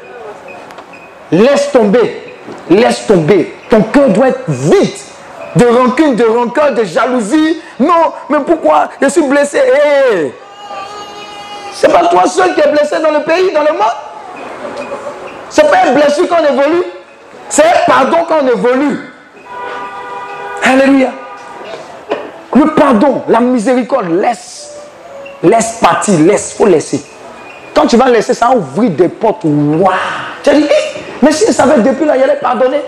[1.32, 2.36] Laisse tomber.
[2.70, 3.56] Laisse tomber.
[3.70, 4.94] Ton cœur doit être vide
[5.56, 7.62] de rancune, de rancœur, de jalousie.
[7.80, 8.90] Non, mais pourquoi?
[9.02, 9.58] Je suis blessé.
[9.58, 10.34] Hey.
[11.74, 13.98] C'est pas toi seul qui es blessé dans le pays, dans le monde?
[15.50, 16.84] C'est pas une blessure qu'on évolue.
[17.50, 19.00] C'est un pardon qu'on évolue.
[20.64, 21.10] Alléluia.
[22.56, 24.76] Le pardon, la miséricorde, laisse.
[25.44, 27.04] Laisse partir, laisse, faut laisser.
[27.74, 29.44] Quand tu vas laisser, ça ouvrir des portes.
[29.44, 29.92] Waouh!
[30.44, 32.82] Tu as dit, eh, mais si je savais depuis là, il allait pardonner.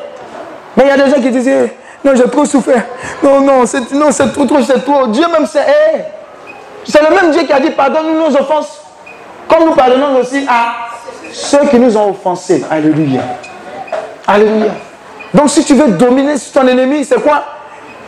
[0.76, 1.72] Mais il y a des gens qui disent, eh,
[2.03, 2.84] non, j'ai trop souffert.
[3.22, 5.07] Non, non, c'est, non, c'est trop, trop, c'est trop.
[5.07, 5.99] Dieu même sait, eh,
[6.86, 8.82] c'est le même Dieu qui a dit, pardonne-nous nos offenses.
[9.47, 10.74] Comme nous pardonnons aussi à
[11.32, 12.64] ceux qui nous ont offensés.
[12.70, 13.22] Alléluia.
[14.26, 14.72] Alléluia.
[15.34, 17.43] Donc si tu veux dominer ton ennemi, c'est quoi?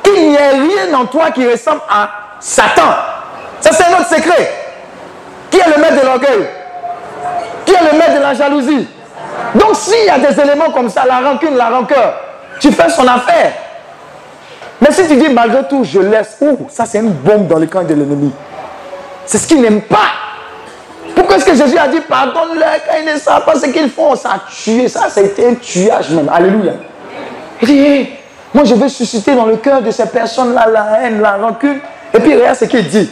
[0.04, 2.94] Qu'il n'y ait rien en toi qui ressemble à Satan.
[3.60, 4.54] Ça, c'est un autre secret.
[5.50, 6.48] Qui est le maître de l'orgueil?
[7.66, 8.88] Qui est le maître de la jalousie?
[9.56, 12.16] Donc, s'il y a des éléments comme ça, la rancune, la rancœur,
[12.60, 13.54] tu fais son affaire.
[14.80, 17.68] Mais si tu dis malgré tout, je laisse, oh, ça c'est une bombe dans le
[17.68, 18.32] camp de l'ennemi.
[19.26, 20.10] C'est ce qu'il n'aime pas.
[21.16, 24.16] Pourquoi est-ce que Jésus a dit pardonne-leur quand ils ne savent pas ce qu'ils font?
[24.16, 26.30] Ça a tué, ça, ça a été un tuage même.
[26.34, 26.74] Alléluia.
[27.62, 28.08] Il
[28.54, 31.80] moi je veux susciter dans le cœur de ces personnes-là la haine, la rancune.
[32.14, 33.10] Et puis regarde ce qu'il dit.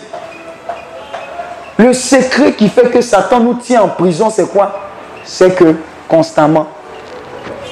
[1.78, 4.80] Le secret qui fait que Satan nous tient en prison, c'est quoi?
[5.24, 5.76] C'est que
[6.08, 6.68] constamment,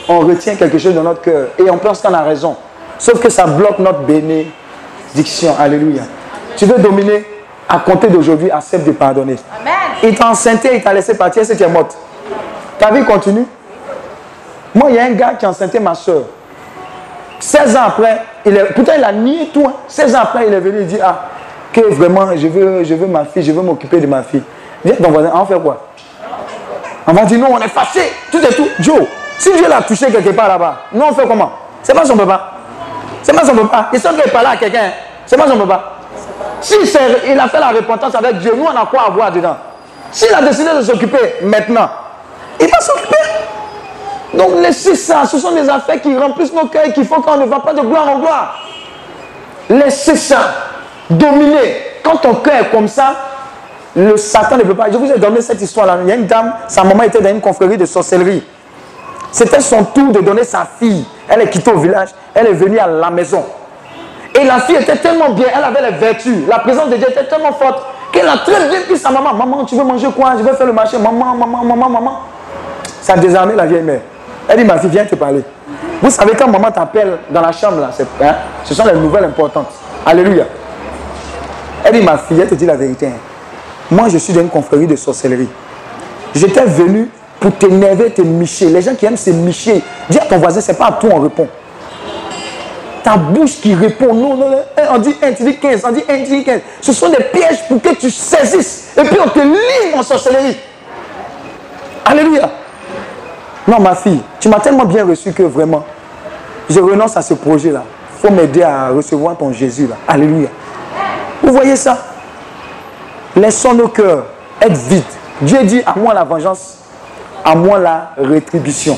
[0.07, 2.55] on retient quelque chose dans notre cœur et on pense qu'on a raison.
[2.97, 5.53] Sauf que ça bloque notre bénédiction.
[5.59, 6.03] Alléluia.
[6.55, 7.25] Tu veux dominer?
[7.69, 9.35] À compter d'aujourd'hui, accepte de pardonner.
[9.59, 9.73] Amen.
[10.01, 11.97] Il t'a enceinté, il t'a laissé partir, c'est tu es morte?
[12.79, 13.45] Ta vie continue?
[14.73, 16.23] Moi, il y a un gars qui a enceinté ma soeur.
[17.39, 19.71] 16 ans après, il est, pourtant il a nié tout.
[19.87, 20.19] 16 hein.
[20.19, 21.25] ans après, il est venu, dit, ah,
[21.71, 24.43] que vraiment, je veux, je veux ma fille, je veux m'occuper de ma fille.
[24.83, 25.87] Viens ton voisin, on fait quoi?
[27.05, 28.67] On va dire, non, on est fâché, tout est tout.
[28.79, 29.01] Joe,
[29.37, 31.51] si Dieu l'a touché quelque part là-bas, nous on fait comment?
[31.83, 32.53] C'est pas son papa.
[33.23, 33.89] C'est pas son papa.
[33.93, 34.91] Il semble qu'il parle à quelqu'un.
[35.25, 35.93] C'est pas son papa.
[36.59, 36.75] Si
[37.29, 39.57] il a fait la repentance avec Dieu, nous on a quoi à voir dedans?
[40.11, 41.89] S'il a décidé de s'occuper maintenant,
[42.59, 43.15] il va s'occuper.
[44.33, 47.37] Donc laissez ça, ce sont des affaires qui remplissent nos cœurs et qui font qu'on
[47.37, 48.55] ne va pas de gloire en gloire.
[49.69, 50.37] Laissez ça
[51.09, 51.81] dominer.
[52.03, 53.15] Quand ton cœur est comme ça,
[53.95, 54.91] le Satan ne peut pas.
[54.91, 55.97] Je vous ai donné cette histoire-là.
[56.03, 58.43] Il y a une dame, sa maman était dans une confrérie de sorcellerie.
[59.31, 61.05] C'était son tour de donner sa fille.
[61.27, 62.09] Elle est quittée au village.
[62.33, 63.43] Elle est venue à la maison.
[64.35, 66.47] Et la fille était tellement bien, elle avait les vertus.
[66.47, 69.33] La présence de Dieu était tellement forte qu'elle a très bien pris sa maman.
[69.33, 70.33] Maman, tu veux manger quoi?
[70.37, 70.97] Je vais faire le marché.
[70.97, 72.19] Maman, maman, maman, maman.
[73.01, 74.01] Ça a désarmé la vieille mère.
[74.47, 75.43] Elle dit, ma fille, viens te parler.
[76.01, 77.89] Vous savez, quand maman t'appelle dans la chambre, là,
[78.21, 79.71] hein, ce sont les nouvelles importantes.
[80.05, 80.45] Alléluia.
[81.83, 83.07] Elle dit, ma fille, elle te dit la vérité.
[83.07, 83.19] Hein.
[83.89, 85.49] Moi, je suis dans une confrérie de sorcellerie.
[86.35, 88.67] J'étais venu pour t'énerver, te micher.
[88.67, 91.19] Les gens qui aiment se micher, dis à ton voisin, c'est pas à tout on
[91.19, 91.47] répond.
[93.03, 96.03] Ta bouche qui répond, non, non, non, on dit 1, tu dis 15, on dit
[96.09, 96.61] 1, tu dis 15.
[96.81, 98.89] Ce sont des pièges pour que tu saisisses.
[98.97, 100.57] Et puis on te livre en sorcellerie.
[102.05, 102.49] Alléluia.
[103.67, 105.83] Non, ma fille, tu m'as tellement bien reçu que vraiment,
[106.69, 107.83] je renonce à ce projet-là.
[108.13, 109.95] Il faut m'aider à recevoir ton Jésus là.
[110.07, 110.47] Alléluia.
[111.43, 111.97] Vous voyez ça?
[113.35, 114.25] Laissons nos cœurs
[114.61, 115.03] être vides.
[115.41, 116.77] Dieu dit à moi la vengeance,
[117.43, 118.97] à moi la rétribution.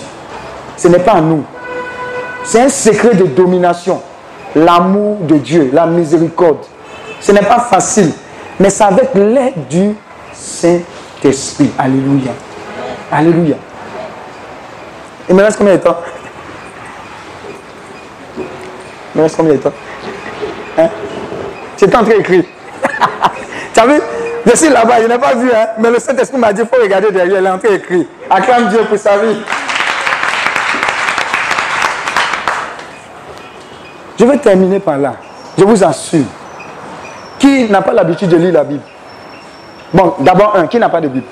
[0.77, 1.43] Ce n'est pas à nous.
[2.43, 4.01] C'est un secret de domination.
[4.55, 6.65] L'amour de Dieu, la miséricorde.
[7.19, 8.11] Ce n'est pas facile,
[8.59, 9.95] mais c'est avec l'aide du
[10.33, 11.71] Saint-Esprit.
[11.77, 12.31] Alléluia.
[13.11, 13.55] Alléluia.
[15.29, 15.97] Il me reste combien de temps
[18.35, 19.73] Il me reste combien de temps
[20.79, 20.89] hein?
[21.79, 22.43] Es en train d'écrire.
[23.73, 24.01] tu as vu
[24.45, 25.67] Je suis là-bas, je n'ai pas vu, hein?
[25.77, 28.05] mais le Saint-Esprit m'a dit il faut regarder derrière, il est en train d'écrire.
[28.29, 29.37] Acclame Dieu pour sa vie.
[34.19, 35.13] Je vais terminer par là.
[35.57, 36.25] Je vous assure.
[37.37, 38.83] Qui n'a pas l'habitude de lire la Bible?
[39.93, 41.27] Bon, d'abord, un, qui n'a pas de Bible?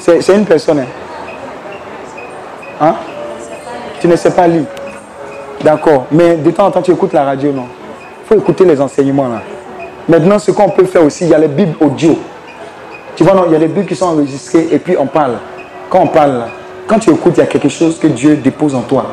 [0.00, 0.80] C'est une personne.
[0.80, 1.05] Hein?
[2.80, 2.94] Hein?
[4.00, 4.64] Tu ne sais pas lire.
[5.62, 6.06] D'accord.
[6.10, 7.66] Mais de temps en temps, tu écoutes la radio, non?
[8.22, 9.42] Il faut écouter les enseignements là.
[10.08, 12.18] Maintenant, ce qu'on peut faire aussi, il y a les Bibles audio.
[13.16, 15.34] Tu vois, non, il y a les Bibles qui sont enregistrées et puis on parle.
[15.88, 16.44] Quand on parle,
[16.86, 19.06] quand tu écoutes, il y a quelque chose que Dieu dépose en toi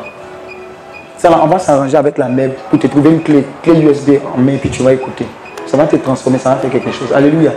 [1.30, 4.56] on va s'arranger avec la mère pour te trouver une clé, clé USB en main,
[4.60, 5.26] puis tu vas écouter.
[5.66, 7.12] Ça va te transformer, ça va faire quelque chose.
[7.12, 7.52] Alléluia.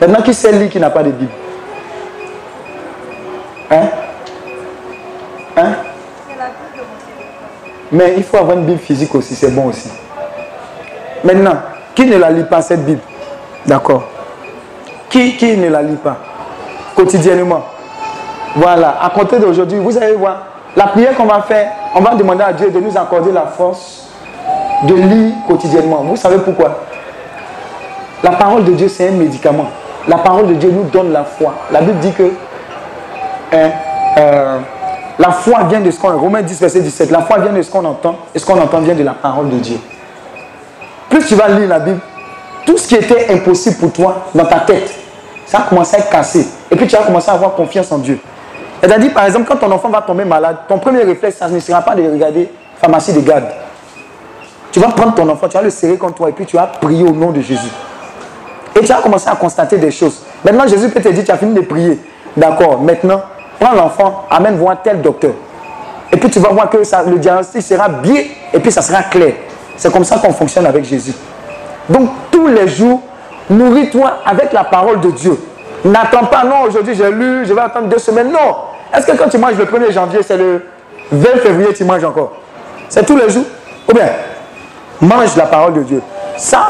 [0.00, 1.30] Maintenant, qui c'est lui qui n'a pas de Bible?
[3.70, 3.88] Hein?
[5.56, 5.72] Hein?
[7.90, 9.90] Mais il faut avoir une Bible physique aussi, c'est bon aussi.
[11.22, 11.56] Maintenant,
[11.94, 13.02] qui ne la lit pas cette Bible?
[13.66, 14.04] D'accord.
[15.10, 16.16] Qui, qui ne la lit pas?
[16.96, 17.64] Quotidiennement.
[18.56, 22.42] Voilà, à compter d'aujourd'hui, vous allez voir, la prière qu'on va faire, on va demander
[22.42, 24.08] à Dieu de nous accorder la force
[24.84, 25.98] de lire quotidiennement.
[25.98, 26.80] Vous savez pourquoi?
[28.22, 29.66] La parole de Dieu, c'est un médicament.
[30.08, 31.54] La parole de Dieu nous donne la foi.
[31.70, 32.32] La Bible dit que
[33.52, 33.70] hein,
[34.18, 34.58] euh,
[35.22, 36.18] la foi vient de ce qu'on entend.
[36.18, 37.12] Romains 10, verset 17.
[37.12, 38.16] La foi vient de ce qu'on entend.
[38.34, 39.78] Et ce qu'on entend vient de la parole de Dieu.
[41.08, 42.00] Plus tu vas lire la Bible,
[42.66, 44.92] tout ce qui était impossible pour toi dans ta tête,
[45.46, 46.48] ça va commencer à être cassé.
[46.70, 48.18] Et puis tu vas commencer à avoir confiance en Dieu.
[48.82, 51.82] C'est-à-dire, par exemple, quand ton enfant va tomber malade, ton premier réflexe, ça ne sera
[51.82, 52.50] pas de regarder
[52.80, 53.44] pharmacie de garde.
[54.72, 56.66] Tu vas prendre ton enfant, tu vas le serrer contre toi et puis tu vas
[56.66, 57.70] prier au nom de Jésus.
[58.74, 60.24] Et tu vas commencer à constater des choses.
[60.44, 62.00] Maintenant, Jésus peut te dire, tu as fini de prier.
[62.36, 63.20] D'accord, maintenant,
[63.62, 65.32] prends l'enfant, amène voir tel docteur.
[66.10, 68.22] Et puis tu vas voir que le diagnostic sera bien
[68.52, 69.34] et puis ça sera clair.
[69.76, 71.14] C'est comme ça qu'on fonctionne avec Jésus.
[71.88, 73.00] Donc, tous les jours,
[73.48, 75.38] nourris-toi avec la parole de Dieu.
[75.84, 78.30] N'attends pas, non, aujourd'hui j'ai lu, je vais attendre deux semaines.
[78.30, 78.56] Non,
[78.94, 80.64] est-ce que quand tu manges le 1er janvier, c'est le
[81.10, 82.32] 20 février tu manges encore?
[82.88, 83.44] C'est tous les jours?
[83.88, 84.08] Ou bien,
[85.00, 86.02] mange la parole de Dieu.
[86.36, 86.68] Ça,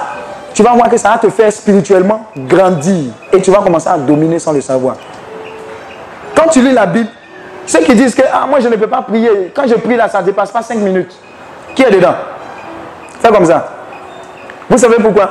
[0.54, 3.12] tu vas voir que ça va te faire spirituellement grandir.
[3.32, 4.96] Et tu vas commencer à dominer sans le savoir.
[6.34, 7.08] Quand tu lis la Bible,
[7.66, 10.08] ceux qui disent que ah, moi je ne peux pas prier, quand je prie là,
[10.08, 11.14] ça ne dépasse pas 5 minutes.
[11.74, 12.14] Qui est dedans?
[13.20, 13.68] Fais comme ça.
[14.68, 15.30] Vous savez pourquoi?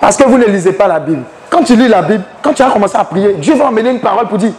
[0.00, 1.22] Parce que vous ne lisez pas la Bible.
[1.48, 4.00] Quand tu lis la Bible, quand tu as commencé à prier, Dieu va emmener une
[4.00, 4.52] parole pour dire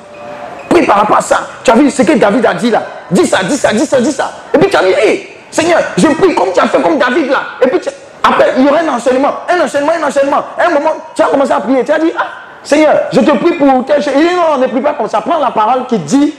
[0.70, 1.42] Prie par rapport à ça.
[1.64, 2.82] Tu as vu ce que David a dit là?
[3.12, 4.32] Dis ça, dis ça, dis ça, dis ça.
[4.54, 7.30] Et puis tu as dit Hé, Seigneur, je prie comme tu as fait comme David
[7.30, 7.40] là.
[7.62, 7.80] Et puis
[8.24, 10.44] après, il y aura un enchaînement, un enchaînement, un enchaînement.
[10.58, 11.84] Un moment, tu as commencé à prier.
[11.84, 12.26] Tu as dit Ah,
[12.66, 14.14] Seigneur, je te prie pour tel chose.
[14.18, 15.22] Il dit Non, ne prie pas comme ça.
[15.22, 16.34] Prends la parole qui dit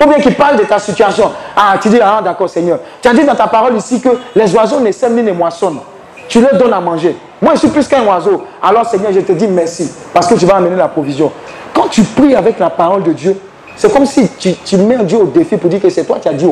[0.00, 1.30] ou bien qui parle de ta situation.
[1.56, 2.78] Ah, tu dis, ah, d'accord, Seigneur.
[3.00, 5.80] Tu as dit dans ta parole ici que les oiseaux ne sèment ni ne moissonnent.
[6.28, 7.16] Tu leur donnes à manger.
[7.40, 8.42] Moi, je suis plus qu'un oiseau.
[8.62, 11.30] Alors, Seigneur, je te dis merci parce que tu vas amener la provision.
[11.74, 13.36] Quand tu pries avec la parole de Dieu,
[13.76, 16.32] c'est comme si tu, mets Dieu au défi pour dire que c'est toi qui as
[16.32, 16.46] dit.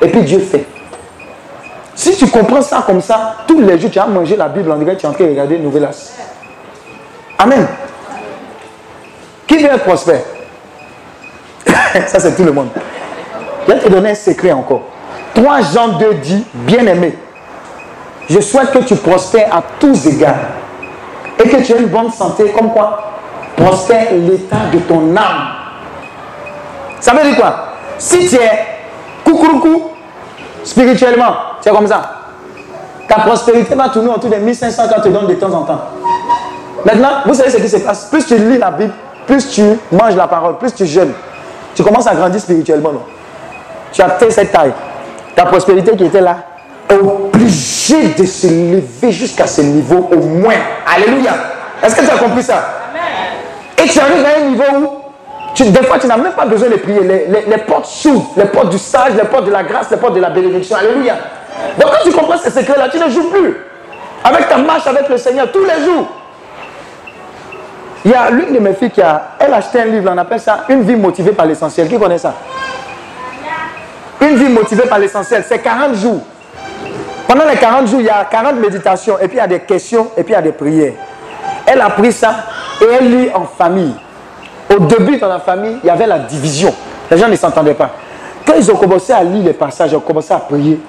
[0.00, 0.66] Et puis Dieu fait.
[1.94, 4.76] Si tu comprends ça comme ça, tous les jours, tu as mangé la Bible, en
[4.76, 6.12] dirait tu es en train de regarder Novelas.
[7.38, 7.66] Amen.
[9.52, 10.22] Qui veut être prospère?
[12.06, 12.70] Ça, c'est tout le monde.
[13.68, 14.84] Je vais te donner un secret encore.
[15.34, 17.18] 3 Jean 2 dit, bien-aimé,
[18.30, 20.36] je souhaite que tu prospères à tous égards
[21.38, 23.12] et que tu aies une bonne santé, comme quoi?
[23.54, 25.48] Prospère l'état de ton âme.
[26.98, 27.54] Ça veut dire quoi?
[27.98, 28.50] Si tu es
[29.22, 29.90] coucou
[30.64, 32.20] spirituellement, tu es comme ça.
[33.06, 35.80] Ta prospérité va tourner autour des 1500 quand tu te donnes de temps en temps.
[36.86, 38.06] Maintenant, vous savez ce qui se passe.
[38.06, 38.92] Plus tu lis la Bible,
[39.32, 41.12] plus tu manges la parole, plus tu jeûnes.
[41.74, 42.92] Tu commences à grandir spirituellement.
[43.90, 44.72] Tu as fait cette taille.
[45.34, 46.36] Ta prospérité qui était là
[46.88, 50.54] est obligée de se lever jusqu'à ce niveau au moins.
[50.86, 51.32] Alléluia.
[51.82, 52.62] Est-ce que tu as compris ça?
[53.82, 55.00] Et tu arrives à un niveau
[55.58, 57.00] où, des fois, tu n'as même pas besoin de prier.
[57.00, 58.32] Les, portes s'ouvrent.
[58.36, 60.76] Les portes du sage, les portes de la grâce, les portes de la bénédiction.
[60.76, 61.14] Alléluia.
[61.80, 63.56] Donc quand tu comprends ces secrets-là, tu ne joues plus.
[64.24, 66.06] Avec ta marche avec le Seigneur tous les jours.
[68.04, 70.18] Il y a l'une de mes filles qui a, elle a acheté un livre, on
[70.18, 71.88] appelle ça Une vie motivée par l'essentiel.
[71.88, 72.34] Qui connaît ça?
[74.20, 76.20] Une vie motivée par l'essentiel, c'est 40 jours.
[77.28, 79.60] Pendant les 40 jours, il y a 40 méditations, et puis il y a des
[79.60, 80.94] questions, et puis il y a des prières.
[81.64, 82.34] Elle a pris ça
[82.80, 83.94] et elle lit en famille.
[84.68, 86.74] Au début, dans la famille, il y avait la division.
[87.10, 87.90] Les gens ne s'entendaient pas.
[88.44, 90.80] Quand ils ont commencé à lire les passages, ils ont commencé à prier.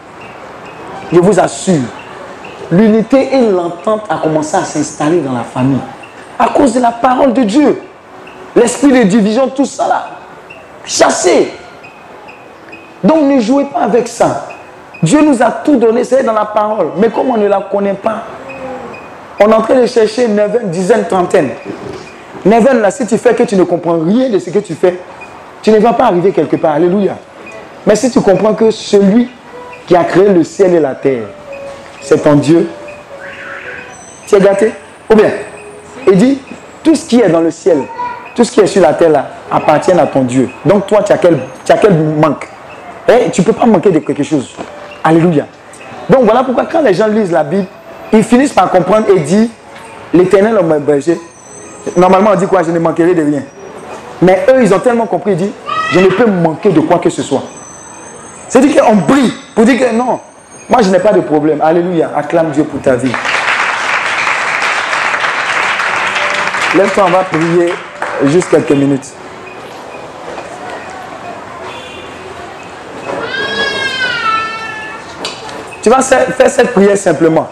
[1.11, 1.81] Je vous assure,
[2.71, 5.79] l'unité et l'entente a commencé à s'installer dans la famille
[6.37, 7.81] à cause de la parole de Dieu.
[8.55, 10.05] L'esprit de division, tout ça là.
[10.85, 11.53] Chassé.
[13.03, 14.47] Donc ne jouez pas avec ça.
[15.01, 16.91] Dieu nous a tout donné, c'est dans la parole.
[16.97, 18.23] Mais comme on ne la connaît pas,
[19.39, 21.49] on est en train de chercher neuvaine, dizaine, trentaine.
[22.45, 24.99] Neuvaine, là, si tu fais que tu ne comprends rien de ce que tu fais,
[25.61, 26.73] tu ne vas pas arriver quelque part.
[26.73, 27.17] Alléluia.
[27.85, 29.29] Mais si tu comprends que celui
[29.87, 31.23] qui a créé le ciel et la terre,
[32.01, 32.69] c'est ton Dieu,
[34.27, 34.73] tu es gâté
[35.11, 35.29] Ou bien?
[36.11, 36.37] Il dit,
[36.83, 37.83] tout ce qui est dans le ciel,
[38.35, 40.49] tout ce qui est sur la terre là, appartient à ton Dieu.
[40.65, 42.47] Donc toi, tu as quel, tu as quel manque?
[43.07, 44.55] Et tu ne peux pas manquer de quelque chose.
[45.03, 45.45] Alléluia.
[46.09, 47.67] Donc voilà pourquoi quand les gens lisent la Bible,
[48.11, 49.49] ils finissent par comprendre et disent,
[50.13, 50.81] l'éternel est mon.
[51.97, 52.63] Normalement, on dit quoi?
[52.63, 53.41] Je ne manquerai de rien.
[54.21, 55.51] Mais eux, ils ont tellement compris, ils disent,
[55.91, 57.43] je ne peux manquer de quoi que ce soit.
[58.47, 60.19] C'est-à-dire qu'on brille pour dire que non,
[60.69, 61.59] moi je n'ai pas de problème.
[61.61, 62.11] Alléluia.
[62.15, 63.11] Acclame Dieu pour ta vie.
[66.75, 67.71] Lève-toi, on va prier
[68.25, 69.05] juste quelques minutes.
[75.83, 77.47] Tu vas faire cette prière simplement.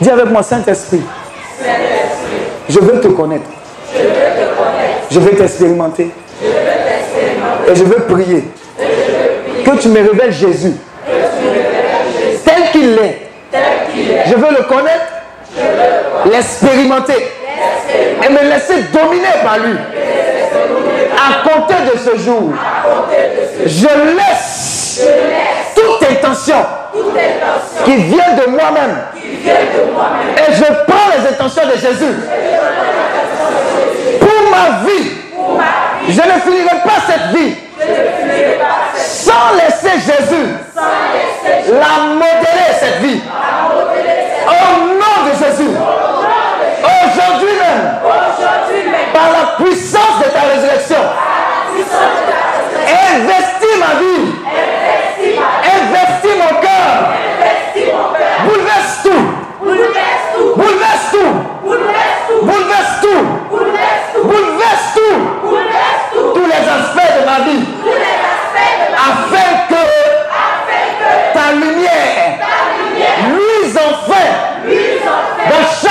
[0.00, 1.02] Dis avec moi, Saint-Esprit.
[2.68, 3.50] Je veux te connaître.
[5.10, 6.10] Je veux t'expérimenter.
[6.42, 8.44] Et je veux prier.
[9.64, 10.74] Que tu me révèles Jésus.
[12.44, 13.28] Tel qu'il est.
[14.26, 15.15] Je veux le connaître
[16.30, 17.32] l'expérimenter
[18.24, 19.76] et me laisser dominer par lui.
[21.16, 22.52] À compter de ce jour,
[23.64, 25.00] je laisse
[25.74, 26.64] toute intention
[27.84, 32.14] qui vient de moi-même et je prends les intentions de Jésus
[34.20, 35.10] pour ma vie.
[36.08, 37.54] Je ne finirai pas cette vie
[38.96, 40.46] sans laisser Jésus
[41.72, 43.20] la modeler cette vie.
[45.48, 47.86] Aujourd'hui même.
[49.12, 50.96] Par la puissance de ta résurrection.
[53.14, 54.26] Investis ma vie.
[55.62, 57.14] Investis mon cœur.
[58.44, 59.24] Bouleverse tout.
[59.60, 60.48] Bouleverse tout.
[60.56, 61.34] Bouleverse tout.
[62.42, 63.24] Bouleverse tout.
[64.24, 65.18] Bouleverse tout.
[66.34, 67.64] Tous les aspects de ma vie.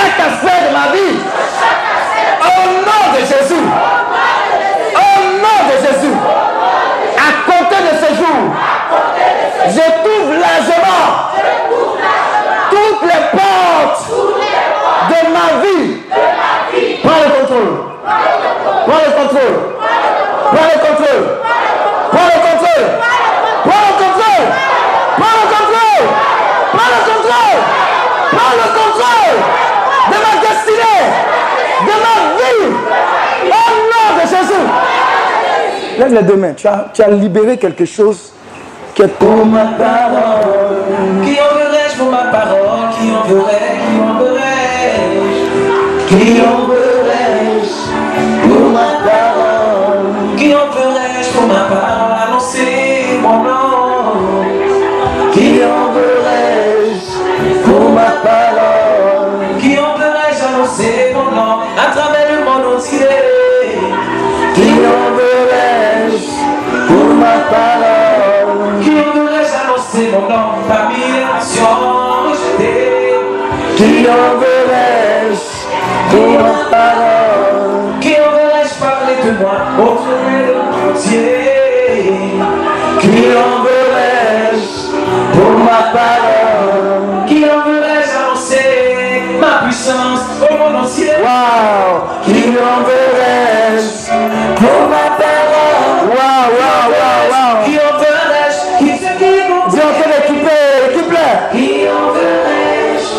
[0.06, 1.18] chaque aspect de ma vie.
[2.42, 3.66] Au nom de Jésus.
[4.94, 6.16] Au nom de Jésus.
[7.16, 8.38] À compter de ce jour,
[9.68, 11.04] je trouve largement
[12.70, 14.04] toutes les portes
[15.10, 15.86] de ma vie.
[17.02, 17.74] Prends le contrôle.
[18.86, 19.56] Prends le contrôle.
[20.52, 21.26] Prends le contrôle.
[35.98, 36.52] Lève les deux mains.
[36.54, 38.32] Tu as, tu as libéré quelque chose
[38.94, 41.24] qui est pour ma parole.
[41.24, 42.65] Qui enverrai-je pour ma parole?
[91.46, 92.02] Wow.
[92.24, 94.10] Qui enverrai-je
[94.56, 96.10] pour ma parole?
[96.10, 97.64] Wow, wow, wow, wow.
[97.64, 98.90] Qui enverrai-je Qui
[99.70, 100.58] Dis encore équipé,
[100.90, 101.34] équipe-les.
[101.52, 103.12] Qui enverrai-je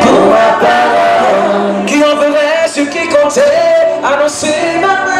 [0.00, 1.84] pour ma parole?
[1.86, 5.18] Qui enverrai-je qui comptait annoncer ma parole?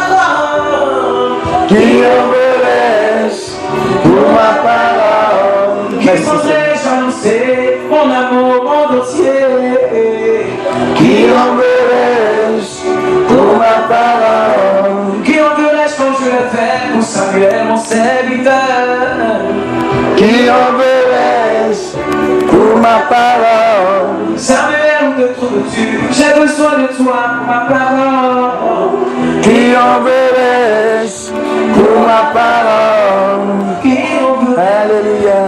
[20.48, 24.38] Qui enverrai-je pour ma parole.
[24.38, 28.96] Samuel, où te trouves-tu J'ai besoin de toi pour ma parole.
[29.42, 31.32] Qui enverrai-je
[31.74, 33.76] pour ma parole.
[33.82, 35.44] Qui enverrai Alléluia.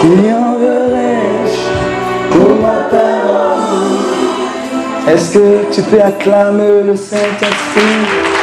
[0.00, 0.14] Qui
[2.30, 3.98] pour ma parole.
[5.06, 8.33] Est-ce que tu peux acclamer le Saint-Esprit?